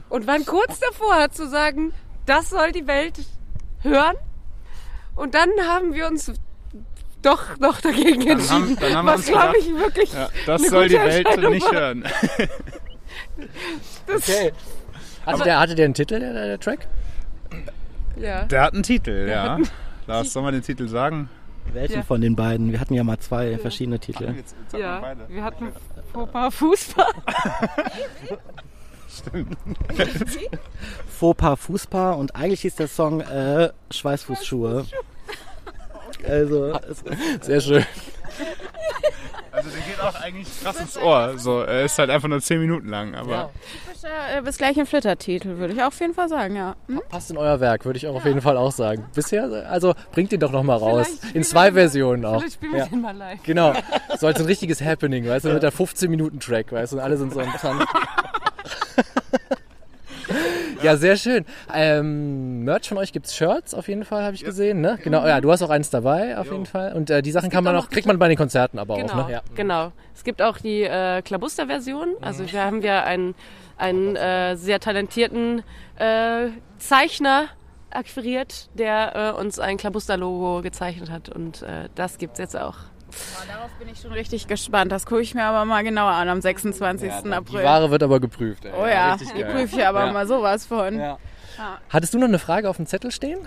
Und 0.08 0.26
waren 0.26 0.44
kurz 0.44 0.80
davor 0.80 1.30
zu 1.30 1.48
sagen, 1.48 1.92
das 2.26 2.50
soll 2.50 2.72
die 2.72 2.86
Welt 2.86 3.14
hören. 3.82 4.16
Und 5.14 5.34
dann 5.34 5.48
haben 5.66 5.94
wir 5.94 6.06
uns 6.06 6.32
doch 7.22 7.58
noch 7.58 7.80
dagegen 7.80 8.20
Dann 8.20 8.38
entschieden. 8.38 8.52
haben, 8.52 8.76
dann 8.80 8.94
haben 8.94 9.06
wir 9.06 9.14
was 9.14 9.26
glaube 9.26 9.58
ich 9.58 9.74
wirklich. 9.74 10.12
ja, 10.12 10.28
das 10.44 10.60
eine 10.62 10.70
soll 10.70 10.88
die 10.88 10.94
Welt 10.96 11.26
nicht 11.50 11.64
war. 11.64 11.72
hören. 11.72 12.04
Okay. 14.14 14.52
Hatte 15.24 15.42
der, 15.42 15.58
hatte 15.58 15.74
der 15.74 15.86
einen 15.86 15.94
Titel, 15.94 16.20
der, 16.20 16.32
der 16.32 16.60
Track? 16.60 16.86
Ja. 18.16 18.44
Der 18.44 18.62
hat 18.62 18.74
einen 18.74 18.82
Titel, 18.82 19.26
ja. 19.28 19.58
Lars, 20.06 20.32
soll 20.32 20.42
man 20.42 20.52
den 20.54 20.62
Titel 20.62 20.88
sagen? 20.88 21.28
Welchen 21.72 21.96
Ja. 21.96 22.02
von 22.02 22.20
den 22.20 22.36
beiden? 22.36 22.70
Wir 22.70 22.78
hatten 22.80 22.94
ja 22.94 23.02
mal 23.02 23.18
zwei 23.18 23.58
verschiedene 23.58 23.98
Titel. 23.98 24.32
Jetzt, 24.36 24.54
jetzt 24.62 24.72
wir 24.72 24.80
ja. 24.80 25.00
beide. 25.00 25.28
Wir 25.28 25.42
hatten 25.42 25.72
Fauxpas 26.12 26.54
Fußball. 26.54 27.12
Fauxpas 31.18 31.56
Fußpaar 31.56 32.16
und 32.18 32.34
eigentlich 32.36 32.62
hieß 32.62 32.76
der 32.76 32.88
Song 32.88 33.20
äh, 33.20 33.70
Schweißfußschuhe. 33.90 34.86
Also, 36.26 36.78
Sehr 37.40 37.60
schön. 37.60 37.84
Also 39.52 39.70
der 39.70 39.80
geht 39.80 40.00
auch 40.00 40.14
eigentlich 40.20 40.48
krass 40.62 40.78
ins 40.80 40.98
Ohr. 40.98 41.38
So, 41.38 41.60
er 41.62 41.84
ist 41.86 41.98
halt 41.98 42.10
einfach 42.10 42.28
nur 42.28 42.40
10 42.42 42.60
Minuten 42.60 42.88
lang, 42.88 43.14
aber 43.14 43.30
Ja. 43.30 43.50
Typischer, 43.86 44.38
äh, 44.38 44.42
bis 44.42 44.58
gleich 44.58 44.78
ein 44.78 44.84
Flittertitel, 44.84 45.56
würde 45.56 45.72
ich 45.72 45.82
auf 45.82 45.98
jeden 45.98 46.12
Fall 46.12 46.28
sagen, 46.28 46.56
ja. 46.56 46.76
Hm? 46.88 47.00
Passt 47.08 47.30
in 47.30 47.38
euer 47.38 47.58
Werk, 47.60 47.86
würde 47.86 47.96
ich 47.96 48.06
auch 48.06 48.16
auf 48.16 48.24
jeden 48.26 48.42
Fall 48.42 48.58
auch 48.58 48.72
sagen. 48.72 49.06
Bisher, 49.14 49.66
also 49.70 49.94
bringt 50.12 50.30
ihn 50.32 50.40
doch 50.40 50.52
noch 50.52 50.62
mal 50.62 50.76
raus. 50.76 51.08
In 51.32 51.42
zwei 51.42 51.72
Versionen 51.72 52.26
auch. 52.26 52.40
Vielleicht 52.40 52.54
spielen 52.56 52.72
wir 52.72 52.78
Ja. 52.80 52.86
den 52.86 53.00
mal 53.00 53.16
live. 53.16 53.42
Genau. 53.44 53.72
So 54.18 54.26
als 54.26 54.38
ein 54.40 54.46
richtiges 54.46 54.82
Happening, 54.82 55.26
weißt 55.26 55.46
du, 55.46 55.52
mit 55.54 55.62
der 55.62 55.72
15-Minuten-Track, 55.72 56.72
weißt 56.72 56.92
du, 56.92 56.96
und 56.96 57.02
alle 57.02 57.16
sind 57.16 57.32
so 57.32 57.40
am 57.40 57.52
Tanz. 57.54 57.82
Ja, 60.82 60.96
sehr 60.96 61.16
schön. 61.16 61.44
Ähm, 61.72 62.64
Merch 62.64 62.88
von 62.88 62.98
euch 62.98 63.12
gibt's 63.12 63.34
Shirts 63.34 63.74
auf 63.74 63.88
jeden 63.88 64.04
Fall, 64.04 64.24
habe 64.24 64.34
ich 64.34 64.44
gesehen, 64.44 64.80
ne? 64.80 64.98
Genau, 65.02 65.26
ja, 65.26 65.40
du 65.40 65.50
hast 65.50 65.62
auch 65.62 65.70
eins 65.70 65.90
dabei 65.90 66.36
auf 66.38 66.50
jeden 66.50 66.66
Fall. 66.66 66.92
Und 66.92 67.10
äh, 67.10 67.22
die 67.22 67.30
Sachen 67.30 67.50
kann 67.50 67.64
man 67.64 67.74
auch 67.74 67.80
auch, 67.80 67.84
noch 67.84 67.90
kriegt 67.90 68.06
man 68.06 68.18
bei 68.18 68.28
den 68.28 68.36
Konzerten 68.36 68.78
aber 68.78 68.96
Genau, 68.96 69.12
auch, 69.12 69.28
ne? 69.28 69.32
Ja. 69.32 69.42
genau. 69.54 69.92
Es 70.14 70.24
gibt 70.24 70.42
auch 70.42 70.58
die 70.58 70.82
äh, 70.82 71.22
Klabuster-Version. 71.22 72.16
Also 72.20 72.50
wir 72.50 72.62
haben 72.62 72.82
ja 72.82 73.04
einen, 73.04 73.34
einen 73.78 74.16
äh, 74.16 74.56
sehr 74.56 74.80
talentierten 74.80 75.62
äh, 75.98 76.48
Zeichner 76.78 77.46
akquiriert, 77.90 78.68
der 78.74 79.34
äh, 79.36 79.40
uns 79.40 79.58
ein 79.58 79.76
Klabuster-Logo 79.76 80.62
gezeichnet 80.62 81.10
hat. 81.10 81.28
Und 81.28 81.62
äh, 81.62 81.88
das 81.94 82.18
gibt's 82.18 82.38
jetzt 82.38 82.56
auch. 82.56 82.76
Boah, 83.10 83.46
darauf 83.46 83.70
bin 83.78 83.88
ich 83.88 84.00
schon 84.00 84.12
richtig 84.12 84.46
gespannt. 84.46 84.90
Das 84.92 85.06
gucke 85.06 85.22
ich 85.22 85.34
mir 85.34 85.44
aber 85.44 85.64
mal 85.64 85.82
genauer 85.84 86.10
an 86.12 86.28
am 86.28 86.40
26. 86.40 87.12
Die 87.24 87.32
April. 87.32 87.64
Ware 87.64 87.90
wird 87.90 88.02
aber 88.02 88.20
geprüft. 88.20 88.64
Ey. 88.64 88.72
oh 88.78 88.86
ja, 88.86 89.16
die 89.16 89.44
prüfe 89.44 89.76
ich 89.76 89.86
aber 89.86 90.06
Ja. 90.06 90.12
mal 90.12 90.26
sowas 90.26 90.66
von. 90.66 90.98
Ja. 90.98 91.18
Hattest 91.88 92.12
du 92.14 92.18
noch 92.18 92.28
eine 92.28 92.38
Frage 92.38 92.68
auf 92.68 92.76
dem 92.76 92.86
Zettel 92.86 93.10
stehen? 93.10 93.38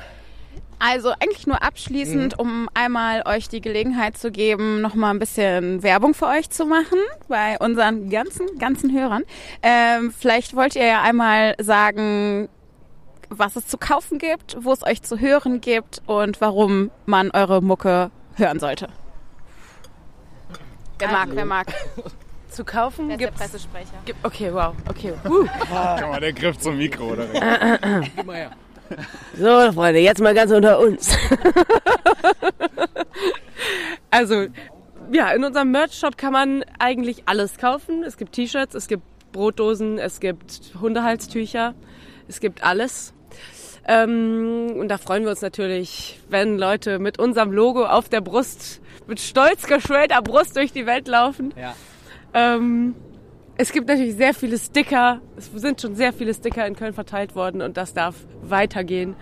Also 0.82 1.10
eigentlich 1.20 1.45
nur 1.45 1.62
abschließend, 1.62 2.39
um 2.39 2.70
einmal 2.74 3.24
euch 3.28 3.49
die 3.49 3.60
Gelegenheit 3.60 4.18
zu 4.18 4.32
geben, 4.32 4.80
nochmal 4.80 5.14
ein 5.14 5.20
bisschen 5.20 5.84
Werbung 5.84 6.14
für 6.14 6.28
euch 6.28 6.49
zu 6.49 6.66
machen 6.66 6.97
bei 7.28 7.57
unseren 7.60 8.10
ganzen, 8.10 8.57
ganzen 8.57 8.93
Hörern. 8.97 9.24
Ähm, 9.62 10.14
vielleicht 10.18 10.55
wollt 10.55 10.78
ihr 10.78 10.86
ja 10.86 11.01
einmal 11.01 11.55
sagen, 11.60 12.47
was 13.28 13.57
es 13.57 13.68
zu 13.68 13.78
kaufen 13.78 14.20
gibt, 14.20 14.55
wo 14.62 14.72
es 14.72 14.82
euch 14.86 15.01
zu 15.03 15.20
hören 15.20 15.60
gibt 15.60 16.01
und 16.07 16.39
warum 16.39 16.91
man 17.05 17.30
eure 17.32 17.62
Mucke 17.62 18.10
hören 18.36 18.60
sollte. 18.60 18.88
Wer 21.00 21.08
mag, 21.08 21.30
wer 21.32 21.45
mag. 21.45 21.68
Zu 22.50 22.66
kaufen 22.66 23.08
Wer 23.08 23.16
ist 23.16 23.22
der 23.22 23.28
gibt's. 23.28 23.41
Pressesprecher? 23.41 23.97
Gibt, 24.06 24.26
okay, 24.26 24.54
wow. 24.54 24.74
Okay. 24.89 25.14
Uh. 25.26 25.45
Guck 25.45 26.10
mal, 26.10 26.20
der 26.20 26.34
Griff 26.34 26.58
zum 26.58 26.78
Mikro, 26.78 27.12
oder? 27.12 27.28
Gib 28.16 28.26
mal 28.26 28.36
her. 28.36 28.52
So, 29.38 29.72
Freunde, 29.72 30.00
jetzt 30.00 30.20
mal 30.20 30.34
ganz 30.34 30.52
unter 30.52 30.80
uns. 30.80 31.16
also, 34.12 34.47
ja, 35.12 35.32
in 35.32 35.43
unserem 35.43 35.72
Merch-Shop 35.72 36.18
kann 36.18 36.34
man 36.34 36.66
eigentlich 36.80 37.24
alles 37.28 37.58
kaufen. 37.58 38.04
Es 38.04 38.18
gibt 38.18 38.34
T-Shirts, 38.34 38.74
es 38.74 38.88
gibt 38.88 39.04
Brotdosen, 39.32 40.00
es 40.00 40.20
gibt 40.20 40.74
Hundehalstücher, 40.82 41.76
es 42.28 42.39
gibt 42.39 42.64
alles. 42.64 43.14
Ähm, 43.88 44.76
und 44.76 44.88
da 44.88 44.97
freuen 44.97 45.24
wir 45.24 45.32
uns 45.32 45.41
natürlich, 45.41 46.20
wenn 46.30 46.58
Leute 46.58 47.00
mit 47.00 47.20
unserem 47.20 47.52
Logo 47.52 47.86
auf 47.86 48.10
der 48.10 48.22
Brust, 48.22 48.82
mit 49.10 49.20
stolz 49.20 49.68
geschwellter 49.68 50.22
Brust 50.22 50.55
durch 50.55 50.72
die 50.72 50.86
Welt 50.86 51.07
laufen. 51.07 51.53
Ja. 51.60 51.76
Ähm, 52.34 52.95
es 53.57 53.74
gibt 53.74 53.89
natürlich 53.89 54.16
sehr 54.16 54.34
viele 54.34 54.57
Sticker. 54.57 55.20
Es 55.36 55.51
sind 55.53 55.82
schon 55.82 55.95
sehr 55.95 56.14
viele 56.14 56.34
Sticker 56.34 56.66
in 56.66 56.76
Köln 56.76 56.93
verteilt 56.93 57.36
worden 57.36 57.62
und 57.62 57.76
das 57.76 57.93
darf 57.93 58.16
weitergehen, 58.41 59.16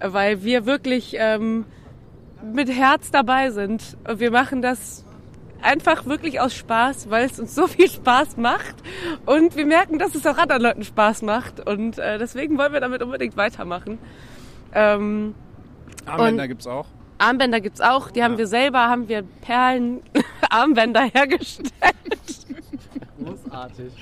weil 0.00 0.44
wir 0.44 0.66
wirklich 0.66 1.14
ähm, 1.18 1.64
mit 2.42 2.68
Herz 2.68 3.10
dabei 3.10 3.50
sind. 3.50 3.96
Und 4.06 4.20
wir 4.20 4.30
machen 4.30 4.60
das 4.60 5.06
einfach 5.62 6.04
wirklich 6.06 6.40
aus 6.40 6.54
Spaß, 6.54 7.10
weil 7.10 7.24
es 7.24 7.40
uns 7.40 7.54
so 7.54 7.66
viel 7.66 7.88
Spaß 7.88 8.36
macht 8.36 8.76
und 9.26 9.56
wir 9.56 9.66
merken, 9.66 9.98
dass 9.98 10.14
es 10.14 10.26
auch 10.26 10.38
anderen 10.38 10.62
Leuten 10.62 10.84
Spaß 10.84 11.22
macht 11.22 11.66
und 11.66 11.98
äh, 11.98 12.18
deswegen 12.18 12.58
wollen 12.58 12.72
wir 12.72 12.80
damit 12.80 13.02
unbedingt 13.02 13.36
weitermachen. 13.36 13.98
Ähm, 14.72 15.34
Armbänder 16.06 16.46
gibt's 16.46 16.66
auch. 16.66 16.86
Armbänder 17.18 17.60
gibt's 17.60 17.80
auch, 17.80 18.10
die 18.10 18.22
haben 18.22 18.38
wir 18.38 18.46
selber, 18.46 18.88
haben 18.88 19.08
wir 19.08 19.22
Perlen 19.42 20.00
Armbänder 20.50 21.02
hergestellt. 21.02 21.72
Großartig. 23.22 23.92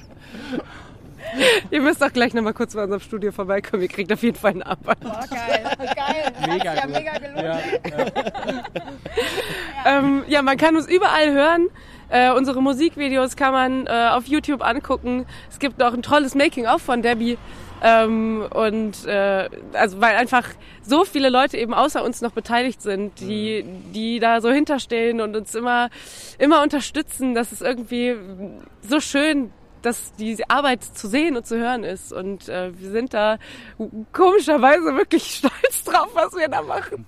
Ihr 1.71 1.81
müsst 1.81 2.05
auch 2.05 2.13
gleich 2.13 2.35
nochmal 2.35 2.55
kurz 2.55 2.75
bei 2.75 2.85
unserem 2.85 3.01
Studio 3.01 3.33
vorbeikommen. 3.33 3.83
Ihr 3.83 3.89
kriegt 3.89 4.13
auf 4.13 4.23
jeden 4.23 4.37
Fall 4.37 4.53
einen 4.53 4.63
Armband. 4.63 4.99
Oh, 5.05 5.35
geil, 5.35 5.65
geil. 5.97 6.33
Mega 6.49 6.75
ja 6.75 6.87
gut. 6.87 6.95
mega 6.95 7.19
gelohnt. 7.19 7.81
Ja. 7.91 8.07
Ähm, 9.87 10.25
ja, 10.29 10.43
man 10.43 10.57
kann 10.57 10.77
uns 10.77 10.87
überall 10.87 11.33
hören. 11.33 11.69
Äh, 12.09 12.33
unsere 12.33 12.63
Musikvideos 12.63 13.37
kann 13.37 13.53
man 13.53 13.87
äh, 13.87 14.11
auf 14.13 14.27
YouTube 14.27 14.65
angucken. 14.65 15.27
Es 15.51 15.59
gibt 15.59 15.83
auch 15.83 15.93
ein 15.93 16.03
tolles 16.03 16.35
Making-of 16.35 16.83
von 16.83 17.03
Debbie. 17.03 17.39
Ähm, 17.83 18.47
und 18.55 19.05
äh, 19.07 19.49
also 19.75 20.01
weil 20.01 20.17
einfach 20.17 20.49
so 20.83 21.05
viele 21.05 21.29
Leute 21.29 21.59
eben 21.59 21.75
außer 21.75 22.03
uns 22.03 22.23
noch 22.23 22.33
beteiligt 22.33 22.81
sind, 22.81 23.21
die, 23.21 23.65
die 23.93 24.19
da 24.19 24.41
so 24.41 24.51
hinterstehen 24.51 25.21
und 25.21 25.37
uns 25.37 25.55
immer, 25.55 25.91
immer 26.39 26.63
unterstützen. 26.63 27.35
Das 27.35 27.53
ist 27.53 27.61
irgendwie 27.63 28.17
so 28.81 29.01
schön, 29.01 29.53
dass 29.83 30.15
die 30.15 30.39
Arbeit 30.49 30.83
zu 30.83 31.07
sehen 31.07 31.37
und 31.37 31.47
zu 31.47 31.57
hören 31.59 31.85
ist. 31.85 32.13
Und 32.13 32.49
äh, 32.49 32.73
wir 32.79 32.91
sind 32.91 33.15
da 33.15 33.39
komischerweise 34.13 34.97
wirklich 34.97 35.25
stolz 35.37 35.85
drauf, 35.85 36.09
was 36.15 36.35
wir 36.35 36.49
da 36.49 36.63
machen. 36.63 37.07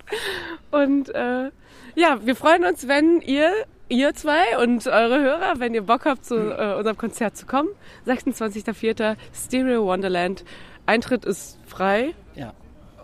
Und 0.71 1.09
äh, 1.13 1.51
ja, 1.95 2.19
wir 2.21 2.35
freuen 2.35 2.63
uns, 2.63 2.87
wenn 2.87 3.21
ihr, 3.21 3.51
ihr 3.89 4.13
zwei 4.13 4.57
und 4.61 4.85
eure 4.87 5.19
Hörer, 5.19 5.53
wenn 5.59 5.73
ihr 5.73 5.81
Bock 5.83 6.05
habt, 6.05 6.25
zu 6.25 6.35
äh, 6.35 6.75
unserem 6.75 6.97
Konzert 6.97 7.35
zu 7.35 7.45
kommen. 7.45 7.69
26.04. 8.07 9.15
Stereo 9.33 9.85
Wonderland. 9.85 10.45
Eintritt 10.85 11.25
ist 11.25 11.57
frei. 11.67 12.13
Ja. 12.35 12.53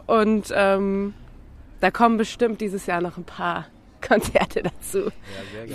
Und 0.07 0.51
ähm, 0.55 1.13
da 1.81 1.91
kommen 1.91 2.17
bestimmt 2.17 2.61
dieses 2.61 2.85
Jahr 2.85 3.01
noch 3.01 3.17
ein 3.17 3.23
paar 3.25 3.65
Konzerte 4.07 4.61
dazu. 4.63 5.09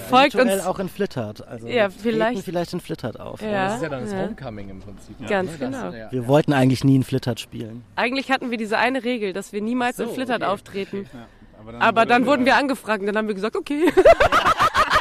Folgt 0.09 0.35
Virtuell 0.35 0.59
uns 0.59 0.67
auch 0.67 0.79
in 0.79 0.89
Flittert. 0.89 1.47
Also 1.47 1.67
Ja, 1.67 1.85
wir 1.85 1.91
vielleicht- 1.91 2.33
treten 2.35 2.43
vielleicht 2.45 2.73
in 2.73 2.81
Flittert 2.81 3.19
auf. 3.19 3.43
Ja. 3.43 3.67
Das 3.67 3.77
ist 3.77 3.83
ja 3.83 3.89
dann 3.89 4.03
das 4.05 4.13
Ja. 4.13 4.19
Homecoming 4.23 4.69
im 4.71 4.81
Prinzip. 4.81 5.29
Ganz 5.29 5.51
ne? 5.53 5.59
genau. 5.59 5.83
Das, 5.87 5.95
ja. 5.97 6.13
Wir 6.13 6.29
wollten 6.29 6.53
eigentlich 6.53 6.85
nie 6.85 6.95
in 6.97 7.03
Flittert 7.03 7.41
spielen. 7.41 7.83
Eigentlich 7.97 8.31
hatten 8.31 8.51
wir 8.53 8.59
diese 8.59 8.79
eine 8.79 9.03
Regel, 9.03 9.33
dass 9.33 9.53
wir 9.53 9.61
niemals 9.61 9.97
So, 9.97 10.05
in 10.05 10.11
Flittert 10.11 10.43
okay. 10.43 10.51
auftreten. 10.51 11.11
Aber 11.61 11.73
dann, 11.73 11.83
Aber 11.83 12.07
dann 12.07 12.27
wurden 12.27 12.45
wir 12.47 12.57
angefragt 12.57 13.01
und 13.01 13.07
dann 13.07 13.17
haben 13.19 13.29
wir 13.29 13.35
gesagt, 13.35 13.57
okay. 13.57 13.93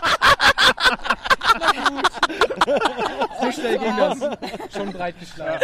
So 3.42 3.52
schnell 3.52 3.78
ging 3.78 3.98
das. 3.98 4.20
Schon 4.74 4.92
breit 4.94 5.20
geschlagen. 5.20 5.60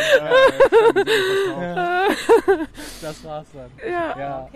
Das 3.02 3.24
war's 3.24 3.48
dann. 3.54 3.72
Ja. 3.90 4.18
Ja. 4.18 4.48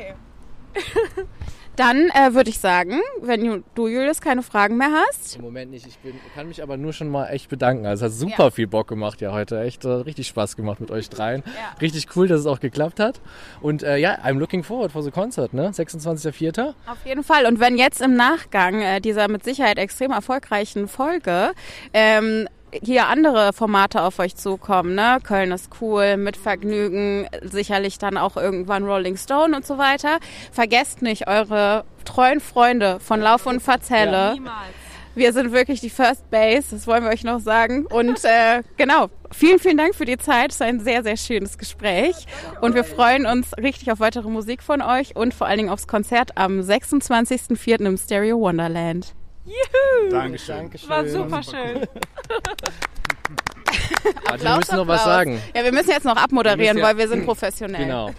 Dann 1.80 2.10
äh, 2.10 2.34
würde 2.34 2.50
ich 2.50 2.60
sagen, 2.60 3.00
wenn 3.22 3.64
du- 3.76 3.88
Julius, 3.88 4.20
keine 4.20 4.44
Fragen 4.44 4.76
mehr 4.76 4.90
hast, 4.92 5.38
Im 5.38 5.44
Moment 5.44 5.72
nicht. 5.72 5.88
Ich 5.88 5.98
bin, 6.00 6.14
kann 6.36 6.50
mich 6.50 6.62
aber 6.62 6.76
nur 6.76 6.92
schon 6.92 7.08
mal 7.10 7.28
echt 7.28 7.48
bedanken. 7.50 7.86
Also 7.86 8.06
es 8.06 8.12
hat 8.12 8.20
super 8.20 8.44
Ja. 8.46 8.52
viel 8.52 8.68
Bock 8.68 8.90
gemacht 8.90 9.22
ja 9.22 9.32
heute. 9.32 9.62
Echt 9.62 9.86
äh, 9.86 9.88
richtig 9.90 10.28
Spaß 10.28 10.58
gemacht 10.58 10.82
mit 10.82 10.92
euch 10.92 11.10
dreien. 11.10 11.42
Ja. 11.46 11.78
Richtig 11.80 12.08
cool, 12.18 12.28
dass 12.28 12.42
es 12.42 12.46
auch 12.48 12.60
geklappt 12.60 13.00
hat. 13.00 13.22
Und 13.62 13.84
äh, 13.84 13.96
ja, 13.96 14.16
I'm 14.26 14.40
looking 14.40 14.64
forward 14.64 14.92
for 14.92 15.04
the 15.04 15.12
concert, 15.12 15.54
ne? 15.54 15.70
26.04. 15.70 16.74
Auf 16.86 17.06
jeden 17.06 17.24
Fall. 17.24 17.46
Und 17.46 17.62
wenn 17.62 17.78
jetzt 17.78 18.02
im 18.02 18.16
Nachgang 18.16 18.82
äh, 18.82 19.00
dieser 19.00 19.30
mit 19.30 19.46
Sicherheit 19.46 19.78
extrem 19.78 20.12
erfolgreichen 20.12 20.90
Folge 20.90 21.52
ähm, 21.94 22.48
hier 22.72 23.08
andere 23.08 23.54
Formate 23.54 24.02
auf 24.02 24.20
euch 24.20 24.36
zukommen, 24.36 24.96
ne? 24.96 25.20
Köln 25.24 25.52
ist 25.52 25.70
cool, 25.82 26.18
mit 26.18 26.38
Vergnügen, 26.38 27.28
sicherlich 27.44 27.98
dann 27.98 28.18
auch 28.18 28.38
irgendwann 28.38 28.84
Rolling 28.86 29.18
Stone 29.18 29.56
und 29.56 29.66
so 29.66 29.78
weiter. 29.78 30.20
Vergesst 30.52 31.02
nicht 31.02 31.28
eure 31.28 31.84
treuen 32.06 32.40
Freunde 32.40 33.00
von 33.00 33.22
Lauf 33.22 33.46
und 33.46 33.62
Verzelle. 33.62 34.38
Wir 35.16 35.34
sind 35.34 35.52
wirklich 35.52 35.82
die 35.82 35.90
First 35.90 36.30
Base, 36.30 36.68
das 36.72 36.88
wollen 36.88 37.04
wir 37.04 37.10
euch 37.10 37.24
noch 37.24 37.40
sagen. 37.40 37.86
Und 37.88 38.24
äh, 38.24 38.62
genau, 38.78 39.08
vielen, 39.32 39.60
vielen 39.60 39.78
Dank 39.78 39.96
für 39.96 40.06
die 40.06 40.18
Zeit. 40.18 40.52
Es 40.52 40.60
war 40.60 40.68
ein 40.68 40.80
sehr, 40.80 41.04
sehr 41.04 41.18
schönes 41.18 41.58
Gespräch. 41.58 42.16
Und 42.62 42.76
wir 42.76 42.84
freuen 42.84 43.26
uns 43.26 43.52
richtig 43.58 43.92
auf 43.92 44.00
weitere 44.00 44.30
Musik 44.30 44.64
von 44.64 44.82
euch 44.82 45.16
und 45.16 45.34
vor 45.34 45.48
allen 45.48 45.58
Dingen 45.58 45.70
aufs 45.70 45.88
Konzert 45.88 46.38
am 46.38 46.60
26.04. 46.60 47.86
im 47.86 47.98
Stereo 47.98 48.40
Wonderland. 48.40 49.14
Dankeschön. 50.12 50.56
Dankeschön. 50.58 50.90
War 50.90 51.08
super 51.08 51.44
schön. 51.44 51.88
Warte, 54.28 54.44
wir 54.44 54.56
müssen 54.58 54.76
noch 54.76 54.88
was 54.88 55.00
Applaus. 55.02 55.04
sagen. 55.16 55.42
Ja, 55.56 55.64
wir 55.64 55.72
müssen 55.72 55.90
jetzt 55.90 56.06
noch 56.06 56.16
abmoderieren, 56.16 56.78
Wir 56.78 56.82
ja- 56.84 56.88
weil 56.90 56.98
wir 56.98 57.08
sind 57.08 57.26
professionell. 57.26 57.84
Genau. 57.86 58.12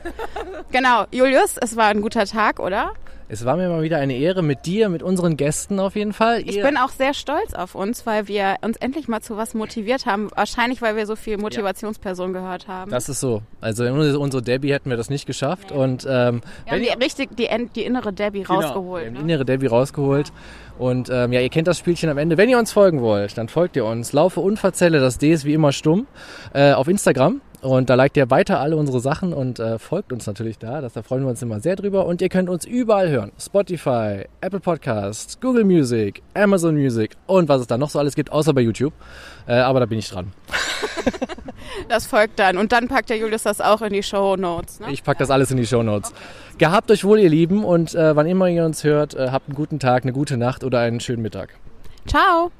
Genau. 0.70 1.06
Julius, 1.10 1.56
es 1.60 1.76
war 1.76 1.86
ein 1.86 2.00
guter 2.02 2.26
Tag, 2.26 2.58
oder? 2.60 2.92
Es 3.32 3.44
war 3.44 3.56
mir 3.56 3.68
mal 3.68 3.82
wieder 3.82 3.98
eine 3.98 4.16
Ehre 4.16 4.42
mit 4.42 4.66
dir, 4.66 4.88
mit 4.88 5.04
unseren 5.04 5.36
Gästen 5.36 5.78
auf 5.78 5.94
jeden 5.94 6.12
Fall. 6.12 6.40
Ich 6.40 6.56
Ihr- 6.56 6.64
bin 6.64 6.76
auch 6.76 6.88
sehr 6.88 7.14
stolz 7.14 7.54
auf 7.54 7.76
uns, 7.76 8.04
weil 8.04 8.26
wir 8.26 8.56
uns 8.62 8.76
endlich 8.78 9.06
mal 9.06 9.20
zu 9.20 9.36
was 9.36 9.54
motiviert 9.54 10.04
haben. 10.04 10.30
Wahrscheinlich, 10.34 10.82
weil 10.82 10.96
wir 10.96 11.06
so 11.06 11.14
viel 11.14 11.36
Motivationspersonen 11.38 12.32
gehört 12.32 12.66
haben. 12.66 12.90
das 12.90 13.08
ist 13.08 13.20
so. 13.20 13.42
Also 13.60 13.84
ohne 13.84 14.18
unsere 14.18 14.42
Debbie 14.42 14.72
hätten 14.72 14.90
wir 14.90 14.96
das 14.96 15.10
nicht 15.10 15.26
geschafft. 15.26 15.70
Und 15.70 16.04
ähm, 16.10 16.40
wir 16.64 16.72
haben 16.72 16.82
die, 16.82 16.88
richtig 17.04 17.36
die, 17.36 17.48
die 17.76 17.84
innere 17.84 18.12
Debbie 18.12 18.42
Genau. 18.42 18.60
Rausgeholt. 18.62 19.06
haben 19.06 19.14
die 19.14 19.20
Ne? 19.22 19.32
innere 19.32 19.44
Debbie 19.44 19.66
rausgeholt. 19.66 20.32
Und 20.78 21.08
ähm, 21.08 21.32
ja, 21.32 21.40
ihr 21.40 21.50
kennt 21.50 21.68
das 21.68 21.78
Spielchen 21.78 22.08
am 22.10 22.18
Ende. 22.18 22.36
Wenn 22.36 22.48
ihr 22.48 22.58
uns 22.58 22.72
folgen 22.72 23.00
wollt, 23.00 23.38
dann 23.38 23.48
folgt 23.48 23.76
ihr 23.76 23.84
uns. 23.84 24.12
Laufe 24.12 24.40
Unverzelle, 24.40 24.98
das 24.98 25.18
D 25.18 25.30
ist 25.32 25.44
wie 25.44 25.54
immer 25.54 25.70
stumm, 25.70 26.08
äh, 26.52 26.72
auf 26.72 26.88
Instagram. 26.88 27.40
Und 27.62 27.90
da 27.90 27.94
liked 27.94 28.16
ihr 28.16 28.30
weiter 28.30 28.60
alle 28.60 28.76
unsere 28.76 29.00
Sachen 29.00 29.32
und 29.32 29.58
äh, 29.58 29.78
folgt 29.78 30.12
uns 30.12 30.26
natürlich 30.26 30.58
da. 30.58 30.80
Das, 30.80 30.94
da 30.94 31.02
freuen 31.02 31.22
wir 31.22 31.28
uns 31.28 31.42
immer 31.42 31.60
sehr 31.60 31.76
drüber. 31.76 32.06
Und 32.06 32.22
ihr 32.22 32.30
könnt 32.30 32.48
uns 32.48 32.64
überall 32.64 33.10
hören. 33.10 33.32
Spotify, 33.38 34.24
Apple 34.40 34.60
Podcasts, 34.60 35.38
Google 35.40 35.64
Music, 35.64 36.22
Amazon 36.34 36.74
Music 36.74 37.16
und 37.26 37.48
was 37.48 37.60
es 37.60 37.66
da 37.66 37.76
noch 37.76 37.90
so 37.90 37.98
alles 37.98 38.14
gibt, 38.14 38.32
außer 38.32 38.54
bei 38.54 38.62
YouTube. 38.62 38.94
Äh, 39.46 39.54
aber 39.54 39.80
da 39.80 39.86
bin 39.86 39.98
ich 39.98 40.08
dran. 40.08 40.32
Das 41.88 42.06
folgt 42.06 42.38
dann. 42.38 42.56
Und 42.56 42.72
dann 42.72 42.88
packt 42.88 43.10
der 43.10 43.16
Julius 43.16 43.42
das 43.42 43.60
auch 43.60 43.82
in 43.82 43.92
die 43.92 44.02
Show 44.02 44.36
Notes. 44.36 44.80
Ne? 44.80 44.92
Ich 44.92 45.02
pack 45.02 45.18
das 45.18 45.30
alles 45.30 45.50
in 45.50 45.56
die 45.56 45.66
Show 45.66 45.82
Notes. 45.82 46.12
Gehabt 46.58 46.90
euch 46.90 47.04
wohl, 47.04 47.18
ihr 47.18 47.28
Lieben. 47.28 47.64
Und 47.64 47.94
äh, 47.94 48.14
wann 48.14 48.26
immer 48.26 48.48
ihr 48.48 48.64
uns 48.64 48.84
hört, 48.84 49.14
äh, 49.14 49.28
habt 49.30 49.48
einen 49.48 49.56
guten 49.56 49.78
Tag, 49.78 50.02
eine 50.02 50.12
gute 50.12 50.36
Nacht 50.36 50.64
oder 50.64 50.80
einen 50.80 51.00
schönen 51.00 51.22
Mittag. 51.22 51.54
Ciao. 52.06 52.50